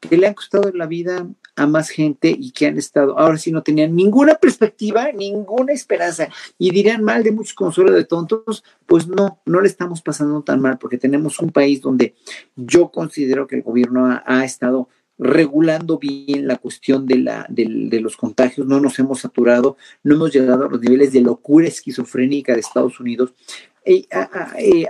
que 0.09 0.17
le 0.17 0.27
han 0.27 0.35
costado 0.35 0.71
la 0.73 0.87
vida 0.87 1.27
a 1.57 1.67
más 1.67 1.89
gente 1.89 2.35
y 2.37 2.51
que 2.51 2.67
han 2.67 2.79
estado, 2.79 3.19
ahora 3.19 3.39
sí 3.39 3.53
no 3.53 3.63
tenían 3.63 3.95
ninguna 3.95 4.35
perspectiva, 4.35 5.13
ninguna 5.13 5.73
esperanza 5.73 6.29
y 6.59 6.71
dirían 6.71 7.05
mal 7.05 7.23
de 7.23 7.33
muchos 7.33 7.55
consuelos 7.55 7.95
de 7.95 8.05
tontos, 8.05 8.65
pues 8.87 9.07
no, 9.07 9.41
no 9.47 9.61
le 9.61 9.69
estamos 9.69 10.03
pasando 10.03 10.43
tan 10.43 10.61
mal 10.61 10.79
porque 10.79 10.99
tenemos 10.99 11.39
un 11.39 11.51
país 11.51 11.81
donde 11.81 12.15
yo 12.57 12.89
considero 12.89 13.47
que 13.47 13.57
el 13.57 13.63
gobierno 13.63 14.21
ha, 14.25 14.45
estado 14.45 14.89
regulando 15.17 15.99
bien 15.99 16.49
la 16.49 16.57
cuestión 16.57 17.07
de, 17.07 17.19
la, 17.19 17.47
de, 17.49 18.01
los 18.01 18.17
contagios, 18.17 18.67
no 18.67 18.81
nos 18.81 18.99
hemos 18.99 19.21
saturado, 19.21 19.77
no 20.03 20.17
hemos 20.17 20.33
llegado 20.33 20.67
a 20.67 20.69
los 20.69 20.81
niveles 20.81 21.13
de 21.13 21.21
locura 21.21 21.69
esquizofrénica 21.69 22.53
de 22.53 22.61
Estados 22.61 22.99
Unidos. 22.99 23.33
Eh, 23.85 24.07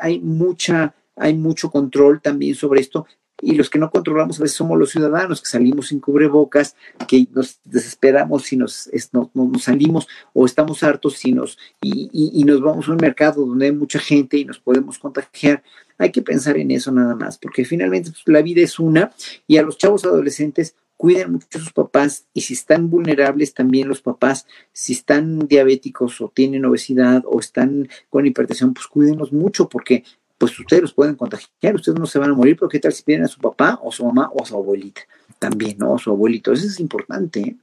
hay, 0.00 0.18
mucha, 0.20 0.94
hay 1.14 1.34
mucho 1.34 1.70
control 1.70 2.22
también 2.22 2.54
sobre 2.54 2.80
esto 2.80 3.06
y 3.44 3.54
los 3.54 3.68
que 3.68 3.78
no 3.78 3.90
controlamos 3.90 4.38
a 4.38 4.42
veces 4.42 4.56
somos 4.56 4.78
los 4.78 4.90
ciudadanos 4.90 5.42
que 5.42 5.48
salimos 5.48 5.88
sin 5.88 6.00
cubrebocas, 6.00 6.76
que 7.06 7.26
nos 7.32 7.60
desesperamos 7.64 8.44
si 8.44 8.56
nos, 8.56 8.90
nos 9.34 9.62
salimos 9.62 10.08
o 10.32 10.46
estamos 10.46 10.82
hartos 10.82 11.14
si 11.14 11.32
nos, 11.32 11.58
y, 11.82 12.10
y, 12.12 12.42
nos 12.44 12.60
vamos 12.60 12.88
a 12.88 12.92
un 12.92 12.96
mercado 12.96 13.44
donde 13.44 13.66
hay 13.66 13.72
mucha 13.72 13.98
gente 13.98 14.38
y 14.38 14.44
nos 14.44 14.58
podemos 14.58 14.98
contagiar. 14.98 15.62
Hay 15.98 16.10
que 16.10 16.22
pensar 16.22 16.56
en 16.56 16.70
eso 16.70 16.90
nada 16.90 17.14
más, 17.14 17.38
porque 17.38 17.64
finalmente 17.64 18.10
pues, 18.10 18.22
la 18.26 18.42
vida 18.42 18.62
es 18.62 18.78
una 18.78 19.12
y 19.46 19.58
a 19.58 19.62
los 19.62 19.78
chavos 19.78 20.04
adolescentes 20.04 20.74
cuiden 20.96 21.32
mucho 21.32 21.46
a 21.54 21.58
sus 21.58 21.72
papás 21.72 22.26
y 22.32 22.40
si 22.42 22.54
están 22.54 22.88
vulnerables 22.88 23.52
también 23.52 23.88
los 23.88 24.00
papás, 24.00 24.46
si 24.72 24.94
están 24.94 25.46
diabéticos 25.46 26.20
o 26.20 26.32
tienen 26.34 26.64
obesidad 26.64 27.22
o 27.26 27.40
están 27.40 27.88
con 28.08 28.26
hipertensión, 28.26 28.72
pues 28.72 28.86
cuídenlos 28.86 29.32
mucho 29.32 29.68
porque 29.68 30.04
pues 30.38 30.58
ustedes 30.58 30.82
los 30.82 30.94
pueden 30.94 31.14
contagiar, 31.14 31.74
ustedes 31.74 31.98
no 31.98 32.06
se 32.06 32.18
van 32.18 32.30
a 32.30 32.34
morir, 32.34 32.56
pero 32.58 32.68
¿qué 32.68 32.80
tal 32.80 32.92
si 32.92 33.02
tienen 33.02 33.26
a 33.26 33.28
su 33.28 33.40
papá 33.40 33.78
o 33.82 33.92
su 33.92 34.04
mamá 34.04 34.30
o 34.32 34.42
a 34.42 34.46
su 34.46 34.56
abuelita? 34.56 35.02
También, 35.38 35.76
¿no? 35.78 35.92
O 35.92 35.98
su 35.98 36.10
abuelito, 36.10 36.52
eso 36.52 36.66
es 36.66 36.80
importante. 36.80 37.40
¿eh? 37.40 37.56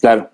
Claro, 0.00 0.30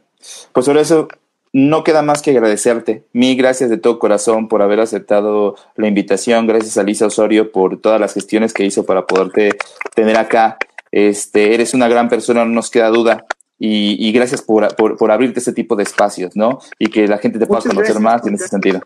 pues 0.53 0.66
por 0.66 0.76
eso 0.76 1.09
no 1.53 1.84
queda 1.84 2.03
más 2.03 2.22
que 2.22 2.30
agradecerte. 2.30 3.05
Mil 3.12 3.36
gracias 3.36 3.68
de 3.68 3.76
todo 3.76 3.99
corazón 3.99 4.49
por 4.49 4.62
haber 4.62 4.80
aceptado 4.80 5.57
la 5.76 5.86
invitación. 5.86 6.47
Gracias 6.47 6.78
a 6.78 6.82
Lisa 6.82 7.07
Osorio 7.07 7.53
por 7.53 7.80
todas 7.80 8.01
las 8.01 8.14
gestiones 8.14 8.55
que 8.55 8.64
hizo 8.64 8.86
para 8.86 9.07
poderte 9.07 9.51
tener 9.95 10.16
acá. 10.16 10.57
Este, 10.90 11.55
eres 11.55 11.74
una 11.74 11.88
gran 11.88 12.09
persona, 12.09 12.45
no 12.45 12.53
nos 12.53 12.70
queda 12.70 12.88
duda. 12.88 13.24
Y, 13.64 14.11
gracias 14.11 14.43
por, 14.43 14.66
abrirte 15.09 15.38
este 15.38 15.53
tipo 15.53 15.76
de 15.76 15.84
espacios, 15.84 16.34
¿no? 16.34 16.59
Y 16.80 16.88
que 16.88 17.07
la 17.07 17.18
gente 17.18 17.38
te 17.38 17.47
pueda 17.47 17.62
conocer 17.62 18.01
más 18.01 18.26
en 18.26 18.34
ese 18.34 18.49
sentido. 18.49 18.80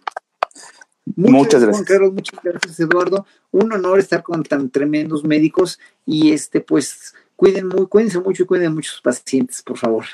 Muchas, 1.15 1.63
gracias. 1.63 1.87
Carlos, 1.87 2.13
muchas 2.13 2.41
gracias, 2.43 2.81
Eduardo. 2.81 3.27
Un 3.53 3.73
honor 3.73 4.01
estar 4.01 4.23
con 4.23 4.43
tan 4.43 4.71
tremendos 4.71 5.25
médicos 5.25 5.79
y 6.05 6.33
este, 6.33 6.61
pues, 6.61 7.15
cuiden 7.37 7.69
muy, 7.69 7.87
cuídense 7.87 8.19
mucho 8.19 8.43
y 8.43 8.47
cuiden 8.47 8.75
muchos 8.75 9.01
pacientes, 9.01 9.63
por 9.63 9.79
favor. 9.79 10.05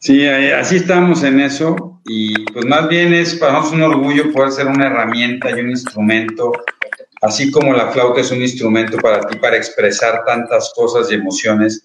Sí, 0.00 0.26
así 0.26 0.76
estamos 0.76 1.24
en 1.24 1.40
eso 1.40 2.00
y 2.04 2.44
pues 2.52 2.64
más 2.66 2.88
bien 2.88 3.12
es 3.12 3.34
para 3.34 3.54
nosotros 3.54 3.74
un 3.74 3.82
orgullo 3.82 4.32
poder 4.32 4.52
ser 4.52 4.68
una 4.68 4.86
herramienta 4.86 5.50
y 5.50 5.54
un 5.54 5.70
instrumento, 5.70 6.52
así 7.20 7.50
como 7.50 7.72
la 7.72 7.90
flauta 7.90 8.20
es 8.20 8.30
un 8.30 8.40
instrumento 8.40 8.96
para 8.98 9.26
ti 9.26 9.36
para 9.38 9.56
expresar 9.56 10.24
tantas 10.24 10.72
cosas 10.76 11.10
y 11.10 11.14
emociones, 11.14 11.84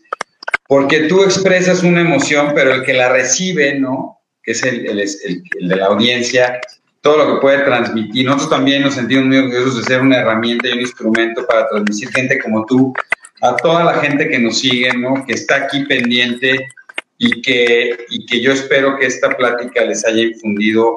porque 0.68 1.08
tú 1.08 1.24
expresas 1.24 1.82
una 1.82 2.02
emoción, 2.02 2.52
pero 2.54 2.76
el 2.76 2.84
que 2.84 2.94
la 2.94 3.10
recibe, 3.10 3.80
¿no? 3.80 4.20
Que 4.44 4.52
es 4.52 4.64
el, 4.64 4.86
el, 4.86 5.00
el 5.00 5.68
de 5.68 5.76
la 5.76 5.88
audiencia, 5.88 6.62
todo 7.04 7.18
lo 7.18 7.36
que 7.36 7.42
puede 7.42 7.60
transmitir. 7.66 8.26
Nosotros 8.26 8.50
también 8.50 8.82
nos 8.82 8.96
sentimos 8.96 9.26
muy 9.26 9.38
orgullosos 9.38 9.78
de 9.78 9.84
ser 9.84 10.02
una 10.02 10.20
herramienta 10.20 10.70
y 10.70 10.72
un 10.72 10.80
instrumento 10.80 11.46
para 11.46 11.68
transmitir 11.68 12.10
gente 12.12 12.40
como 12.40 12.66
tú, 12.66 12.94
a 13.42 13.58
toda 13.58 13.84
la 13.84 13.96
gente 13.96 14.30
que 14.30 14.40
nos 14.40 14.60
sigue, 14.60 14.90
¿no? 14.94 15.24
Que 15.26 15.34
está 15.34 15.66
aquí 15.66 15.84
pendiente 15.84 16.66
y 17.18 17.42
que, 17.42 18.06
y 18.10 18.26
que 18.26 18.40
yo 18.40 18.54
espero 18.54 18.98
que 18.98 19.06
esta 19.06 19.36
plática 19.36 19.84
les 19.84 20.06
haya 20.06 20.24
infundido 20.24 20.96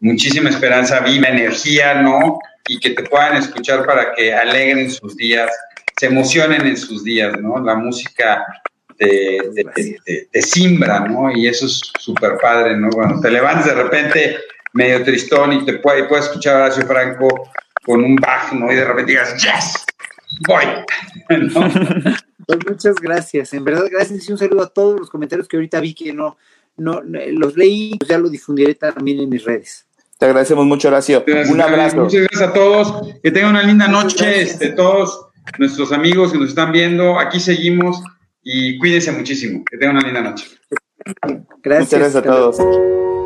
muchísima 0.00 0.48
esperanza, 0.48 1.00
viva 1.00 1.26
energía, 1.26 1.94
¿no? 1.94 2.38
Y 2.68 2.78
que 2.78 2.90
te 2.90 3.02
puedan 3.02 3.36
escuchar 3.36 3.84
para 3.84 4.14
que 4.14 4.32
alegren 4.32 4.92
sus 4.92 5.16
días, 5.16 5.50
se 5.98 6.06
emocionen 6.06 6.64
en 6.68 6.76
sus 6.76 7.02
días, 7.02 7.36
¿no? 7.40 7.58
La 7.58 7.74
música 7.74 8.46
te, 8.96 9.40
te, 10.30 10.42
simbra, 10.42 11.00
¿no? 11.00 11.32
Y 11.36 11.48
eso 11.48 11.66
es 11.66 11.80
súper 11.98 12.38
padre, 12.40 12.76
¿no? 12.76 12.90
Cuando 12.90 13.20
te 13.20 13.30
levantas 13.32 13.66
de 13.66 13.74
repente 13.74 14.36
medio 14.76 15.02
tristón 15.02 15.52
y 15.54 15.64
te 15.64 15.74
puede, 15.74 16.04
puedes 16.04 16.26
escuchar 16.26 16.56
a 16.56 16.64
Horacio 16.64 16.86
Franco 16.86 17.50
con 17.84 18.04
un 18.04 18.16
bajo, 18.16 18.54
¿no? 18.54 18.70
Y 18.70 18.76
de 18.76 18.84
repente 18.84 19.12
digas, 19.12 19.34
¡Yes! 19.42 19.84
¡Voy! 20.46 20.64
¿No? 21.54 21.70
Pues 22.46 22.58
muchas 22.68 22.94
gracias, 22.96 23.54
en 23.54 23.64
verdad 23.64 23.86
gracias 23.90 24.28
y 24.28 24.32
un 24.32 24.38
saludo 24.38 24.62
a 24.62 24.68
todos 24.68 25.00
los 25.00 25.10
comentarios 25.10 25.48
que 25.48 25.56
ahorita 25.56 25.80
vi 25.80 25.94
que 25.94 26.12
no, 26.12 26.36
no, 26.76 27.02
los 27.02 27.56
leí, 27.56 27.96
pues 27.98 28.08
ya 28.08 28.18
lo 28.18 28.28
difundiré 28.28 28.74
también 28.74 29.18
en 29.18 29.28
mis 29.28 29.44
redes. 29.44 29.86
Te 30.18 30.26
agradecemos 30.26 30.64
mucho, 30.64 30.88
Horacio. 30.88 31.24
un 31.26 31.60
abrazo. 31.60 31.96
Muchas 31.96 32.20
gracias 32.20 32.42
a 32.42 32.52
todos. 32.52 33.14
Que 33.22 33.30
tengan 33.30 33.50
una 33.50 33.62
linda 33.62 33.88
noche, 33.88 34.42
este, 34.42 34.70
todos 34.70 35.26
nuestros 35.58 35.92
amigos 35.92 36.32
que 36.32 36.38
nos 36.38 36.50
están 36.50 36.72
viendo. 36.72 37.18
Aquí 37.18 37.38
seguimos 37.38 38.02
y 38.42 38.78
cuídense 38.78 39.12
muchísimo. 39.12 39.62
Que 39.70 39.76
tengan 39.76 39.96
una 39.96 40.06
linda 40.06 40.22
noche. 40.22 40.46
Gracias. 41.62 41.92
Muchas 41.92 42.00
gracias 42.00 42.16
a 42.16 42.22
todos. 42.22 43.25